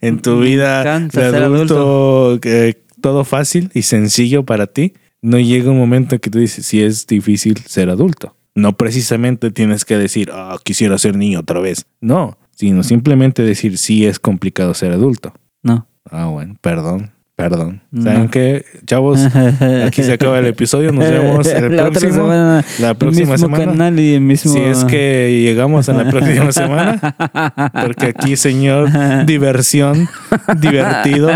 en 0.00 0.20
tu 0.20 0.36
Me 0.38 0.44
vida 0.46 0.82
de 1.08 1.36
adulto, 1.36 2.38
que 2.42 2.82
todo 3.00 3.24
fácil 3.24 3.70
y 3.74 3.82
sencillo 3.82 4.44
para 4.44 4.66
ti, 4.66 4.94
no 5.22 5.38
llega 5.38 5.70
un 5.70 5.78
momento 5.78 6.16
en 6.16 6.20
que 6.20 6.30
tú 6.30 6.38
dices, 6.40 6.66
si 6.66 6.82
es 6.82 7.06
difícil 7.06 7.58
ser 7.66 7.88
adulto. 7.88 8.36
No 8.54 8.76
precisamente 8.76 9.50
tienes 9.50 9.84
que 9.84 9.96
decir, 9.96 10.30
ah, 10.32 10.58
quisiera 10.62 10.98
ser 10.98 11.16
niño 11.16 11.40
otra 11.40 11.60
vez. 11.60 11.86
No, 12.00 12.36
sino 12.54 12.82
simplemente 12.82 13.42
decir, 13.42 13.78
sí 13.78 14.06
es 14.06 14.18
complicado 14.18 14.74
ser 14.74 14.92
adulto. 14.92 15.32
No. 15.62 15.86
Ah, 16.10 16.26
bueno, 16.26 16.56
perdón, 16.60 17.12
perdón. 17.50 17.82
No. 17.90 18.04
¿Saben 18.04 18.28
qué, 18.28 18.64
chavos? 18.86 19.20
Aquí 19.86 20.02
se 20.02 20.12
acaba 20.12 20.38
el 20.38 20.46
episodio. 20.46 20.92
Nos 20.92 21.08
vemos 21.10 21.46
el 21.48 21.76
la 21.76 21.84
próximo. 21.90 22.12
semana. 22.12 22.64
la 22.78 22.94
próxima 22.94 23.32
mismo 23.32 23.46
semana. 23.48 23.64
canal 23.72 23.98
y 23.98 24.14
el 24.14 24.20
mismo. 24.20 24.52
Si 24.52 24.58
es 24.60 24.84
que 24.84 25.42
llegamos 25.44 25.88
a 25.88 25.92
la 25.94 26.08
próxima 26.08 26.52
semana, 26.52 27.16
porque 27.82 28.06
aquí, 28.06 28.36
señor, 28.36 28.88
diversión, 29.26 30.08
divertido. 30.60 31.30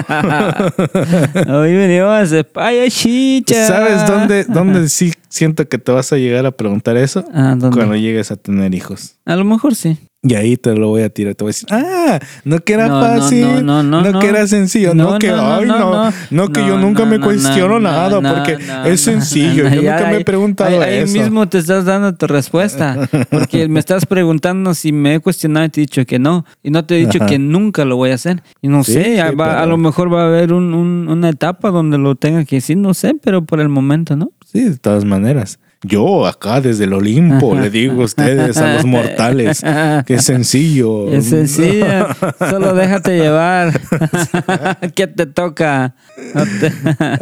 Hoy 1.49 1.75
venimos 1.75 2.31
de 2.31 2.45
payachicha. 2.45 3.67
¿Sabes 3.67 4.07
dónde, 4.07 4.45
dónde 4.45 4.89
sí 4.89 5.13
siento 5.29 5.69
que 5.69 5.79
te 5.79 5.93
vas 5.93 6.13
a 6.13 6.17
llegar 6.17 6.47
a 6.47 6.51
preguntar 6.53 6.97
eso? 6.97 7.25
Ah. 7.35 7.57
Cuando 7.59 7.97
llegues 7.97 8.31
a 8.31 8.37
tener 8.37 8.75
hijos. 8.75 9.17
A 9.25 9.37
lo 9.37 9.45
mejor 9.45 9.75
sí. 9.75 9.99
Y 10.29 10.35
ahí 10.35 10.57
te 10.57 10.75
lo 10.75 10.89
voy 10.89 11.03
a 11.03 11.09
tirar. 11.09 11.35
Te 11.35 11.45
voy 11.45 11.51
a 11.51 11.53
decir, 11.53 11.69
ah, 11.71 12.19
no 12.45 12.59
que 12.59 12.73
era 12.73 12.89
No, 12.89 13.01
fácil. 13.01 13.43
no, 13.65 13.83
no, 13.83 14.03
no, 14.03 14.11
no. 14.13 14.19
que 14.19 14.27
era 14.29 14.47
sencillo. 14.47 14.93
No, 14.95 15.19
que, 15.19 15.31
ay, 15.31 15.67
no, 15.67 16.11
no. 16.31 16.49
Que 16.49 16.67
yo 16.67 16.79
nunca 16.79 17.05
me 17.05 17.19
no, 17.19 17.27
cuestiono 17.27 17.75
no, 17.75 17.81
nada 17.81 18.21
porque 18.21 18.59
es 18.87 19.01
sencillo. 19.01 19.69
yo 19.69 19.71
nunca 19.83 20.07
me 20.07 20.13
he 20.15 20.17
ahí- 20.17 20.25
preguntado 20.25 20.81
ahí, 20.83 20.89
ahí 20.91 20.99
eso. 21.05 21.13
mismo 21.13 21.49
te 21.49 21.59
estás 21.59 21.85
dando 21.85 22.15
tu 22.15 22.27
respuesta. 22.27 23.09
Porque 23.31 23.69
me 23.69 23.79
estás 23.79 24.07
preguntando 24.07 24.75
si 24.75 24.93
me 24.93 25.15
he 25.15 25.21
cuestionado 25.21 25.67
y 25.67 25.69
te 25.69 25.81
he 25.81 25.83
dicho 25.83 26.05
que 26.07 26.19
no. 26.19 26.45
Y 26.63 26.71
no 26.71 26.85
te 26.85 26.97
he 26.97 26.99
dicho 27.07 27.19
Ajá. 27.19 27.27
que 27.27 27.39
nunca 27.39 27.85
lo 27.85 27.97
voy 27.97 28.11
a 28.11 28.15
hacer. 28.15 28.43
Y 28.63 28.69
no 28.69 28.83
Sí, 28.85 28.95
sé, 28.95 29.05
sí, 29.29 29.35
va- 29.37 29.61
a 29.63 29.67
lo 29.67 29.77
mejor 29.77 30.13
va 30.13 30.23
a 30.23 30.27
haber 30.27 30.53
un- 30.53 30.75
un- 30.75 31.09
una 31.09 31.29
etapa 31.29 31.71
donde 31.71 31.99
lo 31.99 32.15
tenga 32.17 32.45
que 32.45 32.57
decir, 32.57 32.77
no 32.77 32.95
sé, 32.95 33.15
pero 33.23 33.45
por 33.45 33.61
el 33.61 33.69
momento, 33.69 34.17
¿no? 34.17 34.31
Sí, 34.45 34.61
de 34.65 34.77
todas 34.77 35.05
maneras. 35.05 35.59
Yo 35.83 36.27
acá 36.27 36.61
desde 36.61 36.85
el 36.85 36.95
Olimpo 36.95 37.55
le 37.55 37.71
digo 37.71 38.01
a 38.03 38.05
ustedes, 38.07 38.57
a 38.57 38.75
los 38.75 38.85
mortales, 38.87 39.63
que 40.07 40.15
es 40.15 40.25
sencillo. 40.25 41.13
Es 41.13 41.27
sencillo, 41.27 42.09
solo 42.39 42.75
déjate 42.75 43.17
llevar. 43.19 43.79
¿Qué 44.95 45.07
te 45.07 45.27
toca? 45.27 45.95
No 46.35 46.45
te- 46.45 46.73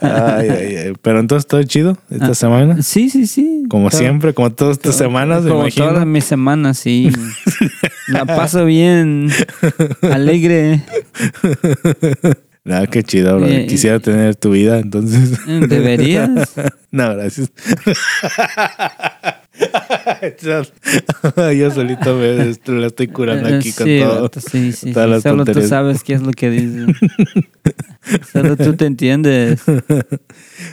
Ay, 0.01 0.49
ay, 0.49 0.77
ay. 0.77 0.93
Pero 1.03 1.19
entonces 1.21 1.47
todo 1.47 1.63
chido 1.65 1.99
esta 2.11 2.29
Ah, 2.29 2.35
semana. 2.35 2.81
Sí, 2.83 3.11
sí, 3.11 3.27
sí. 3.27 3.65
Como 3.69 3.91
Todo- 3.91 3.99
siempre, 4.01 4.33
como 4.35 4.51
todas 4.53 4.77
estas 4.79 4.97
semanas, 4.97 5.43
me 5.43 5.51
Como 5.51 5.63
imagino. 5.63 5.89
todas 5.89 6.07
mis 6.07 6.25
semanas, 6.25 6.79
sí. 6.79 7.11
La 8.09 8.25
paso 8.25 8.65
bien, 8.65 9.29
alegre. 10.03 10.83
Nada, 12.65 12.87
qué 12.87 13.03
chido, 13.03 13.37
bro. 13.37 13.47
Eh, 13.47 13.67
Quisiera 13.67 14.01
tener 14.01 14.37
tu 14.37 14.53
vida, 14.53 14.79
entonces. 14.79 15.39
Deberías. 15.69 16.55
no, 16.91 17.15
gracias. 17.15 17.53
Yo 21.57 21.71
solito 21.71 22.17
me 22.17 22.55
la 22.81 22.87
estoy 22.87 23.09
curando 23.09 23.49
aquí 23.57 23.73
con 23.73 23.87
todo. 23.87 24.31
sí, 24.51 24.73
sí, 24.73 24.93
todas 24.93 25.07
sí. 25.07 25.11
las 25.12 25.23
Solo 25.23 25.37
tú 25.39 25.45
tonterías. 25.47 25.69
sabes 25.69 26.03
qué 26.03 26.15
es 26.15 26.23
lo 26.23 26.33
que 26.33 26.51
dices. 26.51 26.87
Solo 28.33 28.57
tú 28.57 28.75
te 28.75 28.87
entiendes. 28.87 29.62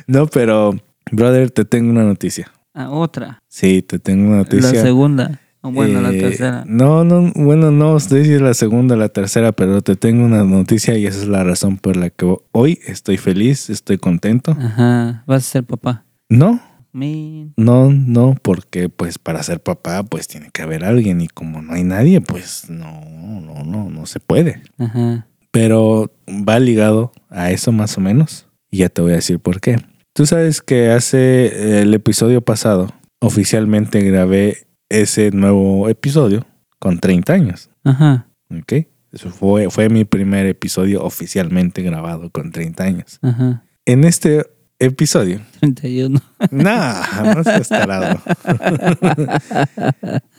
No, 0.08 0.28
pero, 0.28 0.76
brother, 1.12 1.52
te 1.52 1.66
tengo 1.66 1.92
una 1.92 2.04
noticia. 2.04 2.52
Ah, 2.74 2.89
otra. 2.89 3.42
Sí, 3.48 3.82
te 3.82 4.00
tengo 4.00 4.28
una 4.28 4.38
La 4.38 4.44
noticia. 4.44 4.82
segunda. 4.82 5.39
O 5.62 5.72
bueno, 5.72 6.01
la 6.01 6.12
Eh, 6.12 6.20
tercera. 6.20 6.64
No, 6.68 7.03
no, 7.03 7.32
bueno, 7.36 7.70
no 7.72 7.99
sé 7.99 8.26
si 8.26 8.34
es 8.34 8.41
la 8.41 8.53
segunda 8.53 8.95
o 8.95 8.97
la 8.97 9.09
tercera, 9.09 9.51
pero 9.51 9.82
te 9.82 9.95
tengo 9.95 10.26
una 10.26 10.43
noticia 10.43 10.97
y 10.97 11.05
esa 11.05 11.20
es 11.22 11.28
la 11.28 11.43
razón 11.43 11.78
por 11.78 11.97
la 11.97 12.09
que 12.09 12.36
hoy 12.51 12.80
estoy 12.88 13.18
feliz, 13.18 13.70
estoy 13.70 13.97
contento. 13.97 14.51
Ajá. 14.59 15.24
Vas 15.28 15.43
a 15.47 15.51
ser 15.51 15.64
papá. 15.64 16.05
No, 16.30 16.59
Man. 16.93 17.53
no, 17.57 17.91
no, 17.91 18.36
porque 18.41 18.89
pues 18.89 19.20
para 19.20 19.43
ser 19.43 19.62
papá 19.62 20.03
pues 20.03 20.28
tiene 20.28 20.49
que 20.51 20.62
haber 20.64 20.84
alguien 20.84 21.22
y 21.22 21.28
como 21.28 21.62
no 21.62 21.74
hay 21.74 21.84
nadie, 21.84 22.22
pues 22.22 22.70
no, 22.70 23.01
no, 23.41 23.64
no, 23.64 23.89
no 23.89 24.05
se 24.07 24.20
puede. 24.20 24.62
Ajá. 24.80 25.28
Pero 25.51 26.12
va 26.28 26.59
ligado 26.59 27.12
a 27.30 27.51
eso 27.51 27.72
más 27.72 27.97
o 27.97 28.01
menos 28.01 28.47
y 28.72 28.78
ya 28.80 28.89
te 28.89 29.01
voy 29.01 29.12
a 29.12 29.16
decir 29.16 29.39
por 29.39 29.62
qué. 29.62 29.78
Tú 30.14 30.26
sabes 30.26 30.62
que 30.62 30.89
hace 30.89 31.45
eh, 31.47 31.82
el 31.84 31.93
episodio 31.93 32.41
pasado 32.41 32.89
oficialmente 33.22 34.01
grabé 34.01 34.66
ese 34.92 35.32
nuevo 35.32 35.88
episodio 35.88 36.46
con 36.80 37.00
30 37.00 37.34
años. 37.34 37.70
Ajá. 37.84 38.28
¿Ok? 38.50 38.74
Eso 39.12 39.30
fue, 39.30 39.70
fue 39.70 39.89
mi 39.89 40.06
primer 40.06 40.46
episodio 40.46 41.04
oficialmente 41.04 41.82
grabado 41.82 42.30
con 42.30 42.52
30 42.52 42.84
años. 42.84 43.20
Ajá. 43.22 43.64
En 43.86 44.04
este 44.04 44.46
episodio, 44.80 45.42
31. 45.60 46.20
nah, 46.52 47.34
no 47.36 47.44
seas 47.44 47.70
tarado. 47.70 48.22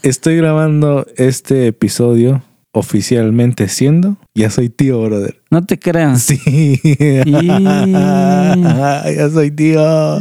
Estoy 0.03 0.37
grabando 0.37 1.07
este 1.17 1.69
episodio 1.69 2.43
oficialmente 2.73 3.69
siendo, 3.69 4.17
ya 4.35 4.51
soy 4.51 4.69
tío, 4.71 5.03
brother. 5.03 5.41
No 5.51 5.65
te 5.65 5.79
creas. 5.79 6.23
Sí. 6.23 6.81
ya 7.27 9.29
soy 9.33 9.51
tío. 9.51 10.21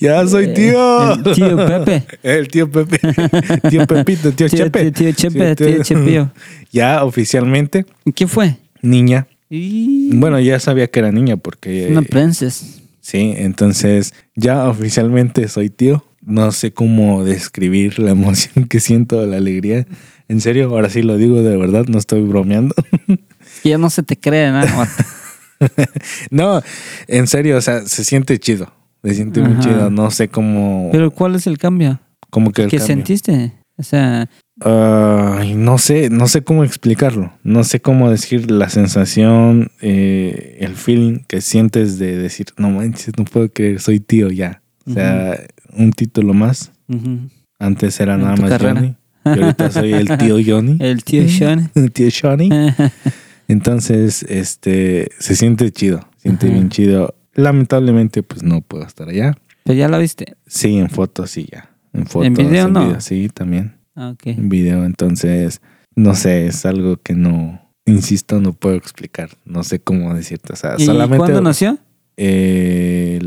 Ya 0.00 0.26
soy 0.26 0.54
tío. 0.54 1.12
El 1.14 1.22
tío 1.34 1.56
Pepe. 1.56 2.02
El 2.22 2.48
tío 2.48 2.70
Pepe. 2.70 2.98
Tío 3.68 3.86
Pepito, 3.86 4.32
tío, 4.32 4.48
Tío, 4.48 4.58
Chepe. 4.58 4.90
tío, 4.92 4.92
tío 4.92 5.12
Chepe, 5.12 5.56
tío 5.56 5.82
Chepillo. 5.82 6.30
Ya 6.72 7.04
oficialmente, 7.04 7.84
¿Y 8.04 8.12
¿Qué 8.12 8.26
fue? 8.26 8.56
niña. 8.82 9.26
Y... 9.50 10.10
Bueno, 10.16 10.38
ya 10.40 10.58
sabía 10.60 10.88
que 10.88 11.00
era 11.00 11.12
niña 11.12 11.36
porque... 11.36 11.88
Una 11.90 12.02
princess. 12.02 12.82
Sí, 13.00 13.34
entonces 13.36 14.14
ya 14.34 14.68
oficialmente 14.68 15.46
soy 15.48 15.70
tío. 15.70 16.04
No 16.22 16.50
sé 16.50 16.72
cómo 16.72 17.24
describir 17.24 18.00
la 18.00 18.10
emoción 18.10 18.66
que 18.66 18.80
siento, 18.80 19.24
la 19.26 19.36
alegría. 19.36 19.86
En 20.28 20.40
serio, 20.40 20.70
ahora 20.70 20.90
sí 20.90 21.02
lo 21.02 21.16
digo 21.16 21.42
de 21.42 21.56
verdad, 21.56 21.86
no 21.86 21.98
estoy 21.98 22.22
bromeando. 22.22 22.74
Que 23.62 23.68
ya 23.70 23.78
no 23.78 23.90
se 23.90 24.02
te 24.02 24.16
cree 24.16 24.50
nada. 24.50 24.88
no, 26.30 26.62
en 27.06 27.26
serio, 27.26 27.56
o 27.56 27.60
sea, 27.60 27.82
se 27.86 28.04
siente 28.04 28.38
chido. 28.38 28.72
Se 29.04 29.14
siente 29.14 29.40
muy 29.40 29.60
chido. 29.60 29.88
No 29.90 30.10
sé 30.10 30.28
cómo... 30.28 30.88
Pero 30.90 31.10
¿cuál 31.10 31.36
es 31.36 31.46
el 31.46 31.58
cambio? 31.58 32.00
cómo 32.30 32.50
que 32.50 32.62
el 32.62 32.70
¿Qué 32.70 32.78
cambio. 32.78 32.96
sentiste? 32.96 33.52
O 33.78 33.82
sea, 33.82 34.28
Ay, 34.60 35.54
no 35.54 35.76
sé, 35.76 36.08
no 36.08 36.28
sé 36.28 36.42
cómo 36.42 36.64
explicarlo. 36.64 37.32
No 37.42 37.62
sé 37.62 37.80
cómo 37.80 38.10
decir 38.10 38.50
la 38.50 38.70
sensación, 38.70 39.70
eh, 39.82 40.56
el 40.60 40.76
feeling 40.76 41.20
que 41.28 41.42
sientes 41.42 41.98
de 41.98 42.16
decir, 42.16 42.46
no 42.56 42.70
manches, 42.70 43.18
no 43.18 43.24
puedo 43.24 43.50
creer, 43.50 43.80
soy 43.80 44.00
tío 44.00 44.28
ya. 44.30 44.62
O 44.86 44.92
sea, 44.92 45.38
un 45.72 45.92
título 45.92 46.32
más. 46.32 46.72
Antes 47.58 48.00
era 48.00 48.16
nada 48.16 48.36
más 48.36 48.50
carrera. 48.50 48.74
Johnny. 48.74 48.94
Y 49.26 49.40
ahorita 49.42 49.70
soy 49.70 49.92
el 49.92 50.08
tío 50.18 50.36
Johnny. 50.46 50.78
el 50.80 51.02
tío 51.04 51.28
Sean. 51.28 51.70
El 51.74 51.92
tío 51.92 52.08
Johnny. 52.10 52.48
Entonces, 53.48 54.22
este, 54.28 55.08
se 55.18 55.36
siente 55.36 55.70
chido. 55.70 56.08
Siente 56.18 56.46
Ajá. 56.46 56.54
bien 56.54 56.68
chido. 56.68 57.14
Lamentablemente, 57.34 58.22
pues 58.22 58.42
no 58.42 58.60
puedo 58.60 58.84
estar 58.84 59.08
allá. 59.08 59.36
Pero 59.64 59.78
ya 59.78 59.88
la 59.88 59.98
viste. 59.98 60.36
Sí, 60.46 60.78
en 60.78 60.88
fotos 60.88 61.30
sí 61.30 61.46
ya. 61.50 61.70
En 61.92 62.06
fotos. 62.06 62.26
¿En 62.26 62.34
video 62.34 62.68
no? 62.68 63.00
sí, 63.00 63.28
también. 63.32 63.76
Ah, 63.94 64.10
ok. 64.10 64.26
En 64.26 64.48
video. 64.48 64.84
Entonces, 64.84 65.60
no 65.94 66.14
sé, 66.14 66.46
es 66.46 66.66
algo 66.66 66.96
que 66.98 67.14
no, 67.14 67.60
insisto, 67.84 68.40
no 68.40 68.52
puedo 68.52 68.76
explicar. 68.76 69.30
No 69.44 69.64
sé 69.64 69.80
cómo 69.80 70.14
decirte. 70.14 70.52
O 70.52 70.56
sea, 70.56 70.74
¿Y 70.78 70.84
solamente. 70.84 71.18
cuándo 71.18 71.40
nació? 71.40 71.78
El... 72.16 73.22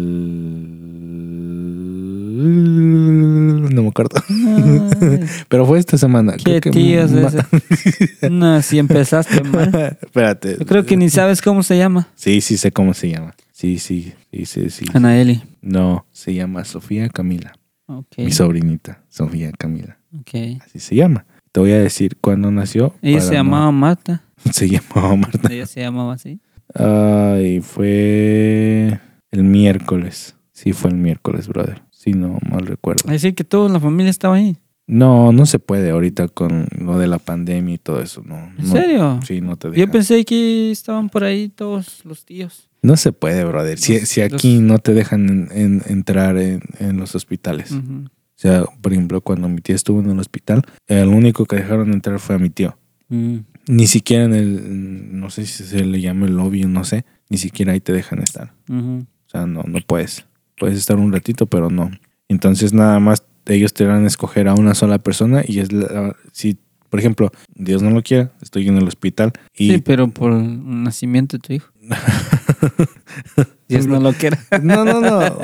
Me 3.90 3.92
acuerdo. 3.92 4.16
Ay, 4.30 5.20
Pero 5.50 5.66
fue 5.66 5.80
esta 5.80 5.98
semana. 5.98 6.34
¿Qué 6.38 6.62
Creo 6.62 6.74
que? 6.74 8.30
No, 8.30 8.62
si 8.62 8.78
empezaste 8.80 9.44
mal. 9.44 9.98
Espérate. 10.02 10.58
Yo 10.60 10.66
creo 10.66 10.86
que 10.86 10.96
ni 10.98 11.10
sabes 11.10 11.42
cómo 11.42 11.64
se 11.64 11.78
llama. 11.78 12.08
Sí, 12.16 12.42
sí 12.42 12.58
sé 12.58 12.72
cómo 12.72 12.94
se 12.94 13.10
llama. 13.10 13.36
Sí, 13.52 13.80
sí, 13.80 14.14
sí, 14.32 14.46
sí, 14.46 14.70
sí. 14.70 14.86
Anaeli. 14.94 15.42
No, 15.62 16.06
se 16.12 16.34
llama 16.34 16.64
Sofía 16.66 17.10
Camila. 17.10 17.54
Ok. 17.88 18.18
Mi 18.20 18.32
sobrinita, 18.32 19.02
Sofía 19.10 19.52
Camila. 19.52 19.98
ok. 20.18 20.62
Así 20.64 20.80
se 20.80 20.96
llama. 20.96 21.26
Te 21.52 21.60
voy 21.60 21.72
a 21.72 21.80
decir 21.80 22.18
cuándo 22.22 22.52
nació. 22.52 22.94
Ella 23.02 23.22
se 23.22 23.28
no- 23.30 23.34
llamaba 23.34 23.72
Marta. 23.72 24.22
Se 24.54 24.70
llamaba 24.70 25.16
Marta. 25.16 25.52
Ella 25.52 25.66
se 25.66 25.82
llamaba 25.82 26.14
así. 26.14 26.40
Ay, 26.74 27.60
fue 27.62 29.00
el 29.32 29.44
miércoles. 29.44 30.36
Sí, 30.54 30.72
fue 30.74 30.92
el 30.92 30.98
miércoles, 30.98 31.48
brother. 31.48 31.82
Si 32.02 32.12
no 32.14 32.40
mal 32.50 32.66
recuerdo. 32.66 33.12
Decir, 33.12 33.36
que 33.36 33.44
toda 33.44 33.68
la 33.68 33.78
familia 33.80 34.10
estaba 34.10 34.36
ahí. 34.36 34.56
No, 34.88 35.34
no 35.34 35.46
se 35.46 35.60
puede 35.60 35.90
ahorita 35.92 36.30
con 36.30 36.66
lo 36.80 36.98
de 36.98 37.08
la 37.08 37.20
pandemia 37.20 37.76
y 37.76 37.78
todo 37.78 38.02
eso. 38.02 38.24
No, 38.26 38.38
¿En 38.38 38.56
no- 38.58 38.72
serio? 38.72 39.20
Sí, 39.28 39.42
no 39.42 39.58
te 39.58 39.68
Yo 39.68 39.74
dejan. 39.74 39.92
pensé 39.92 40.24
que 40.24 40.72
estaban 40.72 41.10
por 41.10 41.26
ahí 41.26 41.50
todos 41.50 42.06
los 42.06 42.24
tíos. 42.24 42.70
No 42.82 42.96
se 42.96 43.12
puede, 43.12 43.44
brother. 43.44 43.78
Si, 43.78 44.00
Los- 44.00 44.08
si 44.08 44.22
aquí 44.22 44.54
los- 44.56 44.64
no 44.64 44.80
te 44.80 44.94
dejan 44.94 45.28
en- 45.30 45.48
en- 45.52 45.82
entrar 45.88 46.38
en, 46.38 46.62
en 46.80 46.96
los 46.98 47.16
hospitales. 47.16 47.74
O 47.74 48.10
sea, 48.42 48.64
por 48.82 48.94
ejemplo, 48.94 49.20
cuando 49.20 49.50
mi 49.50 49.60
tía 49.60 49.76
estuvo 49.76 50.00
en 50.00 50.10
el 50.10 50.20
hospital, 50.20 50.62
el 50.88 51.10
único 51.10 51.46
que 51.46 51.58
dejaron 51.58 51.92
entrar 51.92 52.18
fue 52.20 52.36
a 52.36 52.40
mi 52.40 52.50
tío. 52.50 52.78
Mm. 53.10 53.40
Ni 53.68 53.88
siquiera 53.88 54.24
en 54.24 54.34
el, 54.34 55.20
no 55.20 55.30
sé 55.30 55.46
si 55.46 55.66
se 55.66 55.84
le 55.84 56.00
llama 56.00 56.26
el 56.28 56.38
lobby, 56.38 56.64
no 56.64 56.86
sé, 56.86 57.04
ni 57.30 57.38
siquiera 57.38 57.74
ahí 57.74 57.82
te 57.82 57.92
dejan 57.92 58.20
estar. 58.24 58.54
O 58.70 59.04
sea, 59.28 59.46
no, 59.46 59.64
no 59.68 59.80
puedes. 59.86 60.26
Puedes 60.60 60.78
estar 60.78 60.98
un 60.98 61.12
ratito, 61.12 61.46
pero 61.48 61.70
no. 61.70 61.90
Entonces 62.28 62.74
nada 62.74 63.00
más 63.00 63.24
ellos 63.48 63.74
te 63.74 63.86
van 63.86 64.04
a 64.04 64.08
escoger 64.08 64.48
a 64.48 64.54
una 64.54 64.76
sola 64.76 65.00
persona 65.00 65.42
y 65.48 65.60
es 65.60 65.72
la, 65.72 66.16
si, 66.32 66.58
por 66.90 67.00
ejemplo, 67.00 67.32
Dios 67.56 67.82
no 67.82 67.90
lo 67.90 68.04
quiera, 68.04 68.32
estoy 68.42 68.68
en 68.68 68.78
el 68.78 68.88
hospital 68.88 69.32
y 69.58 69.72
Sí, 69.72 69.78
pero 69.80 70.10
por 70.10 70.34
el 70.34 70.84
nacimiento 70.84 71.38
de 71.38 71.42
tu 71.42 71.54
hijo. 71.54 71.72
Dios 73.68 73.88
no 73.88 74.00
lo 74.00 74.14
quiera. 74.14 74.38
no, 74.62 74.84
no, 74.86 75.00
no. 75.02 75.38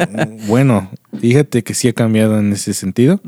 bueno, 0.47 0.91
fíjate 1.20 1.63
que 1.63 1.74
sí 1.74 1.88
ha 1.88 1.93
cambiado 1.93 2.39
en 2.39 2.51
ese 2.53 2.74
sentido. 2.74 3.22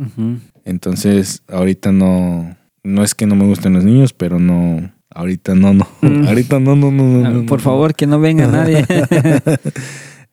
Entonces, 0.65 1.43
ahorita 1.47 1.91
no, 1.91 2.55
no 2.83 3.03
es 3.03 3.15
que 3.15 3.25
no 3.25 3.35
me 3.35 3.45
gusten 3.45 3.73
los 3.73 3.83
niños, 3.83 4.13
pero 4.13 4.39
no, 4.39 4.91
ahorita 5.09 5.55
no, 5.55 5.73
no, 5.73 5.87
Mm. 6.01 6.27
ahorita 6.27 6.59
no, 6.59 6.75
no, 6.75 6.91
no, 6.91 7.03
no, 7.03 7.29
no, 7.31 7.45
Por 7.45 7.59
no. 7.59 7.63
favor, 7.63 7.95
que 7.95 8.05
no 8.07 8.19
venga 8.19 8.47
nadie. 8.47 8.85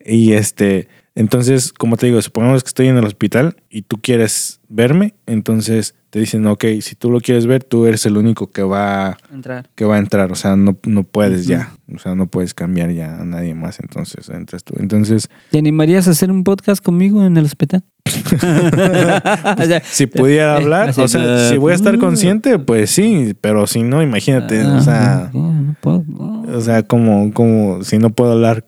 Y 0.07 0.33
este, 0.33 0.89
Entonces, 1.17 1.73
como 1.73 1.97
te 1.97 2.07
digo, 2.07 2.21
supongamos 2.21 2.65
que 2.65 2.69
estoy 2.69 2.89
en 2.89 2.97
el 2.97 3.05
hospital 3.05 3.57
y 3.71 3.83
tú 3.83 4.01
quieres 4.03 4.61
verme, 4.69 5.15
entonces 5.27 5.95
te 6.11 6.19
dicen, 6.19 6.47
ok, 6.47 6.65
si 6.81 6.97
tú 6.97 7.11
lo 7.11 7.21
quieres 7.21 7.47
ver, 7.47 7.63
tú 7.63 7.87
eres 7.87 8.05
el 8.07 8.17
único 8.17 8.51
que 8.51 8.63
va, 8.63 9.17
Entrar. 9.33 9.69
que 9.77 9.85
va 9.85 9.97
a 9.97 9.99
entrar, 9.99 10.33
o 10.33 10.35
sea, 10.35 10.57
no, 10.57 10.77
no 10.85 11.05
puedes 11.05 11.47
ya, 11.47 11.73
o 11.93 11.99
sea, 11.99 12.15
no 12.17 12.27
puedes 12.27 12.53
cambiar 12.53 12.91
ya 12.91 13.21
a 13.21 13.25
nadie 13.25 13.55
más, 13.55 13.79
entonces 13.81 14.29
entras 14.29 14.65
tú. 14.65 14.75
Entonces, 14.79 15.29
¿Te 15.51 15.59
animarías 15.59 16.09
a 16.09 16.13
hacer 16.13 16.33
un 16.33 16.43
podcast 16.43 16.85
conmigo 16.85 17.25
en 17.25 17.37
el 17.37 17.45
hospital? 17.45 17.85
O 18.35 19.65
sea, 19.67 19.83
si 19.85 20.07
pudiera 20.07 20.55
eh, 20.55 20.63
hablar, 20.63 20.91
o 20.91 21.09
sea, 21.09 21.49
si 21.49 21.57
voy 21.57 21.73
a 21.73 21.75
estar 21.77 21.97
uh, 21.97 21.99
consciente, 21.99 22.59
pues 22.59 22.91
sí, 22.91 23.35
pero 23.41 23.67
si 23.67 23.83
no, 23.83 24.03
imagínate, 24.03 24.65
o 24.65 24.75
ah, 24.75 24.81
sea, 24.81 25.31
no, 25.33 25.53
no 25.53 25.77
puedo, 25.81 26.05
no. 26.07 26.43
o 26.43 26.61
sea, 26.61 26.83
como, 26.83 27.33
como 27.33 27.83
si 27.85 27.99
no 27.99 28.11
puedo 28.11 28.33
hablar, 28.33 28.65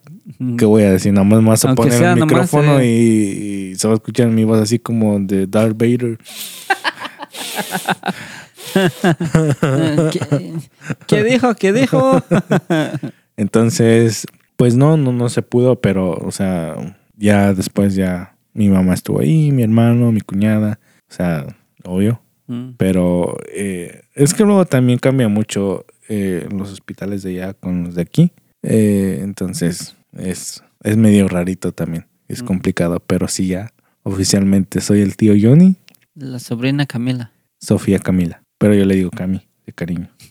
¿qué 0.59 0.65
voy 0.65 0.83
a 0.83 0.93
decir? 0.93 1.13
Nada 1.13 1.25
más 1.25 1.45
vas 1.45 1.65
a 1.65 1.75
poner 1.75 1.95
el 1.95 2.19
nomás, 2.19 2.27
micrófono 2.27 2.81
eh. 2.81 2.87
y, 2.87 3.71
y 3.71 3.75
se 3.77 3.87
va 3.87 3.95
a 3.95 3.97
escuchar 3.97 4.29
mi 4.29 4.45
voz 4.45 4.61
así 4.61 4.79
como 4.79 5.19
de 5.21 5.47
Darth 5.47 5.77
Vader. 5.77 6.19
¿Qué, 10.13 10.53
qué 11.07 11.25
dijo? 11.25 11.55
¿Qué 11.55 11.73
dijo? 11.73 12.23
Entonces, 13.37 14.27
pues 14.57 14.77
no, 14.77 14.97
no, 14.97 15.13
no 15.13 15.29
se 15.29 15.43
pudo, 15.43 15.81
pero, 15.81 16.13
o 16.13 16.31
sea, 16.31 16.77
ya 17.17 17.53
después 17.53 17.95
ya 17.95 18.37
mi 18.55 18.69
mamá 18.69 18.95
estuvo 18.95 19.21
ahí, 19.21 19.53
mi 19.53 19.63
hermano, 19.63 20.13
mi 20.13 20.21
cuñada, 20.21 20.81
o 21.11 21.15
sea, 21.15 21.47
obvio. 21.85 22.23
Mm. 22.47 22.71
Pero 22.77 23.37
eh, 23.53 24.03
es 24.15 24.33
que 24.35 24.45
luego 24.45 24.65
también 24.65 24.99
cambia 24.99 25.29
mucho 25.29 25.85
eh, 26.09 26.47
los 26.51 26.73
hospitales 26.73 27.23
de 27.23 27.43
allá 27.43 27.55
con 27.55 27.85
los 27.85 27.95
de 27.95 28.03
aquí. 28.03 28.33
Eh, 28.63 29.21
entonces, 29.23 29.97
es, 30.19 30.63
es 30.83 30.97
medio 30.97 31.29
rarito 31.29 31.73
también. 31.73 32.07
Es 32.29 32.43
Mm. 32.43 32.47
complicado, 32.47 33.01
pero 33.07 33.29
sí 33.29 33.47
ya 33.49 33.71
oficialmente 34.03 34.81
soy 34.81 35.01
el 35.01 35.17
tío 35.17 35.35
Johnny, 35.41 35.77
La 36.15 36.39
sobrina 36.39 36.87
Camila. 36.87 37.33
Sofía 37.61 37.99
Camila. 37.99 38.43
Pero 38.59 38.75
yo 38.75 38.85
le 38.85 38.95
digo 38.97 39.11
Cami, 39.11 39.47
de 39.67 39.73
cariño. 39.73 40.09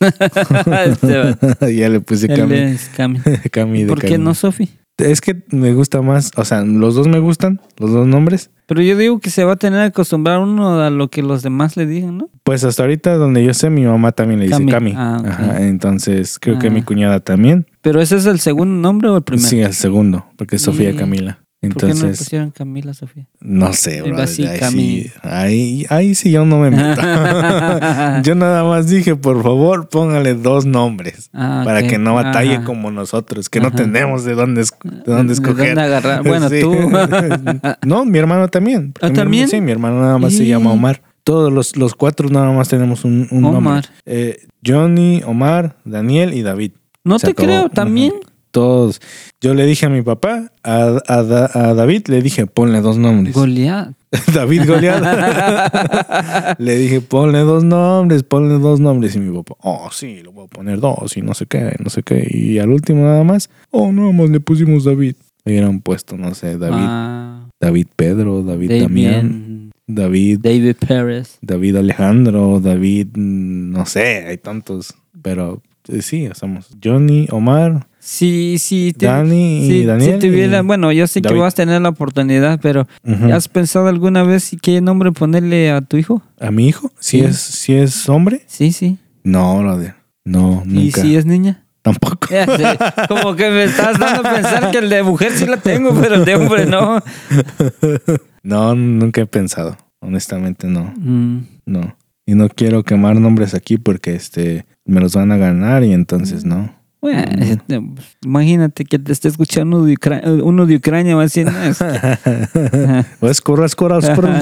Este 0.86 1.76
ya 1.76 1.88
le 1.88 2.00
puse 2.00 2.28
Cami. 2.28 2.54
es 2.56 2.88
Cami. 2.96 3.20
Cami 3.52 3.82
de 3.82 3.88
¿Por 3.88 4.00
qué 4.00 4.08
cariño. 4.08 4.24
no 4.24 4.34
Sofi? 4.34 4.68
Es 4.98 5.20
que 5.20 5.42
me 5.50 5.74
gusta 5.74 6.00
más, 6.00 6.30
o 6.36 6.44
sea, 6.46 6.62
los 6.64 6.94
dos 6.94 7.06
me 7.06 7.18
gustan, 7.18 7.60
los 7.76 7.92
dos 7.92 8.06
nombres. 8.06 8.48
Pero 8.64 8.80
yo 8.80 8.96
digo 8.96 9.20
que 9.20 9.28
se 9.28 9.44
va 9.44 9.52
a 9.52 9.56
tener 9.56 9.80
que 9.82 9.86
acostumbrar 9.88 10.38
uno 10.38 10.80
a 10.80 10.88
lo 10.88 11.08
que 11.08 11.22
los 11.22 11.42
demás 11.42 11.76
le 11.76 11.84
digan, 11.86 12.16
¿no? 12.16 12.30
Pues 12.44 12.64
hasta 12.64 12.82
ahorita 12.82 13.14
donde 13.16 13.44
yo 13.44 13.52
sé, 13.52 13.68
mi 13.68 13.82
mamá 13.84 14.12
también 14.12 14.40
le 14.40 14.46
dice 14.46 14.64
Cami. 14.64 14.94
Ah. 14.96 15.22
Ajá, 15.22 15.62
entonces 15.66 16.38
creo 16.38 16.58
que 16.58 16.68
Ah. 16.68 16.70
mi 16.70 16.80
cuñada 16.82 17.20
también. 17.20 17.66
Pero 17.86 18.00
ese 18.02 18.16
es 18.16 18.26
el 18.26 18.40
segundo 18.40 18.74
nombre 18.80 19.08
o 19.08 19.16
el 19.16 19.22
primero. 19.22 19.48
Sí, 19.48 19.60
el 19.60 19.72
segundo, 19.72 20.26
porque 20.36 20.56
es 20.56 20.62
Sofía 20.62 20.90
Y- 20.90 20.96
Camila. 20.96 21.38
¿Por 21.60 21.74
qué 21.76 21.86
no 21.86 21.92
Entonces, 21.92 22.18
pusieron 22.18 22.50
Camila 22.50 22.94
Sofía? 22.94 23.28
no, 23.40 23.72
sé, 23.72 24.02
bro. 24.02 24.18
ahí, 24.18 24.26
sí, 24.26 25.10
ahí, 25.22 25.86
ahí 25.88 26.14
sí 26.16 26.30
yo 26.32 26.44
no 26.44 26.58
me 26.58 26.70
meto. 26.70 27.00
yo 28.22 28.34
nada 28.34 28.64
más 28.64 28.88
dije, 28.88 29.14
por 29.16 29.40
favor, 29.42 29.88
póngale 29.88 30.34
dos 30.34 30.66
nombres. 30.66 31.30
Ah, 31.32 31.62
Para 31.64 31.84
que 31.86 31.98
no 31.98 32.14
batalle 32.14 32.56
Ajá. 32.56 32.64
como 32.64 32.90
nosotros, 32.90 33.48
que 33.48 33.60
no 33.60 33.70
tenemos 33.72 34.24
de 34.24 34.34
dónde, 34.34 34.62
de 34.62 34.68
dónde 35.06 35.28
¿De 35.28 35.32
escoger. 35.34 35.74
dónde 35.76 35.82
agarrar? 35.82 36.22
Bueno, 36.26 36.48
Sí. 36.48 36.60
tú. 36.60 36.74
no, 37.86 38.04
mi 38.04 38.18
hermano 38.18 38.48
también. 38.48 38.92
¿Ah, 39.00 39.06
mi 39.06 39.12
hermano- 39.12 39.22
también? 39.22 39.48
sí, 39.48 39.60
mi 39.60 39.70
hermano 39.72 40.00
nada 40.00 40.18
más 40.18 40.34
se 40.34 40.44
llama 40.46 40.72
Omar. 40.72 41.02
Todos 41.24 41.52
los, 41.52 41.76
los 41.76 41.94
cuatro 41.94 42.28
nada 42.28 42.52
más 42.52 42.68
tenemos 42.68 43.04
un, 43.04 43.26
un 43.30 43.40
nombre. 43.42 43.58
Omar. 43.58 43.84
Eh, 44.04 44.46
Johnny, 44.64 45.22
Omar, 45.24 45.76
Daniel 45.84 46.34
y 46.34 46.42
David. 46.42 46.72
No 47.06 47.18
Se 47.18 47.26
te 47.28 47.30
acabó. 47.32 47.46
creo, 47.48 47.68
¿también? 47.70 48.12
Todos. 48.50 49.00
Yo 49.40 49.52
le 49.54 49.66
dije 49.66 49.84
a 49.86 49.90
mi 49.90 50.00
papá, 50.02 50.50
a, 50.62 50.98
a 51.06 51.22
Da- 51.22 51.50
a 51.52 51.74
David, 51.74 52.06
le 52.08 52.22
dije, 52.22 52.46
ponle 52.46 52.80
dos 52.80 52.96
nombres. 52.96 53.34
Goliat. 53.34 53.90
David 54.34 54.62
Goliat. 54.66 56.56
le 56.58 56.76
dije, 56.76 57.00
ponle 57.00 57.40
dos 57.40 57.64
nombres, 57.64 58.22
ponle 58.22 58.58
dos 58.58 58.80
nombres. 58.80 59.14
Y 59.16 59.18
mi 59.20 59.34
papá, 59.36 59.54
oh, 59.62 59.88
sí, 59.92 60.20
lo 60.22 60.32
voy 60.32 60.46
a 60.46 60.48
poner 60.48 60.80
dos 60.80 61.16
y 61.16 61.22
no 61.22 61.34
sé 61.34 61.46
qué, 61.46 61.76
no 61.82 61.90
sé 61.90 62.02
qué. 62.02 62.26
Y 62.30 62.58
al 62.58 62.70
último 62.70 63.02
nada 63.04 63.24
más, 63.24 63.50
oh, 63.70 63.92
no, 63.92 64.12
más 64.12 64.30
le 64.30 64.40
pusimos 64.40 64.84
David. 64.84 65.16
Le 65.44 65.52
hubieran 65.52 65.80
puesto, 65.80 66.16
no 66.16 66.34
sé, 66.34 66.58
David, 66.58 66.76
Ah, 66.80 67.48
David 67.60 67.86
Pedro, 67.94 68.42
David 68.42 68.82
Damián, 68.82 69.70
David, 69.86 70.40
David, 70.42 70.76
Pérez. 70.76 71.38
David 71.40 71.76
Alejandro, 71.76 72.58
David, 72.60 73.08
no 73.16 73.86
sé, 73.86 74.26
hay 74.26 74.38
tantos. 74.38 74.94
Pero 75.22 75.62
sí, 76.00 76.28
somos 76.34 76.68
Johnny, 76.82 77.26
Omar, 77.30 77.86
Sí, 77.98 78.56
sí. 78.58 78.94
te- 78.96 79.06
Dani 79.06 79.66
y 79.66 79.84
Daniel 79.84 80.20
Si 80.20 80.28
tuviera, 80.28 80.60
y 80.60 80.62
bueno, 80.62 80.92
yo 80.92 81.06
sé 81.08 81.20
David. 81.20 81.34
que 81.36 81.40
vas 81.40 81.54
a 81.54 81.56
tener 81.56 81.80
la 81.82 81.88
oportunidad, 81.88 82.60
pero. 82.60 82.86
¿has 83.32 83.48
pensado 83.48 83.88
alguna 83.88 84.22
vez 84.22 84.44
si 84.44 84.56
qué 84.56 84.80
nombre 84.80 85.10
ponerle 85.12 85.70
a 85.70 85.80
tu 85.80 85.96
hijo? 85.96 86.22
¿A 86.40 86.50
mi 86.50 86.68
hijo? 86.68 86.90
¿Si 87.00 87.18
Sí. 87.20 87.24
es, 87.24 87.36
si 87.38 87.74
es 87.74 88.08
hombre? 88.08 88.42
Sí, 88.46 88.70
sí. 88.72 88.98
No, 89.24 89.58
brother. 89.58 89.94
No, 90.24 90.62
¿Y 90.64 90.68
nunca. 90.68 91.00
si 91.02 91.16
es 91.16 91.26
niña? 91.26 91.64
Tampoco. 91.82 92.28
Ya 92.58 93.06
Como 93.08 93.34
que 93.36 93.48
me 93.50 93.64
estás 93.64 93.98
dando 93.98 94.28
a 94.28 94.32
pensar 94.34 94.70
que 94.72 94.78
el 94.78 94.88
de 94.90 95.02
mujer 95.02 95.32
sí 95.32 95.46
la 95.46 95.56
tengo, 95.56 95.92
pero 96.00 96.16
el 96.16 96.24
de 96.24 96.34
hombre 96.36 96.66
no. 96.66 97.02
No, 98.42 98.74
nunca 98.76 99.20
he 99.22 99.26
pensado. 99.26 99.76
Honestamente, 100.00 100.68
no. 100.68 100.92
Mm. 100.96 101.46
No. 101.66 101.96
Y 102.26 102.34
no 102.34 102.48
quiero 102.48 102.82
quemar 102.82 103.20
nombres 103.20 103.54
aquí 103.54 103.78
porque 103.78 104.14
este 104.14 104.66
me 104.84 105.00
los 105.00 105.14
van 105.14 105.30
a 105.30 105.36
ganar 105.36 105.84
y 105.84 105.92
entonces 105.92 106.44
no. 106.44 106.75
Bueno, 107.06 107.22
este, 107.40 107.80
pues, 107.80 108.16
imagínate 108.24 108.84
que 108.84 108.98
te 108.98 109.12
esté 109.12 109.28
escuchando 109.28 109.76
uno 109.78 109.86
de, 109.86 109.94
Ucra- 109.94 110.22
uno 110.42 110.66
de 110.66 110.76
Ucrania 110.76 111.14
va 111.14 111.22
a 111.22 111.24
decir, 111.24 111.46
no, 111.46 111.62
es 111.62 111.78
que- 111.78 113.04
Pues 113.20 113.40
corra, 113.40 113.66
corra, 113.76 114.00
corra, 114.14 114.36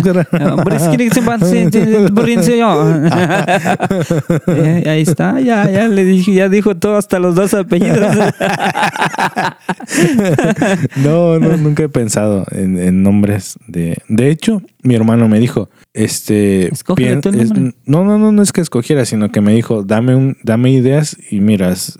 es. 0.77 0.83
Eh, 4.47 4.85
Ahí 4.89 5.03
está, 5.03 5.41
ya, 5.41 5.71
ya 5.71 5.89
le 5.89 6.05
dije, 6.05 6.33
ya 6.35 6.49
dijo 6.49 6.75
todo 6.77 6.97
hasta 6.97 7.19
los 7.19 7.35
dos 7.35 7.53
apellidos. 7.55 8.17
No, 11.03 11.39
no, 11.39 11.57
nunca 11.57 11.83
he 11.85 11.89
pensado 11.89 12.45
en, 12.51 12.79
en 12.79 13.03
nombres 13.03 13.59
de. 13.67 13.99
De 14.09 14.31
hecho, 14.31 14.63
mi 14.83 14.95
hermano 14.95 15.29
me 15.29 15.39
dijo, 15.41 15.69
este. 15.93 16.69
Pien- 17.05 17.21
es- 17.41 17.51
no, 17.87 18.05
no, 18.05 18.19
no, 18.19 18.33
no 18.33 18.43
es 18.43 18.53
que 18.53 18.61
escogiera, 18.61 19.05
sino 19.05 19.31
que 19.31 19.41
me 19.41 19.55
dijo, 19.55 19.83
dame 19.83 20.15
un, 20.15 20.37
dame 20.43 20.71
ideas 20.71 21.17
y 21.31 21.41
miras, 21.41 21.99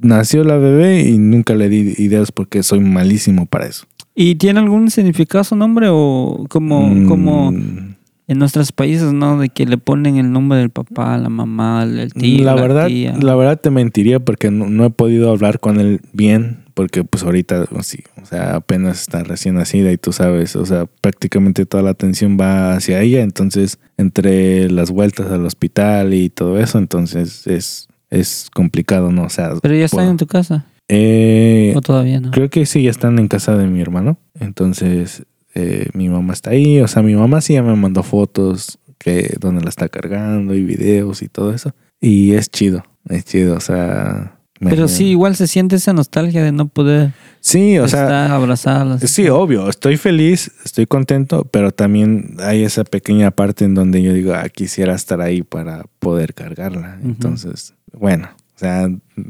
nació 0.00 0.44
la 0.44 0.56
bebé 0.56 1.08
y 1.08 1.18
nunca 1.18 1.54
le 1.54 1.68
di 1.68 1.94
ideas 1.98 2.32
porque 2.32 2.62
soy 2.62 2.80
malísimo 2.80 3.46
para 3.46 3.66
eso. 3.66 3.86
¿Y 4.14 4.34
tiene 4.34 4.58
algún 4.60 4.90
significado 4.90 5.44
su 5.44 5.54
nombre 5.54 5.86
o 5.90 6.46
como, 6.48 7.06
como 7.06 7.52
Mm, 7.52 7.94
en 8.28 8.38
nuestros 8.38 8.72
países, 8.72 9.12
¿no? 9.12 9.38
De 9.38 9.48
que 9.48 9.64
le 9.64 9.78
ponen 9.78 10.18
el 10.18 10.30
nombre 10.30 10.58
del 10.58 10.68
papá, 10.68 11.16
la 11.16 11.30
mamá, 11.30 11.84
el 11.84 12.12
tío, 12.12 12.44
la 12.44 12.54
la, 12.54 12.60
verdad, 12.60 12.86
tía. 12.86 13.16
la 13.18 13.34
verdad 13.34 13.58
te 13.58 13.70
mentiría 13.70 14.20
porque 14.20 14.50
no, 14.50 14.68
no 14.68 14.84
he 14.84 14.90
podido 14.90 15.30
hablar 15.30 15.60
con 15.60 15.80
él 15.80 16.02
bien, 16.12 16.58
porque 16.74 17.04
pues 17.04 17.22
ahorita 17.22 17.66
sí, 17.80 18.04
o 18.22 18.26
sea, 18.26 18.56
apenas 18.56 19.00
está 19.00 19.24
recién 19.24 19.54
nacida 19.54 19.90
y 19.92 19.96
tú 19.96 20.12
sabes, 20.12 20.56
o 20.56 20.66
sea, 20.66 20.86
prácticamente 21.00 21.64
toda 21.64 21.82
la 21.82 21.90
atención 21.90 22.36
va 22.38 22.74
hacia 22.74 23.00
ella, 23.00 23.22
entonces 23.22 23.78
entre 23.96 24.70
las 24.70 24.90
vueltas 24.90 25.32
al 25.32 25.46
hospital 25.46 26.12
y 26.12 26.28
todo 26.28 26.58
eso, 26.58 26.76
entonces 26.76 27.46
es 27.46 27.88
es 28.10 28.48
complicado, 28.54 29.12
¿no? 29.12 29.24
O 29.24 29.28
sea, 29.30 29.52
Pero 29.62 29.74
ya 29.74 29.84
están 29.84 30.08
en 30.08 30.16
tu 30.16 30.26
casa. 30.26 30.64
eh, 30.88 31.72
¿O 31.76 31.80
todavía 31.80 32.20
no? 32.20 32.30
Creo 32.30 32.48
que 32.50 32.64
sí, 32.66 32.82
ya 32.82 32.90
están 32.90 33.18
en 33.18 33.28
casa 33.28 33.56
de 33.56 33.66
mi 33.66 33.80
hermano. 33.80 34.18
Entonces, 34.38 35.24
eh, 35.54 35.88
mi 35.94 36.08
mamá 36.08 36.32
está 36.32 36.50
ahí. 36.50 36.80
O 36.80 36.88
sea, 36.88 37.02
mi 37.02 37.14
mamá 37.14 37.40
sí 37.40 37.54
ya 37.54 37.62
me 37.62 37.74
mandó 37.76 38.02
fotos 38.02 38.78
que 38.98 39.36
donde 39.40 39.62
la 39.62 39.68
está 39.68 39.88
cargando 39.88 40.54
y 40.54 40.64
videos 40.64 41.22
y 41.22 41.28
todo 41.28 41.52
eso. 41.52 41.74
Y 42.00 42.32
es 42.32 42.50
chido, 42.50 42.84
es 43.08 43.24
chido. 43.24 43.56
O 43.56 43.60
sea, 43.60 44.38
me- 44.60 44.70
Pero 44.70 44.88
sí, 44.88 45.06
igual 45.06 45.36
se 45.36 45.46
siente 45.46 45.76
esa 45.76 45.92
nostalgia 45.92 46.42
de 46.42 46.50
no 46.52 46.66
poder 46.68 47.12
Sí, 47.40 47.78
o 47.78 47.86
sea, 47.86 48.02
estar 48.04 48.30
abrazadas. 48.32 49.00
sí, 49.10 49.28
obvio. 49.28 49.68
Estoy 49.68 49.96
feliz, 49.96 50.50
estoy 50.64 50.86
contento, 50.86 51.44
pero 51.50 51.70
también 51.70 52.36
hay 52.40 52.64
esa 52.64 52.82
pequeña 52.84 53.30
parte 53.30 53.64
en 53.64 53.74
donde 53.74 54.02
yo 54.02 54.12
digo, 54.12 54.32
ah, 54.34 54.48
quisiera 54.48 54.94
estar 54.94 55.20
ahí 55.20 55.42
para 55.42 55.84
poder 56.00 56.34
cargarla. 56.34 56.98
Entonces, 57.04 57.74
bueno. 57.92 58.28
O 58.56 58.58
sea, 58.58 58.88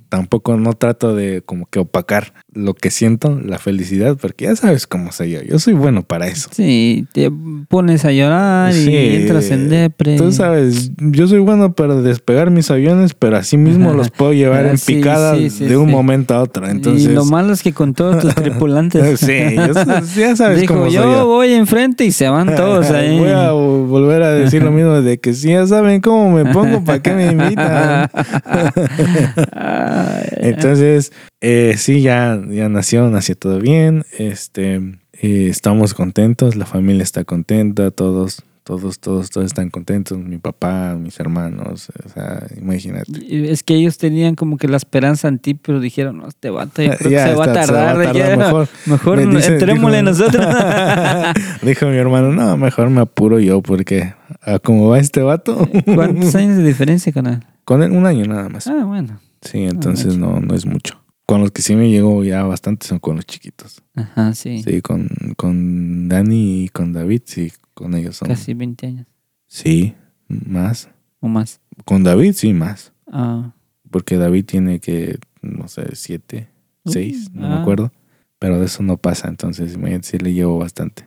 tampoco 0.09 0.57
no 0.57 0.72
trato 0.74 1.14
de 1.14 1.43
como 1.43 1.66
que 1.66 1.78
opacar 1.78 2.32
lo 2.53 2.74
que 2.74 2.91
siento, 2.91 3.39
la 3.45 3.59
felicidad, 3.59 4.16
porque 4.20 4.47
ya 4.47 4.57
sabes 4.57 4.86
cómo 4.86 5.12
soy 5.12 5.30
yo. 5.32 5.43
Yo 5.43 5.59
soy 5.59 5.74
bueno 5.74 6.03
para 6.03 6.26
eso. 6.26 6.49
Sí, 6.53 7.07
te 7.12 7.30
pones 7.68 8.05
a 8.05 8.12
llorar 8.12 8.74
y 8.74 9.16
entras 9.16 9.51
en 9.51 9.68
depre. 9.68 10.16
Tú 10.16 10.32
sabes, 10.32 10.91
yo 10.99 11.26
soy 11.28 11.39
bueno 11.41 11.72
para 11.74 11.95
despegar 11.97 12.51
mis 12.51 12.70
aviones, 12.70 13.14
pero 13.14 13.36
así 13.36 13.57
mismo 13.57 13.93
los 13.95 14.11
puedo 14.11 14.32
llevar 14.32 14.66
en 14.70 14.78
sí, 14.78 14.95
picada 14.97 15.36
sí, 15.36 15.64
de 15.66 15.76
un 15.76 15.91
momento 15.91 16.34
a 16.34 16.43
otro. 16.43 16.68
Entonces, 16.68 17.11
y 17.11 17.14
lo 17.14 17.24
malo 17.24 17.53
es 17.53 17.62
que 17.62 17.72
con 17.72 17.95
todos 17.95 18.18
tus 18.20 18.34
tripulantes. 18.34 19.20
sí, 19.20 19.36
yo- 19.55 19.72
ya 20.16 20.34
sabes 20.36 20.61
Dijo, 20.62 20.74
cómo 20.74 20.86
soy 20.86 20.95
yo, 20.95 21.03
yo. 21.12 21.26
voy 21.26 21.53
enfrente 21.53 22.05
y 22.05 22.12
se 22.12 22.28
van 22.28 22.55
todos 22.57 22.91
ahí. 22.91 23.18
Voy 23.18 23.30
a 23.30 23.53
volver 23.53 24.22
a 24.22 24.32
decir 24.32 24.62
lo 24.62 24.70
mismo 24.72 25.01
de 25.01 25.18
que 25.18 25.32
si 25.34 25.51
ya 25.51 25.66
saben 25.66 26.01
cómo 26.01 26.30
me 26.32 26.53
pongo, 26.53 26.82
¿para 26.84 27.01
qué 27.01 27.12
me 27.12 27.30
invitan? 27.32 28.09
Entonces, 30.39 31.12
eh, 31.41 31.74
sí, 31.76 32.01
ya, 32.03 32.41
ya 32.51 32.68
nació, 32.68 33.09
nació 33.11 33.37
todo 33.37 33.59
bien. 33.61 34.05
Este, 34.18 34.76
eh, 35.20 35.49
estamos 35.51 35.95
contentos, 35.95 36.57
la 36.57 36.66
familia 36.66 37.03
está 37.03 37.24
contenta, 37.24 37.91
todos, 37.91 38.43
todos, 38.64 38.99
todos, 38.99 39.31
todos 39.31 39.47
están 39.47 39.70
contentos, 39.70 40.18
mi 40.18 40.37
papá, 40.39 40.95
mis 40.95 41.18
hermanos, 41.18 41.89
o 42.05 42.09
sea, 42.11 42.47
imagínate. 42.61 43.11
Es 43.51 43.62
que 43.62 43.74
ellos 43.74 43.97
tenían 43.97 44.35
como 44.35 44.59
que 44.59 44.68
la 44.68 44.76
esperanza 44.76 45.26
en 45.29 45.39
ti, 45.39 45.55
pero 45.55 45.81
dijeron, 45.81 46.18
no, 46.18 46.29
este 46.29 46.51
vato 46.51 46.83
yo 46.83 46.93
creo 46.99 47.11
Ya 47.11 47.24
que 47.24 47.31
se 47.31 47.37
va 47.37 47.45
a 47.45 47.49
está, 47.49 47.62
se 47.66 47.72
va 47.72 47.79
a 47.83 47.87
tardar. 47.95 48.05
tardar, 48.12 48.29
ya, 48.31 48.37
mejor- 48.37 48.68
mejor 48.87 49.24
me 49.26 49.37
dice- 49.37 49.53
entrémosle 49.55 49.99
dijo- 50.03 50.11
nosotros. 50.11 50.47
Dijo 51.62 51.87
mi 51.87 51.97
hermano, 51.97 52.33
no, 52.33 52.57
mejor 52.59 52.91
me 52.91 53.01
apuro 53.01 53.39
yo 53.41 53.62
porque 53.62 54.12
a 54.43 54.59
como 54.59 54.89
va 54.89 54.99
este 54.99 55.22
vato, 55.22 55.66
¿Cuántos 55.87 56.35
años 56.35 56.57
de 56.59 56.64
diferencia 56.64 57.12
con 57.12 57.26
él? 57.26 57.41
con 57.64 57.83
él 57.83 57.91
un 57.93 58.07
año 58.07 58.24
nada 58.26 58.49
más. 58.49 58.66
Ah, 58.66 58.85
bueno. 58.87 59.18
Sí, 59.43 59.59
entonces 59.64 60.16
no, 60.16 60.41
no 60.41 60.55
es 60.55 60.66
mucho. 60.66 61.03
Con 61.26 61.41
los 61.43 61.51
que 61.53 61.61
sí 61.62 61.76
me 61.76 61.91
llegó 61.91 62.24
ya 62.24 62.43
bastante 62.45 62.86
son 62.86 62.99
con 62.99 63.16
los 63.16 63.26
chiquitos. 63.26 63.82
Ajá, 63.95 64.34
sí. 64.34 64.62
Sí, 64.62 64.80
con, 64.80 65.09
con 65.36 66.09
Dani 66.09 66.64
y 66.64 66.68
con 66.70 66.93
David, 66.93 67.22
sí, 67.26 67.53
con 67.74 67.95
ellos 67.95 68.16
son. 68.16 68.28
Casi 68.28 68.55
20 68.55 68.86
años 68.86 69.07
Sí, 69.47 69.95
más. 70.28 70.89
o 71.20 71.28
más. 71.28 71.61
Con 71.84 72.03
David 72.03 72.32
sí, 72.32 72.53
más. 72.55 72.93
Ah, 73.07 73.53
Porque 73.91 74.16
David 74.16 74.45
tiene 74.47 74.80
que, 74.80 75.18
no 75.43 75.68
sé, 75.68 75.95
siete, 75.95 76.49
Uh, 76.84 76.91
seis, 76.93 77.30
no 77.32 77.49
me 77.49 77.55
ah. 77.55 77.61
acuerdo. 77.61 77.93
Pero 78.39 78.59
de 78.61 78.66
eso 78.66 78.82
no 78.82 78.97
pasa, 78.97 79.28
entonces 79.28 79.76
sí 80.03 80.18
le 80.18 80.32
llevo 80.32 80.59
bastante. 80.59 81.07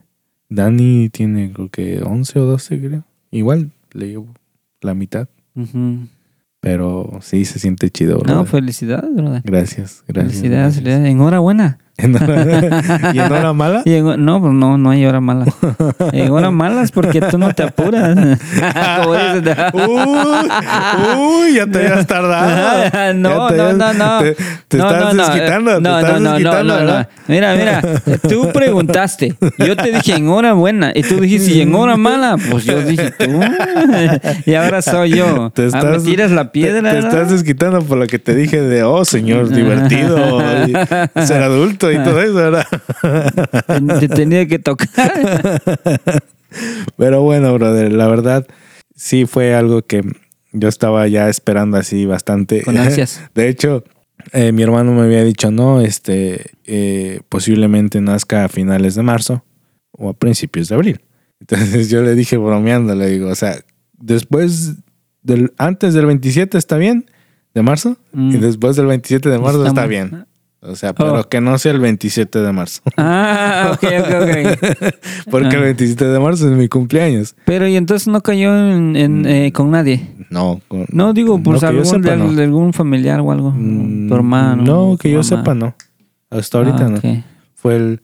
Dani 0.49 1.09
tiene 1.09 1.51
creo 1.53 1.69
que 1.69 2.01
11 2.03 2.39
o 2.39 2.45
12, 2.45 2.79
creo. 2.79 3.05
Igual 3.31 3.71
le 3.93 4.09
llevo 4.09 4.27
la 4.81 4.93
mitad. 4.93 5.29
ujú. 5.55 6.07
Pero 6.61 7.19
sí 7.21 7.43
se 7.45 7.57
siente 7.57 7.89
chido, 7.89 8.21
No, 8.25 8.45
felicidades, 8.45 9.13
brother. 9.13 9.41
Gracias, 9.43 10.03
gracias. 10.07 10.35
Felicidades, 10.35 10.75
gracias. 10.75 10.75
felicidades. 10.75 11.11
Enhorabuena. 11.11 11.79
¿En 12.01 12.15
hora- 12.15 13.11
¿Y 13.13 13.19
en 13.19 13.31
hora 13.31 13.53
mala? 13.53 13.81
Y 13.85 13.93
en- 13.95 14.25
no, 14.25 14.41
pues 14.41 14.53
no, 14.53 14.77
no 14.77 14.89
hay 14.89 15.05
hora 15.05 15.19
mala. 15.21 15.45
En 16.11 16.31
hora 16.31 16.51
malas 16.51 16.91
porque 16.91 17.21
tú 17.21 17.37
no 17.37 17.53
te 17.53 17.63
apuras. 17.63 18.17
Uy, 19.75 20.49
uy, 21.17 21.53
ya 21.55 21.65
te 21.67 21.79
habías 21.79 22.07
tardado. 22.07 23.13
No, 23.13 23.31
no, 23.33 23.47
habías- 23.47 23.75
no, 23.77 23.93
no. 23.93 24.19
Te, 24.19 24.35
te 24.67 24.77
No, 24.77 24.87
estás 24.91 25.01
no, 25.01 25.13
no, 25.13 25.23
desquitando. 25.27 25.71
No, 25.71 25.77
te 25.81 25.81
no, 25.89 25.99
estás 25.99 26.13
no, 26.13 26.19
no, 26.19 26.31
desquitando, 26.35 26.63
no, 26.73 26.79
no. 26.79 26.85
¿verdad? 26.85 27.09
Mira, 27.27 27.55
mira, 27.55 27.81
tú 28.27 28.49
preguntaste. 28.53 29.35
Yo 29.57 29.75
te 29.75 29.91
dije 29.91 30.15
en 30.15 30.27
hora 30.29 30.53
buena 30.53 30.91
y 30.93 31.03
tú 31.03 31.19
dijiste 31.19 31.51
y 31.51 31.61
en 31.61 31.73
hora 31.75 31.97
mala. 31.97 32.37
Pues 32.49 32.65
yo 32.65 32.81
dije 32.81 33.11
tú. 33.11 33.39
Y 34.45 34.53
ahora 34.55 34.81
soy 34.81 35.11
yo. 35.11 35.51
Te 35.53 35.63
Ah, 35.63 35.79
me 35.83 35.89
estás, 35.91 36.03
tiras 36.03 36.31
la 36.31 36.51
piedra. 36.51 36.91
Te, 36.91 36.95
te 36.97 37.01
¿no? 37.01 37.07
estás 37.09 37.29
desquitando 37.31 37.81
por 37.83 37.97
lo 37.97 38.07
que 38.07 38.19
te 38.19 38.35
dije 38.35 38.61
de, 38.61 38.83
oh, 38.83 39.05
señor, 39.05 39.49
divertido, 39.49 40.41
ser 41.23 41.43
adulto 41.43 41.90
y 41.93 42.03
todo 42.03 42.21
eso, 42.21 42.33
¿verdad? 42.33 42.65
Te, 43.99 43.99
te 44.07 44.15
tenía 44.15 44.47
que 44.47 44.59
tocar. 44.59 45.61
Pero 46.97 47.21
bueno, 47.21 47.53
brother, 47.53 47.91
la 47.93 48.07
verdad, 48.07 48.45
sí 48.95 49.25
fue 49.25 49.53
algo 49.55 49.81
que 49.83 50.03
yo 50.51 50.67
estaba 50.67 51.07
ya 51.07 51.29
esperando 51.29 51.77
así 51.77 52.05
bastante. 52.05 52.61
Con 52.63 52.77
ansias. 52.77 53.21
De 53.35 53.47
hecho, 53.47 53.83
eh, 54.33 54.51
mi 54.51 54.63
hermano 54.63 54.91
me 54.93 55.01
había 55.03 55.23
dicho, 55.23 55.49
no, 55.51 55.81
este, 55.81 56.51
eh, 56.65 57.21
posiblemente 57.29 58.01
nazca 58.01 58.45
a 58.45 58.49
finales 58.49 58.95
de 58.95 59.03
marzo 59.03 59.43
o 59.91 60.09
a 60.09 60.13
principios 60.13 60.67
de 60.69 60.75
abril. 60.75 61.01
Entonces 61.39 61.89
yo 61.89 62.01
le 62.03 62.13
dije 62.15 62.37
bromeando, 62.37 62.93
le 62.95 63.07
digo, 63.07 63.29
o 63.29 63.35
sea, 63.35 63.55
después 63.97 64.73
del, 65.23 65.53
antes 65.57 65.93
del 65.93 66.05
27 66.05 66.57
está 66.57 66.77
bien, 66.77 67.05
de 67.53 67.61
marzo, 67.63 67.97
Mm. 68.13 68.35
y 68.35 68.37
después 68.37 68.75
del 68.75 68.85
27 68.87 69.29
de 69.29 69.39
marzo 69.39 69.65
está 69.65 69.85
bien. 69.87 70.25
O 70.63 70.75
sea, 70.75 70.93
pero 70.93 71.19
Oh. 71.21 71.23
que 71.27 71.41
no 71.41 71.57
sea 71.57 71.71
el 71.71 71.79
27 71.79 72.39
de 72.39 72.51
marzo. 72.51 72.81
Ah, 72.97 73.71
ok, 73.73 73.83
ok, 73.83 74.13
ok. 74.21 74.95
Porque 75.31 75.55
el 75.55 75.61
Ah. 75.63 75.65
27 75.65 76.05
de 76.05 76.19
marzo 76.19 76.51
es 76.51 76.55
mi 76.55 76.67
cumpleaños. 76.67 77.35
Pero 77.45 77.67
y 77.67 77.75
entonces 77.75 78.07
no 78.07 78.21
cayó 78.21 78.55
en, 78.55 78.95
en, 78.95 79.25
eh, 79.25 79.51
con 79.51 79.71
nadie. 79.71 80.07
No, 80.29 80.61
con- 80.67 80.85
No 80.91 81.13
digo, 81.13 81.41
pues 81.41 81.61
no, 81.63 81.71
yo 81.71 81.79
algún, 81.79 81.85
sepa, 81.85 82.11
de, 82.11 82.17
no. 82.17 82.33
de 82.33 82.43
algún 82.43 82.73
familiar 82.73 83.19
o 83.21 83.31
algo. 83.31 83.51
Mm, 83.57 84.07
tu 84.07 84.15
hermano. 84.15 84.63
No, 84.63 84.97
que 84.97 85.09
yo 85.09 85.17
mamá. 85.17 85.23
sepa, 85.23 85.55
no. 85.55 85.73
Hasta 86.29 86.57
ahorita 86.59 86.85
Ah, 86.85 86.89
no. 86.89 87.23
Fue 87.55 87.75
el. 87.75 88.01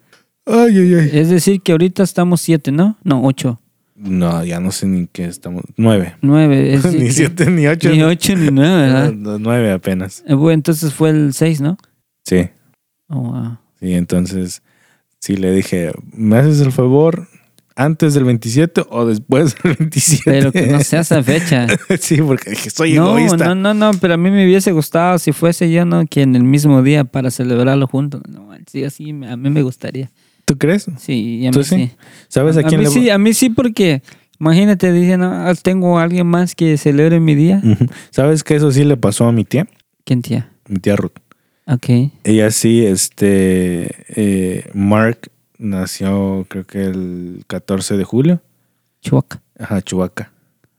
Ay, 0.48 0.78
ay, 0.80 0.94
ay. 0.96 1.10
Es 1.14 1.30
decir, 1.30 1.62
que 1.62 1.74
ahorita 1.74 2.02
estamos 2.04 2.42
siete, 2.42 2.72
¿no? 2.72 2.98
No, 3.04 3.24
ocho. 3.24 3.60
No, 3.96 4.44
ya 4.44 4.60
no 4.60 4.72
sé 4.72 4.88
ni 4.88 5.08
qué 5.08 5.26
estamos. 5.26 5.64
Nueve. 5.76 6.16
Nueve. 6.22 6.74
Es 6.76 6.92
ni 6.94 7.12
siete, 7.12 7.50
ni 7.52 7.68
ocho. 7.68 7.90
Ni 7.90 8.02
ocho 8.04 8.36
ni 8.36 8.50
nueve, 8.52 8.76
¿verdad? 8.82 9.14
Nueve 9.40 9.72
apenas. 9.72 10.24
Eh, 10.28 10.34
bueno, 10.34 10.54
entonces 10.56 10.94
fue 10.94 11.10
el 11.12 11.34
seis, 11.34 11.62
¿no? 11.62 11.78
Sí. 12.28 12.50
Oh, 13.10 13.22
wow. 13.32 13.58
Sí, 13.80 13.94
entonces. 13.94 14.62
Sí 15.20 15.36
le 15.36 15.52
dije, 15.52 15.92
¿me 16.14 16.38
haces 16.38 16.60
el 16.62 16.72
favor 16.72 17.28
antes 17.76 18.14
del 18.14 18.24
27 18.26 18.84
o 18.90 19.06
después 19.06 19.56
del 19.64 19.76
27? 19.76 20.24
Pero 20.26 20.52
que 20.52 20.68
no 20.68 20.80
sea 20.82 21.00
esa 21.02 21.24
fecha. 21.24 21.66
sí, 22.00 22.18
porque 22.22 22.52
dije, 22.52 22.70
soy 22.70 22.94
No, 22.94 23.18
egoísta. 23.18 23.48
no, 23.48 23.56
no, 23.56 23.74
no, 23.74 23.92
pero 24.00 24.14
a 24.14 24.18
mí 24.18 24.30
me 24.30 24.46
hubiese 24.46 24.72
gustado 24.74 25.18
si 25.20 25.32
fuese 25.32 25.72
yo, 25.72 25.86
¿no? 25.86 26.06
Que 26.06 26.22
en 26.22 26.36
el 26.36 26.44
mismo 26.44 26.84
día 26.84 27.04
para 27.04 27.32
celebrarlo 27.32 27.88
juntos. 27.88 28.22
No, 28.30 28.50
sí, 28.70 28.84
así 28.84 29.10
a 29.10 29.36
mí 29.38 29.50
me 29.50 29.64
gustaría. 29.64 30.12
¿Tú 30.46 30.58
crees? 30.58 30.86
Sí, 31.00 31.40
y 31.42 31.48
a 31.48 31.52
¿Tú 31.52 31.60
mí 31.60 31.66
sí? 31.66 31.76
sí. 31.76 31.92
¿Sabes 32.28 32.58
a, 32.58 32.62
A 32.62 32.64
quién 32.64 32.80
mí 32.82 32.86
le 32.86 32.92
sí, 32.92 33.10
a 33.10 33.18
mí 33.18 33.34
sí, 33.34 33.50
porque 33.50 34.02
imagínate, 34.40 34.92
dicen, 34.94 35.24
"Ah, 35.24 35.52
tengo 35.62 35.98
a 35.98 36.04
alguien 36.04 36.28
más 36.28 36.54
que 36.56 36.78
celebre 36.78 37.20
mi 37.20 37.34
día. 37.36 37.62
¿Sabes 38.12 38.44
que 38.44 38.56
eso 38.56 38.72
sí 38.72 38.84
le 38.84 38.98
pasó 38.98 39.26
a 39.26 39.32
mi 39.32 39.44
tía? 39.46 39.68
¿Quién 40.06 40.22
tía? 40.22 40.52
Mi 40.68 40.78
tía 40.80 40.96
Ruth. 40.96 41.14
Ok. 41.68 42.12
Ella 42.24 42.50
sí, 42.52 42.86
este, 42.86 44.06
eh, 44.10 44.70
Mark 44.74 45.30
nació 45.58 46.46
creo 46.50 46.66
que 46.66 46.86
el 46.86 47.44
14 47.48 47.98
de 47.98 48.04
julio. 48.04 48.42
Chihuahua. 49.02 49.42
Ajá, 49.60 49.82
Chubaca. 49.82 50.32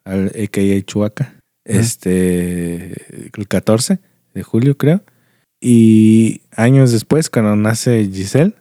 Al 0.04 0.28
AKA 0.28 0.82
Chubaca. 0.84 1.34
Este, 1.64 3.30
el 3.36 3.48
14 3.48 3.98
de 4.34 4.42
julio 4.42 4.76
creo. 4.78 5.02
Y 5.60 6.42
años 6.56 6.92
después, 6.92 7.28
cuando 7.28 7.54
nace 7.56 8.08
Giselle, 8.10 8.54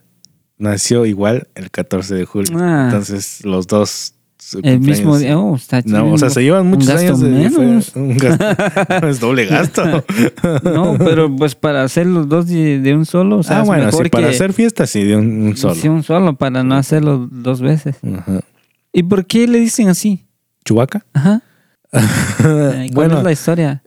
nació 0.57 1.05
igual 1.05 1.47
el 1.55 1.71
14 1.71 2.15
de 2.15 2.25
julio. 2.25 2.57
Ah. 2.59 2.85
Entonces 2.85 3.45
los 3.45 3.67
dos... 3.67 4.13
su 4.49 4.59
El 4.63 4.79
mismo 4.79 5.17
día. 5.17 5.37
Oh, 5.37 5.55
está 5.57 5.81
No, 5.85 6.13
o 6.13 6.17
sea, 6.17 6.29
chido. 6.29 6.33
se 6.35 6.43
llevan 6.43 6.67
muchos 6.67 6.89
años 6.89 7.19
de 7.19 7.29
menos. 7.29 7.93
Un 7.95 8.15
gasto. 8.17 8.45
es 9.07 9.19
doble 9.19 9.45
gasto. 9.45 9.83
No, 10.63 10.97
pero 10.97 11.35
pues 11.35 11.55
para 11.55 11.83
hacer 11.83 12.05
los 12.07 12.29
dos 12.29 12.47
de, 12.47 12.79
de 12.79 12.95
un 12.95 13.05
solo, 13.05 13.39
o 13.39 13.43
sea, 13.43 13.57
ah, 13.57 13.61
es 13.63 13.67
bueno, 13.67 13.85
mejor 13.87 14.05
sí, 14.05 14.09
para 14.09 14.29
que- 14.29 14.35
hacer 14.35 14.53
fiesta 14.53 14.87
sí, 14.87 15.03
de 15.03 15.17
un, 15.17 15.41
un 15.47 15.57
solo. 15.57 15.75
Sí, 15.75 15.89
un 15.89 16.03
solo, 16.03 16.37
para 16.37 16.63
no 16.63 16.75
hacerlo 16.75 17.27
dos 17.31 17.59
veces. 17.61 17.97
Ajá. 18.17 18.39
¿Y 18.93 19.03
por 19.03 19.25
qué 19.25 19.47
le 19.47 19.59
dicen 19.59 19.89
así? 19.89 20.25
¿Chubaca? 20.63 21.05
Ajá. 21.13 21.41
¿Cuál 21.91 22.89
bueno, 22.93 23.17
es 23.19 23.23
la 23.23 23.31
historia? 23.31 23.83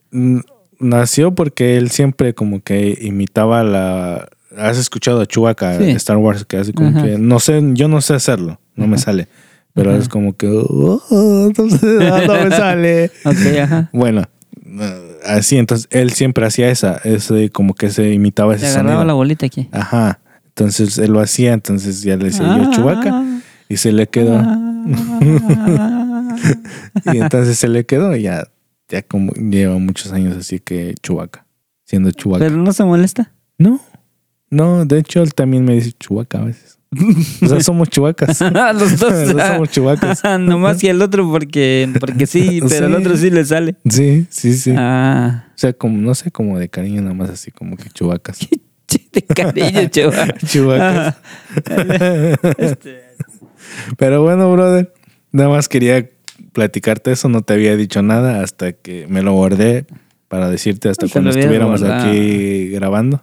nació 0.78 1.34
porque 1.34 1.76
él 1.76 1.90
siempre 1.90 2.34
como 2.34 2.62
que 2.62 2.98
imitaba 3.00 3.62
la... 3.62 4.28
¿Has 4.56 4.78
escuchado 4.78 5.20
a 5.20 5.26
Chewbacca 5.26 5.78
Sí. 5.78 5.90
Star 5.92 6.16
Wars? 6.16 6.44
Que 6.44 6.56
hace 6.56 6.72
como 6.72 6.88
Ajá. 6.88 7.02
que... 7.02 7.18
No 7.18 7.38
sé, 7.38 7.62
yo 7.74 7.86
no 7.88 8.00
sé 8.00 8.14
hacerlo. 8.14 8.60
No 8.74 8.86
me 8.86 8.98
sale. 8.98 9.28
Pero 9.74 9.96
es 9.96 10.08
como 10.08 10.36
que... 10.36 10.48
"Oh, 10.48 11.00
oh, 11.10 11.44
entonces, 11.46 11.82
ah, 12.10 12.22
no 12.26 12.44
me 12.44 12.50
sale. 12.50 13.10
Ajá. 13.62 13.88
Bueno, 13.92 14.24
eh, 14.66 15.18
así. 15.26 15.56
Entonces, 15.58 15.86
él 15.90 16.10
siempre 16.12 16.44
hacía 16.46 16.70
esa. 16.70 16.96
Ese, 17.04 17.50
como 17.50 17.74
que 17.74 17.90
se 17.90 18.12
imitaba 18.12 18.54
ese 18.54 18.66
agarraba 18.66 18.88
sonido. 18.90 19.04
la 19.04 19.12
bolita 19.12 19.46
aquí. 19.46 19.68
Ajá. 19.72 20.20
Entonces, 20.48 20.98
él 20.98 21.12
lo 21.12 21.20
hacía. 21.20 21.52
Entonces, 21.52 22.02
ya 22.02 22.16
le 22.16 22.24
decía 22.26 22.46
yo. 22.72 22.88
Ah. 22.88 23.40
Y 23.68 23.76
se 23.76 23.92
le 23.92 24.08
quedó. 24.08 24.40
Y 27.12 27.18
entonces 27.18 27.58
se 27.58 27.68
le 27.68 27.84
quedó 27.84 28.16
y 28.16 28.22
ya, 28.22 28.48
ya 28.88 29.02
como 29.02 29.32
lleva 29.32 29.76
muchos 29.78 30.12
años 30.12 30.36
así 30.36 30.58
que 30.58 30.94
Chubaca, 31.02 31.46
siendo 31.84 32.10
Chubaca. 32.10 32.44
Pero 32.44 32.56
no 32.56 32.72
se 32.72 32.84
molesta. 32.84 33.32
No, 33.58 33.80
no, 34.50 34.84
de 34.84 34.98
hecho 34.98 35.22
él 35.22 35.34
también 35.34 35.64
me 35.64 35.74
dice 35.74 35.92
Chubaca 35.92 36.38
a 36.38 36.44
veces. 36.44 36.78
O 37.42 37.46
sea, 37.46 37.60
somos 37.60 37.88
chubacas. 37.88 38.40
Los 38.74 38.98
dos. 38.98 39.12
Los 39.12 39.32
dos 39.34 39.42
somos 39.46 39.70
chubacas. 39.70 40.22
no 40.40 40.58
más 40.58 40.78
que 40.80 40.90
el 40.90 41.00
otro 41.02 41.28
porque, 41.30 41.88
porque 42.00 42.26
sí, 42.26 42.60
pero 42.68 42.86
el 42.86 42.92
Sí. 42.94 42.98
otro 43.00 43.16
sí 43.16 43.30
le 43.30 43.44
sale. 43.44 43.76
Sí, 43.88 44.26
sí, 44.28 44.54
sí. 44.54 44.74
Ah. 44.76 45.44
O 45.50 45.58
sea, 45.58 45.72
como, 45.72 45.98
no 45.98 46.14
sé, 46.14 46.30
como 46.30 46.58
de 46.58 46.68
cariño 46.68 47.00
nada 47.02 47.14
más 47.14 47.30
así 47.30 47.50
como 47.50 47.76
que 47.76 47.88
chubacas. 47.90 48.40
De 49.12 49.22
cariño, 49.22 49.88
chaval. 49.88 50.34
Chubacas. 50.46 51.16
Este, 52.58 53.02
Pero 53.96 54.22
bueno, 54.22 54.50
brother, 54.52 54.92
nada 55.32 55.48
más 55.48 55.68
quería 55.68 56.08
platicarte 56.52 57.12
eso, 57.12 57.28
no 57.28 57.42
te 57.42 57.52
había 57.52 57.76
dicho 57.76 58.02
nada 58.02 58.42
hasta 58.42 58.72
que 58.72 59.06
me 59.08 59.22
lo 59.22 59.32
guardé 59.34 59.84
para 60.28 60.50
decirte 60.50 60.88
hasta 60.88 61.06
cuando 61.08 61.30
estuviéramos 61.30 61.80
guardado. 61.80 62.08
aquí 62.10 62.68
grabando. 62.70 63.22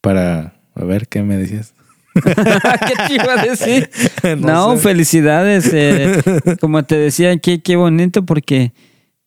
Para 0.00 0.54
a 0.74 0.84
ver 0.84 1.06
qué 1.08 1.22
me 1.22 1.36
decías. 1.36 1.74
¿Qué 2.86 2.94
te 3.06 3.14
iba 3.14 3.40
a 3.40 3.44
decir? 3.44 3.90
No, 4.38 4.76
sé. 4.76 4.82
felicidades. 4.82 5.70
eh, 5.72 6.22
como 6.60 6.82
te 6.84 6.96
decía, 6.96 7.36
qué, 7.38 7.60
qué 7.60 7.76
bonito 7.76 8.24
porque 8.24 8.72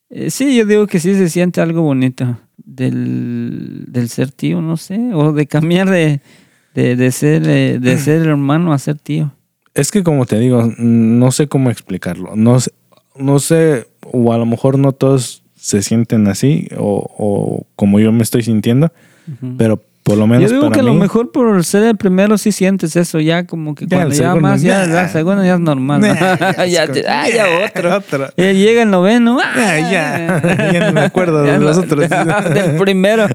eh, 0.09 0.29
sí, 0.29 0.55
yo 0.55 0.65
digo 0.65 0.87
que 0.87 0.99
sí 0.99 1.15
se 1.15 1.29
siente 1.29 1.61
algo 1.61 1.81
bonito 1.81 2.39
del, 2.57 3.85
del 3.87 4.09
ser 4.09 4.31
tío, 4.31 4.61
no 4.61 4.77
sé, 4.77 4.99
o 5.13 5.31
de 5.33 5.47
cambiar 5.47 5.89
de, 5.89 6.21
de, 6.73 6.95
de 6.95 7.11
ser, 7.11 7.47
eh, 7.47 7.79
de 7.79 7.97
ser 7.97 8.27
hermano 8.27 8.73
a 8.73 8.79
ser 8.79 8.97
tío. 8.99 9.33
Es 9.73 9.91
que 9.91 10.03
como 10.03 10.25
te 10.25 10.37
digo, 10.39 10.69
no 10.77 11.31
sé 11.31 11.47
cómo 11.47 11.69
explicarlo. 11.69 12.35
No 12.35 12.59
sé, 12.59 12.71
no 13.15 13.39
sé, 13.39 13.87
o 14.11 14.33
a 14.33 14.37
lo 14.37 14.45
mejor 14.45 14.77
no 14.77 14.91
todos 14.91 15.43
se 15.55 15.81
sienten 15.81 16.27
así, 16.27 16.67
o, 16.77 17.07
o 17.17 17.67
como 17.75 17.99
yo 17.99 18.11
me 18.11 18.23
estoy 18.23 18.43
sintiendo, 18.43 18.91
pero 19.57 19.81
por 20.03 20.17
lo 20.17 20.25
menos 20.27 20.43
Yo 20.49 20.49
digo 20.57 20.61
para 20.69 20.73
que 20.73 20.79
a 20.79 20.83
lo 20.83 20.93
mejor 20.95 21.31
por 21.31 21.63
ser 21.63 21.83
el 21.83 21.95
primero 21.97 22.37
sí 22.37 22.51
sientes 22.51 22.95
eso, 22.95 23.19
ya 23.19 23.45
como 23.45 23.75
que 23.75 23.85
Ya, 23.85 23.97
cuando 23.97 24.15
ya 24.15 24.23
segundo, 24.23 24.41
más, 24.41 24.61
ya, 24.61 24.87
nah. 24.87 25.07
segunda 25.07 25.45
ya 25.45 25.53
es 25.55 25.59
normal. 25.59 26.01
¿no? 26.01 26.07
Ya, 26.65 26.87
como- 26.87 26.99
ah, 27.07 27.29
ya 27.29 27.45
otro. 27.65 27.95
Otro. 27.97 28.27
Ya 28.35 28.51
llega 28.51 28.81
el 28.83 28.89
noveno. 28.89 29.37
Ah, 29.41 29.77
ya. 29.79 30.71
Ya 30.73 30.87
ni 30.87 30.93
me 30.93 31.01
acuerdo 31.01 31.41
de 31.43 31.47
Ya 31.51 31.59
los 31.59 31.77
no- 31.77 31.83
otros. 31.83 32.09
Del 32.09 32.77
primero. 32.77 33.27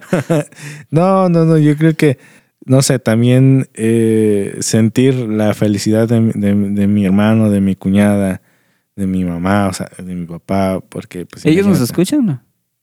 No, 0.90 1.28
no, 1.28 1.44
no, 1.44 1.58
yo 1.58 1.76
creo 1.76 1.94
que, 1.94 2.18
no 2.64 2.82
sé, 2.82 2.98
también 2.98 3.68
eh, 3.74 4.56
sentir 4.60 5.14
la 5.14 5.54
felicidad 5.54 6.08
de, 6.08 6.20
de- 6.34 6.54
de 6.54 6.86
mi 6.86 7.04
hermano, 7.04 7.50
de 7.50 7.60
mi 7.60 7.76
cuñada, 7.76 8.42
de 8.96 9.06
mi 9.06 9.24
mamá, 9.24 9.68
o 9.68 9.72
sea, 9.72 9.88
de 9.98 10.14
mi 10.14 10.26
papá, 10.26 10.80
porque 10.88 11.26
pues... 11.26 11.44
¿Ellos 11.46 11.66
nos 11.66 11.80
escuchan 11.80 12.24
no? 12.26 12.42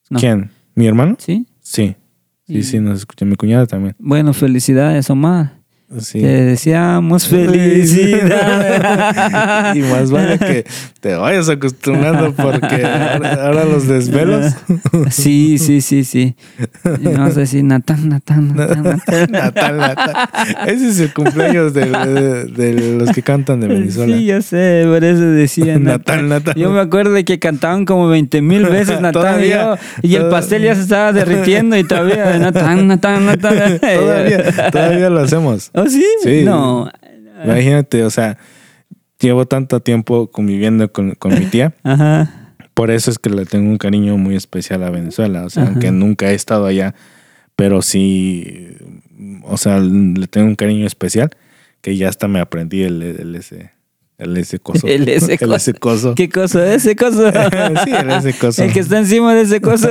No. 0.10 0.20
¿Quién? 0.20 0.52
¿Mi 0.76 0.88
hermano? 0.88 1.16
¿Sí? 1.20 1.48
Sí, 1.62 1.96
sí, 2.54 2.60
Y- 2.60 2.64
sí, 2.64 2.80
nos 2.80 3.00
escucha. 3.00 3.26
Mi 3.26 3.36
cuñada 3.36 3.66
también. 3.68 3.96
Bueno, 4.00 4.34
felicidades, 4.34 5.10
Omar. 5.10 5.63
Sí. 6.00 6.22
Te 6.22 6.28
deseamos 6.46 7.28
felicidad. 7.28 8.94
y 9.76 9.80
más 9.82 10.10
vale 10.12 10.38
que 10.40 10.66
te 11.00 11.14
vayas 11.16 11.50
acostumbrando 11.50 12.34
porque 12.34 12.84
ahora, 12.84 13.34
ahora 13.46 13.66
los 13.66 13.88
desvelos. 13.88 14.54
Sí, 15.12 15.58
sí, 15.60 15.82
sí, 15.82 16.04
sí. 16.04 16.36
Y 17.00 17.08
vamos 17.08 17.38
a 17.38 17.42
decir 17.42 17.64
Natán, 17.64 18.10
Natán, 18.10 18.56
Natán, 18.56 18.84
Natán. 18.84 19.32
Natal, 19.32 19.78
Natal. 19.78 20.14
Ese 20.68 20.90
es 20.90 21.00
el 21.00 21.14
cumpleaños 21.14 21.74
de, 21.74 21.86
de- 21.86 22.46
de 22.46 22.98
los 22.98 23.12
que 23.12 23.22
cantan 23.22 23.60
de 23.60 23.68
Venezuela. 23.68 24.18
Sí, 24.18 24.26
ya 24.26 24.42
sé, 24.42 24.84
por 24.88 25.04
eso 25.04 25.22
decía 25.22 25.78
Natal, 25.84 26.28
Natal. 26.28 26.56
Yo 26.56 26.72
me 26.72 26.80
acuerdo 26.80 27.14
de 27.14 27.24
que 27.26 27.38
cantaban 27.40 27.86
como 27.86 28.08
20 28.08 28.42
mil 28.42 28.66
veces 28.66 29.00
Natán 29.02 29.42
yo, 29.44 29.76
y 30.02 30.16
el 30.16 30.30
pastel 30.30 30.64
ya 30.64 30.74
se 30.76 30.82
estaba 30.82 31.14
derritiendo 31.14 31.78
y 31.78 31.84
todavía 31.84 32.38
Natán, 32.40 32.88
Natán, 32.88 33.26
Natán. 33.28 33.80
Todavía, 33.80 34.72
todavía 34.72 35.10
lo 35.10 35.20
hacemos. 35.22 35.72
¿Oh, 35.74 35.88
sí? 35.88 36.06
Sí. 36.24 36.44
No. 36.44 36.90
Imagínate, 37.44 38.04
o 38.04 38.10
sea, 38.10 38.38
llevo 39.20 39.46
tanto 39.46 39.80
tiempo 39.82 40.32
conviviendo 40.32 40.92
con, 40.92 41.16
con 41.16 41.38
mi 41.38 41.46
tía. 41.46 41.74
Ajá. 41.84 42.56
Por 42.74 42.90
eso 42.90 43.12
es 43.12 43.20
que 43.20 43.30
le 43.30 43.46
tengo 43.46 43.70
un 43.70 43.78
cariño 43.78 44.18
muy 44.18 44.36
especial 44.36 44.84
a 44.84 44.90
Venezuela. 44.90 45.46
O 45.46 45.50
sea, 45.50 45.64
Ajá. 45.64 45.72
aunque 45.74 45.92
nunca 45.92 46.32
he 46.32 46.34
estado 46.34 46.66
allá, 46.66 46.96
pero 47.56 47.82
sí, 47.82 48.76
o 49.44 49.58
sea, 49.58 49.80
le 49.80 50.28
tengo 50.28 50.48
un 50.48 50.56
cariño 50.56 50.88
especial 50.88 51.32
que 51.82 51.98
ya 51.98 52.10
hasta 52.10 52.28
me 52.28 52.40
aprendí 52.40 52.84
el, 52.84 53.02
el 53.02 53.36
ese, 53.36 53.72
el 54.18 54.38
ese 54.38 54.60
coso. 54.60 54.88
El 54.88 55.08
ese 55.10 55.38
coso. 55.40 55.56
ese 55.56 55.74
coso. 55.74 56.16
¿Qué 56.16 56.30
cosa? 56.30 56.74
¿Ese 56.74 56.96
coso? 56.96 57.32
sí, 57.84 57.92
el 57.92 58.10
ese 58.12 58.34
coso. 58.34 58.64
El 58.64 58.72
que 58.74 58.80
está 58.80 59.00
encima 59.00 59.34
de 59.34 59.42
ese 59.42 59.60
coso. 59.62 59.90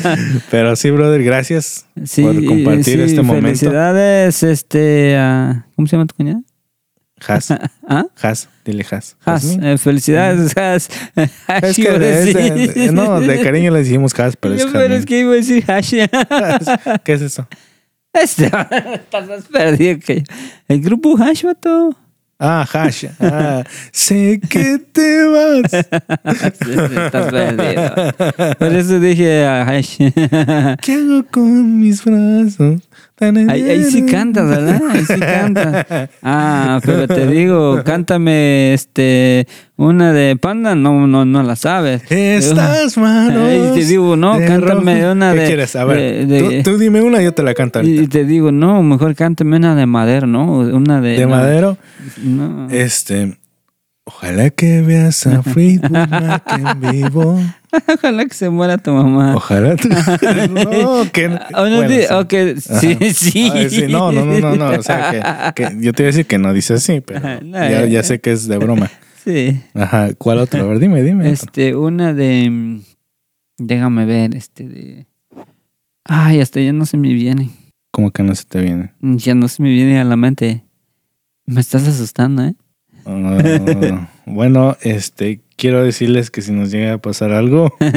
Pero 0.50 0.76
sí, 0.76 0.90
brother, 0.90 1.22
gracias 1.22 1.86
Sí, 2.04 2.22
por 2.22 2.44
compartir 2.44 2.84
sí, 2.98 3.02
este 3.02 3.22
momento. 3.22 3.46
Felicidades, 3.48 4.42
este, 4.42 5.16
a- 5.16 5.66
¿cómo 5.76 5.86
se 5.88 5.96
llama 5.96 6.06
tu 6.06 6.14
cuñada? 6.14 6.40
Has, 7.26 7.50
¿Ah? 7.88 8.06
Has, 8.20 8.48
dile 8.66 8.84
Has. 8.90 9.16
Has, 9.24 9.56
eh, 9.62 9.78
felicidades, 9.78 10.54
Has. 10.58 10.88
Es 11.62 11.76
que 11.76 11.90
de, 11.98 12.32
de- 12.74 12.92
no, 12.92 13.18
de 13.20 13.40
cariño 13.40 13.70
le 13.72 13.78
decimos 13.78 14.12
Has, 14.18 14.36
pero 14.36 14.54
es 14.54 14.62
Yo, 14.64 14.72
pero 14.72 14.94
es 14.94 15.06
que 15.06 15.20
iba 15.20 15.32
a 15.32 15.36
decir 15.36 15.64
Hash. 15.66 15.94
¿Qué 17.02 17.12
es 17.14 17.22
eso? 17.22 17.48
Este, 18.12 18.46
estás 18.94 19.26
más 19.26 19.44
perdido 19.50 19.98
que 20.00 20.16
yo. 20.18 20.22
El 20.68 20.80
grupo 20.82 21.16
Hash, 21.16 21.44
vato. 21.44 21.96
Ah, 22.38 22.66
Hash. 22.70 23.04
Ah, 23.20 23.62
sé 23.92 24.40
que 24.48 24.78
te 24.92 25.24
vas. 25.24 25.72
estás 25.72 27.30
perdido. 27.30 27.94
Por 28.58 28.72
eso 28.72 29.00
dije 29.00 29.46
a 29.46 29.62
Hash. 29.62 29.96
¿Qué 30.80 30.92
hago 30.94 31.24
con 31.30 31.78
mis 31.80 32.04
brazos? 32.04 32.82
Ahí, 33.20 33.62
ahí 33.70 33.84
sí 33.84 34.04
cantas, 34.06 34.48
¿verdad? 34.48 34.82
Ahí 34.90 35.04
sí 35.04 35.20
cantas. 35.20 35.86
Ah, 36.22 36.80
pero 36.84 37.06
te 37.06 37.26
digo, 37.28 37.80
cántame 37.84 38.74
este 38.74 39.46
una 39.76 40.12
de 40.12 40.34
Panda, 40.36 40.74
no, 40.74 41.06
no, 41.06 41.24
no 41.24 41.42
la 41.44 41.54
sabes. 41.54 42.02
Estas 42.10 42.96
manos. 42.98 43.48
Ay, 43.48 43.70
te 43.74 43.84
digo, 43.84 44.16
no, 44.16 44.36
de 44.38 44.46
cántame 44.46 45.00
rojo. 45.00 45.12
una 45.12 45.32
¿Qué 45.32 45.40
de- 45.40 45.46
quieres? 45.46 45.76
A 45.76 45.84
ver, 45.84 46.26
de- 46.26 46.40
de- 46.42 46.62
tú, 46.64 46.72
tú 46.72 46.78
dime 46.78 47.02
una, 47.02 47.22
yo 47.22 47.32
te 47.32 47.42
la 47.44 47.54
canto 47.54 47.80
Y 47.82 47.94
ahorita. 47.98 48.12
te 48.12 48.24
digo, 48.24 48.50
no, 48.50 48.82
mejor 48.82 49.14
cántame 49.14 49.56
una 49.58 49.76
de 49.76 49.86
madero, 49.86 50.26
¿no? 50.26 50.46
Una 50.58 51.00
de. 51.00 51.16
De 51.16 51.26
madero. 51.28 51.78
No. 52.22 52.68
Este. 52.70 53.36
Ojalá 54.06 54.50
que 54.50 54.82
veas 54.82 55.26
a 55.26 55.42
Fleetwood 55.42 56.08
Mac 56.08 56.44
en 56.58 56.80
vivo. 56.80 57.40
Ojalá 57.94 58.26
que 58.26 58.34
se 58.34 58.50
muera 58.50 58.76
tu 58.78 58.92
mamá. 58.92 59.34
Ojalá. 59.34 59.76
tú- 59.76 59.88
no, 60.50 61.10
que. 61.10 61.28
No, 61.28 61.40
bueno, 61.52 61.88
sí. 61.88 62.00
ok, 62.12 62.32
sí, 62.60 62.92
Ajá. 62.92 63.14
sí. 63.14 63.50
Ah, 63.52 63.68
sí, 63.70 63.84
No, 63.88 64.12
no, 64.12 64.24
no, 64.26 64.38
no, 64.40 64.56
no. 64.56 64.78
O 64.78 64.82
sea, 64.82 65.52
que, 65.54 65.62
que 65.64 65.76
yo 65.80 65.92
te 65.94 66.02
iba 66.02 66.08
a 66.08 66.12
decir 66.12 66.26
que 66.26 66.38
no 66.38 66.52
dice 66.52 66.74
así, 66.74 67.00
pero 67.00 67.20
no, 67.42 67.58
ya, 67.58 67.70
ya- 67.70 67.86
ya 67.86 68.02
sé 68.02 68.20
que 68.20 68.32
es 68.32 68.46
de 68.46 68.58
broma. 68.58 68.90
Sí. 69.24 69.58
Ajá. 69.72 70.12
¿Cuál 70.18 70.36
otro? 70.36 70.60
A 70.60 70.64
ver, 70.66 70.78
dime, 70.80 71.00
dime. 71.02 71.30
Este, 71.30 71.74
una 71.74 72.12
de. 72.12 72.50
mm, 72.50 72.82
Déjame 73.56 74.04
ver, 74.04 74.36
este 74.36 74.68
de. 74.68 75.06
Ay, 76.04 76.40
hasta 76.42 76.60
ya 76.60 76.74
no 76.74 76.84
se 76.84 76.98
me 76.98 77.08
viene. 77.14 77.48
¿Cómo 77.90 78.10
que 78.10 78.22
no 78.22 78.34
se 78.34 78.44
te 78.44 78.60
viene? 78.60 78.92
Ya 79.00 79.34
no 79.34 79.48
se 79.48 79.62
me 79.62 79.70
viene 79.70 79.98
a 79.98 80.04
la 80.04 80.16
mente. 80.16 80.64
Me 81.46 81.62
estás 81.62 81.88
asustando, 81.88 82.44
¿eh? 82.44 82.54
Ah, 83.06 84.08
bueno, 84.26 84.76
este, 84.82 85.40
quiero 85.56 85.82
decirles 85.84 86.30
que 86.30 86.42
si 86.42 86.52
nos 86.52 86.70
llega 86.70 86.94
a 86.94 86.98
pasar 86.98 87.32
algo, 87.32 87.74
es, 87.80 87.92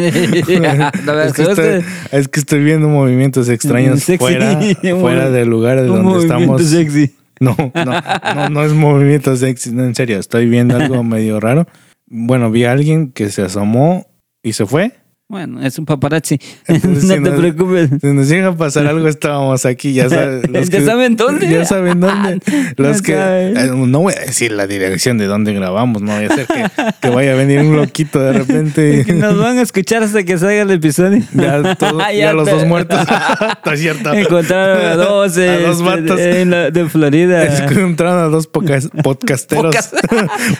que 0.45 0.59
¿sabes 1.05 1.37
estoy, 1.37 1.55
qué? 1.55 1.83
es 2.11 2.27
que 2.27 2.39
estoy 2.39 2.63
viendo 2.63 2.87
movimientos 2.89 3.49
extraños 3.49 4.01
Sexy. 4.01 4.17
fuera, 4.17 4.59
fuera 4.99 5.29
del 5.29 5.47
lugar 5.49 5.81
de 5.81 5.89
Un 5.89 6.03
donde 6.03 6.19
estamos. 6.19 6.63
sexy. 6.63 7.13
No, 7.39 7.55
no, 7.73 7.85
no, 7.85 8.49
no 8.49 8.63
es 8.63 8.73
movimiento 8.73 9.35
sexy, 9.35 9.71
no, 9.71 9.83
en 9.83 9.93
serio, 9.95 10.17
estoy 10.19 10.47
viendo 10.49 10.75
algo 10.75 11.03
medio 11.05 11.39
raro. 11.39 11.67
Bueno, 12.07 12.49
vi 12.51 12.63
a 12.63 12.71
alguien 12.71 13.11
que 13.11 13.29
se 13.29 13.41
asomó 13.43 14.07
y 14.41 14.53
se 14.53 14.65
fue. 14.65 14.93
Bueno, 15.29 15.61
es 15.61 15.77
un 15.77 15.85
paparazzi. 15.85 16.39
Entonces, 16.67 17.03
no 17.03 17.15
si 17.15 17.21
te 17.21 17.29
nos- 17.29 17.39
preocupes. 17.39 17.89
Si 17.99 18.07
nos 18.07 18.29
llega 18.29 18.47
a 18.47 18.55
pasar 18.55 18.87
algo, 18.87 19.09
estábamos 19.09 19.65
aquí, 19.65 19.91
ya 19.93 20.07
saben. 20.07 20.41
¿Ya 20.71 20.81
saben 20.85 21.17
dónde? 21.17 21.49
Ya 21.49 21.65
saben 21.65 21.99
dónde. 21.99 22.39
Los 22.77 23.01
que, 23.01 23.13
eh, 23.17 23.71
no 23.75 23.99
voy 23.99 24.13
a 24.13 24.21
decir 24.21 24.53
la 24.53 24.67
dirección 24.67 25.17
de 25.17 25.25
dónde 25.25 25.51
grabamos, 25.53 26.01
no 26.01 26.13
voy 26.15 26.23
a 26.23 26.27
hacer 26.29 26.47
que, 26.47 26.63
que 27.01 27.09
vaya 27.09 27.33
a 27.33 27.35
venir 27.35 27.59
un 27.59 27.75
loquito 27.75 28.21
de 28.21 28.31
repente. 28.31 29.03
Que 29.05 29.11
nos 29.13 29.37
van 29.37 29.57
a 29.57 29.63
escuchar 29.63 30.01
hasta 30.01 30.23
que 30.23 30.37
salga 30.37 30.61
el 30.61 30.71
episodio. 30.71 31.21
Ya, 31.33 31.75
todo- 31.75 31.99
Ya 31.99 32.11
ya 32.13 32.33
los 32.33 32.49
dos 32.49 32.65
muertos. 32.65 32.97
Está 33.01 33.75
cierto. 33.75 34.13
Encontraron 34.13 34.85
a 34.85 34.95
dos, 34.95 35.37
A 35.37 35.57
dos 35.59 35.81
vatos. 35.81 36.19
en 36.21 36.51
la- 36.51 36.71
de 36.71 36.87
Florida. 36.87 37.43
Encontraron 37.67 38.19
a 38.23 38.27
dos 38.29 38.47
pocas- 38.47 38.89
podcasteros. 39.03 39.75
Pocas- 39.75 39.91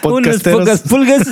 podcasteros. 0.02 0.58
pocas 0.60 0.80
pulgas. 0.82 1.26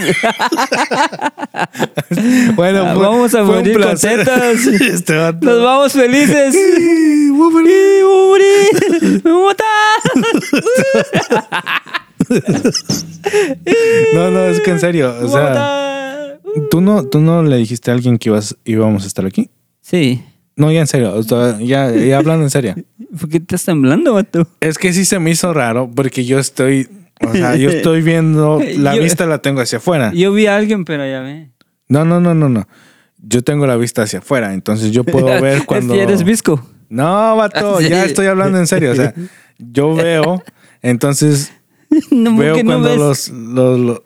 Bueno, 2.55 2.85
Ah, 2.87 2.95
fue- 2.95 3.03
vamos 3.03 3.26
a 3.35 3.39
fue 3.45 3.49
un 3.49 3.57
morir 3.59 3.75
placer. 3.77 4.25
contentos. 4.25 4.67
Este. 4.81 5.15
Nos 5.15 5.63
vamos 5.63 5.93
felices. 5.93 6.55
Sí, 6.77 7.31
voy 7.31 7.49
a 7.49 7.51
morir. 7.51 7.71
¡Y 7.99 8.03
morir! 8.05 9.23
¡Me 9.25 9.33
voy 9.33 9.43
a 9.43 9.47
matar! 9.49 9.67
No, 14.15 14.31
no, 14.31 14.41
es 14.47 14.61
que 14.61 14.71
en 14.71 14.81
serio. 14.81 15.11
O 15.11 15.23
¡Me 15.23 15.27
voy 15.27 15.29
a 15.29 15.33
sea, 15.33 15.43
matar! 15.43 16.41
¿tú 16.71 16.81
no, 16.81 17.05
tú 17.07 17.21
no 17.21 17.43
le 17.43 17.57
dijiste 17.57 17.91
a 17.91 17.95
alguien 17.95 18.19
que 18.19 18.31
ibas, 18.31 18.57
íbamos 18.65 19.05
a 19.05 19.07
estar 19.07 19.27
aquí. 19.27 19.51
Sí. 19.81 20.23
No, 20.57 20.73
ya 20.73 20.81
en 20.81 20.87
serio. 20.87 21.15
o 21.15 21.23
sea, 21.23 21.59
ya, 21.61 21.91
ya 21.95 22.19
hablando 22.19 22.45
en 22.45 22.51
serio. 22.51 22.75
¿Por 23.19 23.29
qué 23.29 23.37
estás 23.39 23.65
temblando, 23.65 24.15
vato? 24.15 24.47
Es 24.61 24.79
que 24.79 24.93
sí 24.93 25.05
se 25.05 25.19
me 25.19 25.31
hizo 25.31 25.53
raro 25.53 25.91
porque 25.95 26.25
yo 26.25 26.39
estoy, 26.39 26.89
o 27.21 27.33
sea, 27.33 27.57
yo 27.57 27.69
estoy 27.69 28.01
viendo, 28.03 28.61
la 28.79 28.97
Yo- 28.97 29.03
vista 29.03 29.27
la 29.27 29.39
tengo 29.39 29.61
hacia 29.61 29.79
afuera. 29.79 30.13
Yo 30.15 30.33
vi 30.33 30.47
a 30.47 30.57
alguien, 30.57 30.85
pero 30.85 31.05
ya 31.07 31.21
ve. 31.21 31.51
No, 31.89 32.05
no, 32.05 32.21
no, 32.21 32.35
no, 32.35 32.49
no. 32.49 32.67
Yo 33.19 33.43
tengo 33.43 33.67
la 33.67 33.77
vista 33.77 34.03
hacia 34.03 34.19
afuera, 34.21 34.55
entonces 34.55 34.91
yo 34.93 35.05
puedo 35.05 35.27
ver 35.41 35.65
cuando. 35.67 35.95
Que 35.95 36.03
eres 36.03 36.23
visco. 36.25 36.65
No, 36.89 37.37
vato, 37.37 37.79
Sí. 37.81 37.89
ya 37.89 38.05
estoy 38.05 38.27
hablando 38.27 38.59
en 38.59 38.67
serio. 38.67 38.93
O 38.93 38.95
sea, 38.95 39.13
yo 39.59 39.95
veo, 39.95 40.43
entonces 40.83 41.53
No, 42.11 42.35
¿por 42.37 42.45
veo 42.45 42.57
no 42.59 42.65
cuando 42.65 42.89
ves? 42.91 42.99
los, 42.99 43.29
los, 43.31 43.79
los- 43.81 44.03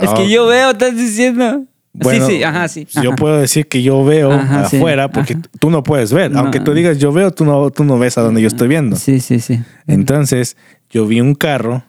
Es 0.00 0.08
Ah, 0.10 0.14
que 0.16 0.30
yo 0.30 0.46
veo, 0.46 0.70
estás 0.70 0.96
diciendo. 0.96 1.64
bueno, 1.92 2.26
sí, 2.26 2.36
sí, 2.36 2.42
ajá, 2.42 2.68
sí. 2.68 2.86
Yo 3.02 3.10
ajá. 3.10 3.16
puedo 3.16 3.38
decir 3.38 3.66
que 3.68 3.82
yo 3.82 4.02
veo 4.04 4.32
Ajá, 4.32 4.68
sí, 4.68 4.76
afuera 4.78 5.10
porque 5.10 5.36
tú 5.58 5.68
no 5.70 5.82
puedes 5.82 6.12
ver. 6.12 6.30
No. 6.30 6.40
Aunque 6.40 6.60
tú 6.60 6.72
digas 6.72 6.98
yo 6.98 7.12
veo, 7.12 7.30
tú 7.32 7.44
no, 7.44 7.70
tú 7.70 7.84
no 7.84 7.98
ves 7.98 8.16
a 8.18 8.22
donde 8.22 8.40
yo 8.40 8.48
estoy 8.48 8.68
viendo. 8.68 8.96
Sí, 8.96 9.20
sí, 9.20 9.40
sí. 9.40 9.60
Entonces, 9.86 10.56
yo 10.90 11.06
vi 11.06 11.20
un 11.20 11.34
carro 11.34 11.84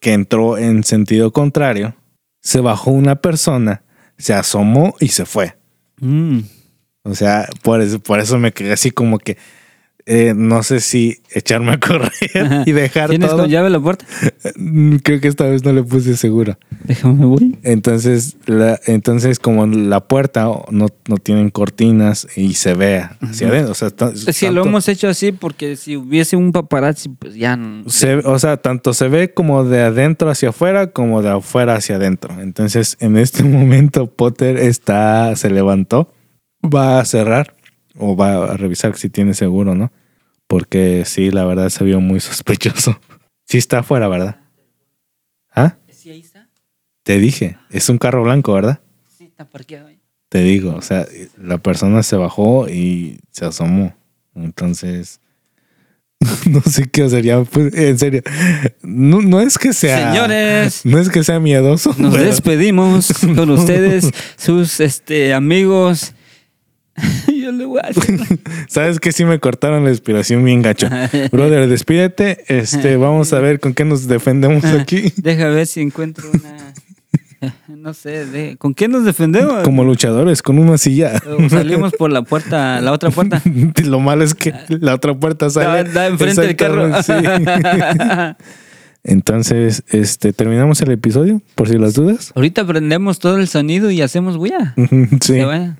que 0.00 0.12
entró 0.12 0.58
en 0.58 0.84
sentido 0.84 1.32
contrario, 1.32 1.96
se 2.42 2.60
bajó 2.60 2.90
una 2.92 3.16
persona, 3.16 3.82
se 4.18 4.32
asomó 4.34 4.94
y 5.00 5.08
se 5.08 5.24
fue. 5.24 5.56
Mm. 6.00 6.40
O 7.04 7.14
sea, 7.14 7.48
por 7.62 7.80
eso, 7.80 8.00
por 8.00 8.20
eso 8.20 8.38
me 8.38 8.52
quedé 8.52 8.72
así 8.72 8.90
como 8.90 9.18
que 9.18 9.38
eh, 10.10 10.32
no 10.34 10.62
sé 10.62 10.80
si 10.80 11.18
echarme 11.34 11.72
a 11.72 11.78
correr 11.78 12.10
y 12.64 12.72
dejar 12.72 13.10
¿Tienes 13.10 13.28
todo. 13.28 13.40
con 13.42 13.50
llave 13.50 13.68
la 13.68 13.78
puerta? 13.78 14.06
Creo 15.02 15.20
que 15.20 15.28
esta 15.28 15.44
vez 15.44 15.62
no 15.64 15.72
le 15.72 15.82
puse 15.82 16.16
seguro. 16.16 16.56
Déjame, 16.84 17.26
voy. 17.26 17.58
Entonces, 17.62 18.36
la, 18.46 18.80
entonces 18.86 19.38
como 19.38 19.66
la 19.66 20.00
puerta 20.00 20.44
no, 20.70 20.86
no 21.06 21.16
tienen 21.18 21.50
cortinas 21.50 22.26
y 22.36 22.54
se 22.54 22.72
ve 22.74 23.04
hacia 23.20 23.48
adentro. 23.48 23.72
O 23.72 23.74
sea, 23.74 23.90
que 24.38 24.50
lo 24.50 24.64
hemos 24.64 24.88
hecho 24.88 25.08
así 25.08 25.32
porque 25.32 25.76
si 25.76 25.96
hubiese 25.96 26.36
un 26.36 26.52
paparazzi, 26.52 27.10
pues 27.10 27.34
ya 27.34 27.56
no. 27.56 27.88
se- 27.90 28.16
o 28.16 28.38
sea, 28.38 28.56
tanto 28.56 28.94
se 28.94 29.08
ve 29.08 29.34
como 29.34 29.64
de 29.64 29.82
adentro 29.82 30.30
hacia 30.30 30.48
afuera 30.48 30.88
como 30.92 31.20
de 31.20 31.28
afuera 31.30 31.74
hacia 31.74 31.96
adentro. 31.96 32.40
Entonces, 32.40 32.96
en 33.00 33.18
este 33.18 33.42
momento 33.44 34.06
Potter 34.06 34.56
está, 34.56 35.36
se 35.36 35.50
levantó, 35.50 36.12
va 36.64 36.98
a 37.00 37.04
cerrar 37.04 37.54
o 37.98 38.16
va 38.16 38.52
a 38.52 38.56
revisar 38.56 38.96
si 38.96 39.08
tiene 39.08 39.34
seguro, 39.34 39.74
¿no? 39.74 39.92
Porque 40.46 41.04
sí, 41.06 41.30
la 41.30 41.44
verdad 41.44 41.68
se 41.68 41.84
vio 41.84 42.00
muy 42.00 42.20
sospechoso. 42.20 43.00
Sí 43.44 43.58
está 43.58 43.80
afuera, 43.80 44.08
¿verdad? 44.08 44.40
¿Ah? 45.54 45.76
Sí, 45.90 46.10
ahí 46.10 46.20
está. 46.20 46.48
Te 47.02 47.18
dije, 47.18 47.58
es 47.70 47.88
un 47.88 47.98
carro 47.98 48.22
blanco, 48.22 48.52
¿verdad? 48.52 48.80
Sí, 49.16 49.24
está 49.24 49.48
parqueado 49.48 49.88
ahí. 49.88 49.98
Te 50.28 50.42
digo, 50.42 50.74
o 50.74 50.82
sea, 50.82 51.06
la 51.40 51.58
persona 51.58 52.02
se 52.02 52.16
bajó 52.16 52.68
y 52.68 53.18
se 53.30 53.46
asomó. 53.46 53.96
Entonces, 54.34 55.20
no 56.50 56.60
sé 56.60 56.88
qué 56.90 57.04
hacer 57.04 57.24
pues, 57.50 57.72
en 57.74 57.98
serio. 57.98 58.22
No, 58.82 59.22
no 59.22 59.40
es 59.40 59.56
que 59.56 59.72
sea. 59.72 60.12
Señores, 60.12 60.82
No 60.84 60.98
es 60.98 61.08
que 61.08 61.24
sea 61.24 61.40
miedoso. 61.40 61.94
nos 61.98 62.12
pero- 62.14 62.24
despedimos 62.26 63.10
con 63.34 63.48
ustedes, 63.50 64.10
sus 64.36 64.80
este 64.80 65.32
amigos. 65.32 66.14
Yo 67.48 67.52
le 67.52 67.64
voy 67.64 67.80
a 67.82 67.88
hacer. 67.88 68.18
Sabes 68.68 69.00
que 69.00 69.10
sí 69.12 69.24
me 69.24 69.38
cortaron 69.40 69.84
la 69.84 69.90
inspiración 69.90 70.44
bien 70.44 70.60
gacho. 70.60 70.88
Brother, 71.32 71.66
despídete. 71.66 72.44
Este, 72.48 72.96
vamos 72.96 73.32
a 73.32 73.40
ver 73.40 73.58
con 73.58 73.72
qué 73.72 73.84
nos 73.86 74.06
defendemos 74.06 74.64
aquí. 74.66 75.12
Deja 75.16 75.48
ver 75.48 75.66
si 75.66 75.80
encuentro 75.80 76.28
una. 76.30 76.74
No 77.68 77.94
sé, 77.94 78.26
de- 78.26 78.56
¿con 78.58 78.74
qué 78.74 78.86
nos 78.88 79.04
defendemos? 79.04 79.62
Como 79.62 79.82
luchadores, 79.84 80.42
con 80.42 80.58
una 80.58 80.76
silla. 80.76 81.22
O 81.38 81.48
salimos 81.48 81.92
por 81.94 82.10
la 82.10 82.20
puerta, 82.22 82.80
la 82.82 82.92
otra 82.92 83.10
puerta. 83.10 83.40
Lo 83.84 84.00
malo 84.00 84.24
es 84.24 84.34
que 84.34 84.52
la 84.68 84.94
otra 84.94 85.14
puerta 85.14 85.46
Da, 85.46 85.50
sale. 85.52 85.84
da 85.90 86.08
enfrente 86.08 86.40
del 86.42 86.56
carro. 86.56 87.02
Sí. 87.02 87.12
Entonces, 89.04 89.84
este, 89.88 90.32
terminamos 90.32 90.80
el 90.82 90.90
episodio, 90.90 91.40
por 91.54 91.68
si 91.68 91.78
las 91.78 91.94
dudas. 91.94 92.32
Ahorita 92.34 92.66
prendemos 92.66 93.18
todo 93.20 93.38
el 93.38 93.48
sonido 93.48 93.90
y 93.90 94.02
hacemos 94.02 94.36
bulla. 94.36 94.74
Sí. 95.22 95.34
Que 95.34 95.44
vaya. 95.44 95.76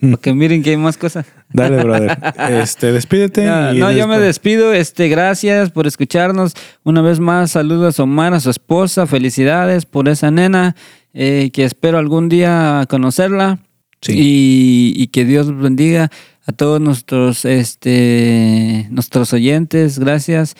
Para 0.00 0.16
que 0.16 0.32
miren 0.34 0.62
que 0.62 0.70
hay 0.70 0.76
más 0.76 0.96
cosas. 0.96 1.26
Dale, 1.52 1.76
brother. 1.84 2.16
Este, 2.50 2.92
despídete. 2.92 3.44
No, 3.44 3.74
y 3.74 3.78
no, 3.78 3.92
yo 3.92 4.08
me 4.08 4.18
despido. 4.18 4.72
Este, 4.72 5.08
gracias 5.08 5.70
por 5.70 5.86
escucharnos. 5.86 6.54
Una 6.82 7.02
vez 7.02 7.20
más, 7.20 7.50
saludos 7.50 8.00
a 8.00 8.04
Omar, 8.04 8.32
a 8.34 8.40
su 8.40 8.48
esposa. 8.50 9.06
Felicidades 9.06 9.84
por 9.84 10.08
esa 10.08 10.30
nena. 10.30 10.74
eh, 11.12 11.50
que 11.52 11.64
espero 11.64 11.98
algún 11.98 12.28
día 12.28 12.86
conocerla. 12.88 13.58
Sí. 14.00 14.12
Y, 14.16 14.92
y 14.96 15.08
que 15.08 15.24
Dios 15.26 15.54
bendiga 15.54 16.10
a 16.46 16.52
todos 16.52 16.80
nuestros, 16.80 17.44
este, 17.44 18.86
nuestros 18.90 19.32
oyentes. 19.34 19.98
Gracias. 19.98 20.56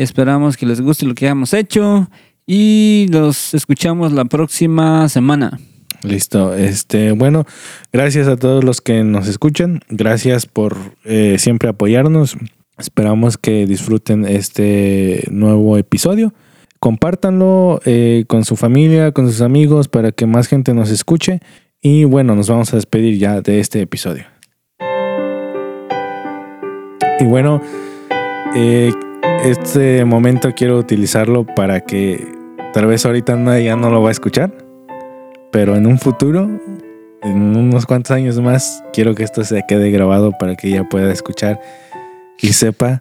Esperamos 0.00 0.56
que 0.56 0.64
les 0.64 0.80
guste 0.80 1.04
lo 1.04 1.14
que 1.14 1.26
hemos 1.26 1.52
hecho. 1.52 2.08
Y 2.46 3.06
los 3.10 3.52
escuchamos 3.52 4.12
la 4.12 4.24
próxima 4.24 5.06
semana. 5.10 5.60
Listo. 6.02 6.54
Este, 6.54 7.12
bueno, 7.12 7.44
gracias 7.92 8.26
a 8.26 8.38
todos 8.38 8.64
los 8.64 8.80
que 8.80 9.04
nos 9.04 9.28
escuchan. 9.28 9.82
Gracias 9.90 10.46
por 10.46 10.78
eh, 11.04 11.36
siempre 11.38 11.68
apoyarnos. 11.68 12.38
Esperamos 12.78 13.36
que 13.36 13.66
disfruten 13.66 14.24
este 14.24 15.24
nuevo 15.30 15.76
episodio. 15.76 16.32
Compártanlo 16.78 17.82
eh, 17.84 18.24
con 18.26 18.46
su 18.46 18.56
familia, 18.56 19.12
con 19.12 19.26
sus 19.26 19.42
amigos, 19.42 19.88
para 19.88 20.12
que 20.12 20.24
más 20.24 20.48
gente 20.48 20.72
nos 20.72 20.90
escuche. 20.90 21.40
Y 21.82 22.04
bueno, 22.04 22.34
nos 22.34 22.48
vamos 22.48 22.72
a 22.72 22.76
despedir 22.76 23.18
ya 23.18 23.42
de 23.42 23.60
este 23.60 23.82
episodio. 23.82 24.24
Y 27.20 27.24
bueno, 27.24 27.60
eh, 28.56 28.92
este 29.44 30.04
momento 30.04 30.52
quiero 30.54 30.78
utilizarlo 30.78 31.44
para 31.44 31.80
que 31.80 32.26
tal 32.72 32.86
vez 32.86 33.06
ahorita 33.06 33.36
nadie 33.36 33.64
ya 33.64 33.76
no 33.76 33.90
lo 33.90 34.02
va 34.02 34.10
a 34.10 34.12
escuchar, 34.12 34.52
pero 35.50 35.76
en 35.76 35.86
un 35.86 35.98
futuro, 35.98 36.48
en 37.22 37.56
unos 37.56 37.86
cuantos 37.86 38.10
años 38.12 38.38
más, 38.40 38.82
quiero 38.92 39.14
que 39.14 39.22
esto 39.24 39.42
se 39.44 39.62
quede 39.66 39.90
grabado 39.90 40.32
para 40.38 40.56
que 40.56 40.68
ella 40.68 40.84
pueda 40.88 41.12
escuchar 41.12 41.60
y 42.38 42.52
sepa 42.52 43.00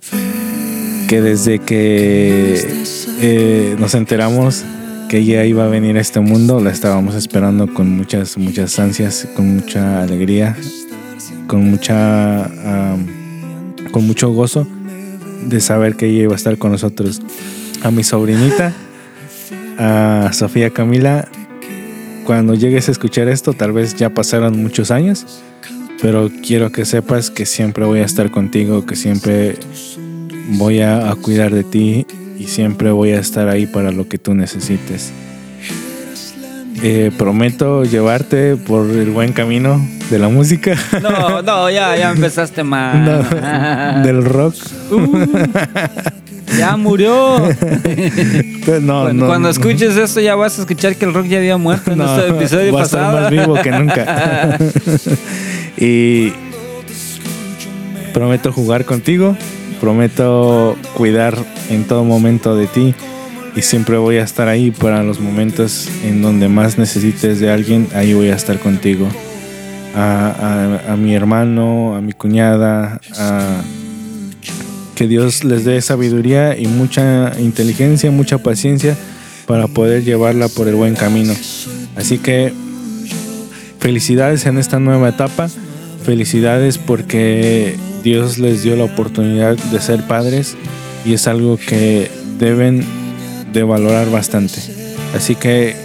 que 1.08 1.22
desde 1.22 1.60
que 1.60 2.64
eh, 3.22 3.76
nos 3.78 3.94
enteramos 3.96 4.64
que 5.10 5.18
ella 5.18 5.44
iba 5.44 5.66
a 5.66 5.68
venir 5.68 5.98
a 5.98 6.02
este 6.02 6.20
mundo, 6.20 6.60
la 6.60 6.70
estábamos 6.70 7.16
esperando 7.16 7.74
con 7.74 7.98
muchas, 7.98 8.38
muchas 8.38 8.78
ansias, 8.80 9.28
con 9.36 9.56
mucha 9.56 10.04
alegría, 10.04 10.56
con 11.48 11.70
mucha, 11.70 12.50
con 13.92 14.06
mucho 14.06 14.32
gozo 14.32 14.68
de 15.44 15.60
saber 15.60 15.96
que 15.96 16.08
ella 16.08 16.24
iba 16.24 16.34
a 16.34 16.36
estar 16.36 16.58
con 16.58 16.72
nosotros. 16.72 17.22
A 17.84 17.92
mi 17.92 18.04
sobrinita, 18.04 18.74
a 19.78 20.32
Sofía 20.34 20.70
Camila, 20.72 21.28
cuando 22.26 22.54
llegues 22.54 22.90
a 22.90 22.92
escuchar 22.92 23.28
esto, 23.28 23.54
tal 23.54 23.72
vez 23.72 23.96
ya 23.96 24.10
pasaron 24.10 24.62
muchos 24.62 24.92
años, 24.92 25.42
pero 26.02 26.30
quiero 26.46 26.72
que 26.72 26.86
sepas 26.86 27.32
que 27.32 27.46
siempre 27.46 27.86
voy 27.86 28.00
a 28.00 28.06
estar 28.06 28.32
contigo, 28.32 28.86
que 28.86 28.96
siempre 28.96 29.56
voy 30.52 30.82
a, 30.82 31.10
a 31.10 31.16
cuidar 31.16 31.54
de 31.54 31.64
ti 31.64 32.06
y 32.38 32.46
siempre 32.46 32.92
voy 32.92 33.12
a 33.12 33.20
estar 33.20 33.50
ahí 33.50 33.66
para 33.66 33.92
lo 33.92 34.08
que 34.08 34.18
tú 34.18 34.34
necesites. 34.34 35.12
Eh, 36.82 37.12
prometo 37.18 37.84
llevarte 37.84 38.56
por 38.56 38.90
el 38.90 39.10
buen 39.10 39.34
camino 39.34 39.86
de 40.10 40.18
la 40.18 40.30
música, 40.30 40.76
No, 41.02 41.42
no, 41.42 41.70
ya, 41.70 41.98
ya 41.98 42.12
empezaste 42.16 42.64
mal. 42.64 43.04
no, 43.06 44.02
del 44.04 44.24
rock. 44.24 44.56
Uh, 44.92 45.26
ya 46.58 46.78
murió. 46.78 47.38
No, 48.82 49.02
cuando, 49.02 49.14
no, 49.14 49.26
cuando 49.28 49.48
no. 49.48 49.50
escuches 49.50 49.98
esto 49.98 50.20
ya 50.20 50.36
vas 50.36 50.58
a 50.60 50.62
escuchar 50.62 50.96
que 50.96 51.04
el 51.06 51.14
rock 51.14 51.26
ya 51.26 51.40
había 51.40 51.58
muerto 51.58 51.92
en 51.92 52.02
este 52.02 52.28
episodio 52.30 52.72
va 52.72 52.82
a 52.82 52.84
estar 52.84 53.14
más 53.14 53.32
vivo 53.32 53.56
que 53.56 53.72
nunca. 53.72 54.58
y 55.76 56.32
prometo 58.14 58.52
jugar 58.52 58.86
contigo, 58.86 59.36
prometo 59.82 60.76
cuidar 60.94 61.36
en 61.72 61.86
todo 61.86 62.04
momento 62.04 62.56
de 62.56 62.68
ti 62.68 62.94
y 63.60 63.62
siempre 63.62 63.98
voy 63.98 64.16
a 64.16 64.24
estar 64.24 64.48
ahí 64.48 64.72
para 64.72 65.04
los 65.04 65.20
momentos 65.20 65.90
en 66.06 66.22
donde 66.22 66.48
más 66.48 66.78
necesites 66.78 67.42
de 67.42 67.52
alguien, 67.52 67.90
ahí 67.94 68.14
voy 68.14 68.30
a 68.30 68.36
estar 68.36 68.58
contigo. 68.58 69.06
A, 69.94 70.96
mi 70.98 71.14
hermano, 71.14 71.94
a 71.94 72.00
mi 72.00 72.14
cuñada, 72.14 73.02
a 73.18 73.62
que 74.96 75.10
Dios 75.10 75.44
les 75.44 75.66
dé 75.66 75.82
sabiduría 75.82 76.58
y 76.58 76.68
mucha 76.68 77.34
inteligencia, 77.38 78.12
mucha 78.12 78.38
paciencia 78.38 78.96
para 79.46 79.68
poder 79.68 80.06
llevarla 80.06 80.48
por 80.48 80.70
el 80.70 80.76
buen 80.76 80.96
camino. 80.96 81.34
Así 81.98 82.18
que 82.18 82.54
felicidades 83.80 84.46
en 84.46 84.58
esta 84.58 84.80
nueva 84.80 85.10
etapa, 85.10 85.50
felicidades 86.06 86.78
porque 86.78 87.76
Dios 88.06 88.38
les 88.38 88.64
dio 88.64 88.78
la 88.78 88.86
oportunidad 88.86 89.58
de 89.58 89.82
ser 89.82 90.08
padres 90.08 90.56
y 91.04 91.12
es 91.14 91.28
algo 91.28 91.58
que 91.58 92.10
deben 92.38 92.99
de 93.54 93.64
valorar 93.64 94.10
bastante. 94.12 94.56
Así 95.16 95.36
que 95.36 95.76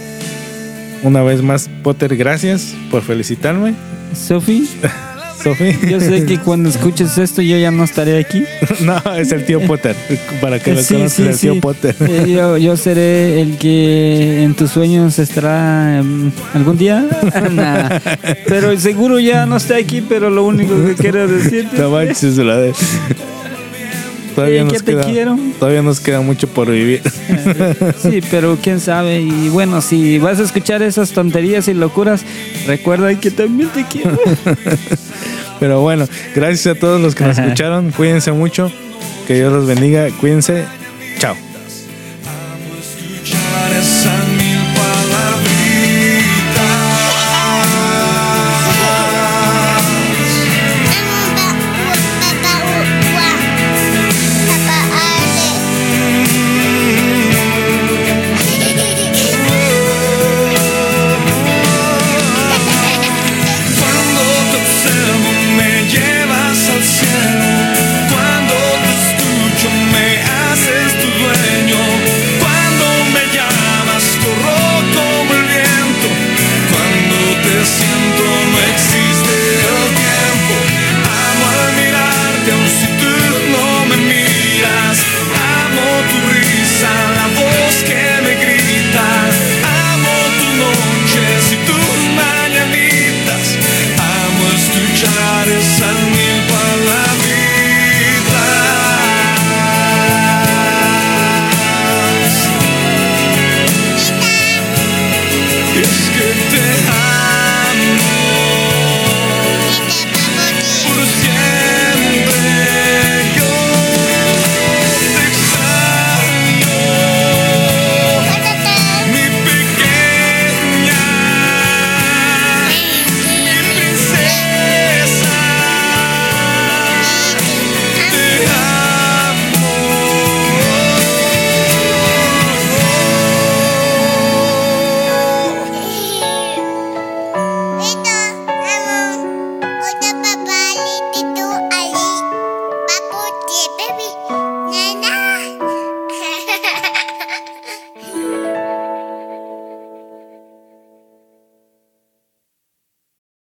una 1.03 1.21
vez 1.23 1.41
más, 1.41 1.69
Potter, 1.83 2.15
gracias 2.15 2.73
por 2.91 3.01
felicitarme. 3.03 3.73
Sofi, 4.15 4.67
Sofi. 5.43 5.75
yo 5.89 5.99
sé 5.99 6.25
que 6.25 6.39
cuando 6.39 6.69
escuches 6.69 7.17
esto 7.17 7.41
yo 7.41 7.57
ya 7.57 7.69
no 7.71 7.83
estaré 7.83 8.17
aquí. 8.19 8.43
No, 8.81 8.97
es 9.15 9.31
el 9.31 9.45
tío 9.45 9.61
Potter. 9.61 9.95
Para 10.41 10.59
que 10.59 10.73
lo 10.73 10.81
Sí, 10.81 10.95
conozcas, 10.95 11.13
sí, 11.13 11.23
el 11.27 11.37
tío 11.37 11.53
sí. 11.55 11.59
Potter. 11.59 11.95
Eh, 12.01 12.31
yo, 12.35 12.57
yo 12.57 12.75
seré 12.77 13.41
el 13.41 13.57
que 13.57 14.43
en 14.43 14.53
tus 14.55 14.71
sueños 14.71 15.17
estará 15.19 15.99
em, 15.99 16.31
algún 16.53 16.77
día. 16.77 17.05
Nah. 17.51 17.99
Pero 18.47 18.77
seguro 18.79 19.19
ya 19.19 19.45
no 19.45 19.57
está 19.57 19.77
aquí, 19.77 20.01
pero 20.01 20.29
lo 20.29 20.43
único 20.45 20.73
que 20.85 20.95
quiero 20.95 21.27
decirte 21.27 21.77
No 21.77 21.89
manches, 21.91 22.37
la 22.37 22.57
de- 22.57 22.73
Todavía 24.35 24.63
nos 24.65 24.83
queda, 24.83 25.03
quiero. 25.05 25.37
todavía 25.59 25.81
nos 25.81 25.99
queda 25.99 26.21
mucho 26.21 26.47
por 26.47 26.69
vivir. 26.69 27.01
Sí, 28.01 28.21
pero 28.29 28.57
quién 28.61 28.79
sabe. 28.79 29.21
Y 29.21 29.49
bueno, 29.49 29.81
si 29.81 30.19
vas 30.19 30.39
a 30.39 30.43
escuchar 30.43 30.81
esas 30.83 31.11
tonterías 31.11 31.67
y 31.67 31.73
locuras, 31.73 32.23
recuerda 32.67 33.17
que 33.19 33.31
también 33.31 33.69
te 33.69 33.85
quiero. 33.85 34.19
Pero 35.59 35.79
bueno, 35.81 36.05
gracias 36.35 36.75
a 36.75 36.79
todos 36.79 36.99
los 36.99 37.15
que 37.15 37.23
nos 37.23 37.37
escucharon. 37.37 37.91
Cuídense 37.91 38.31
mucho. 38.33 38.71
Que 39.25 39.35
Dios 39.35 39.53
los 39.53 39.65
bendiga. 39.65 40.09
Cuídense. 40.19 40.65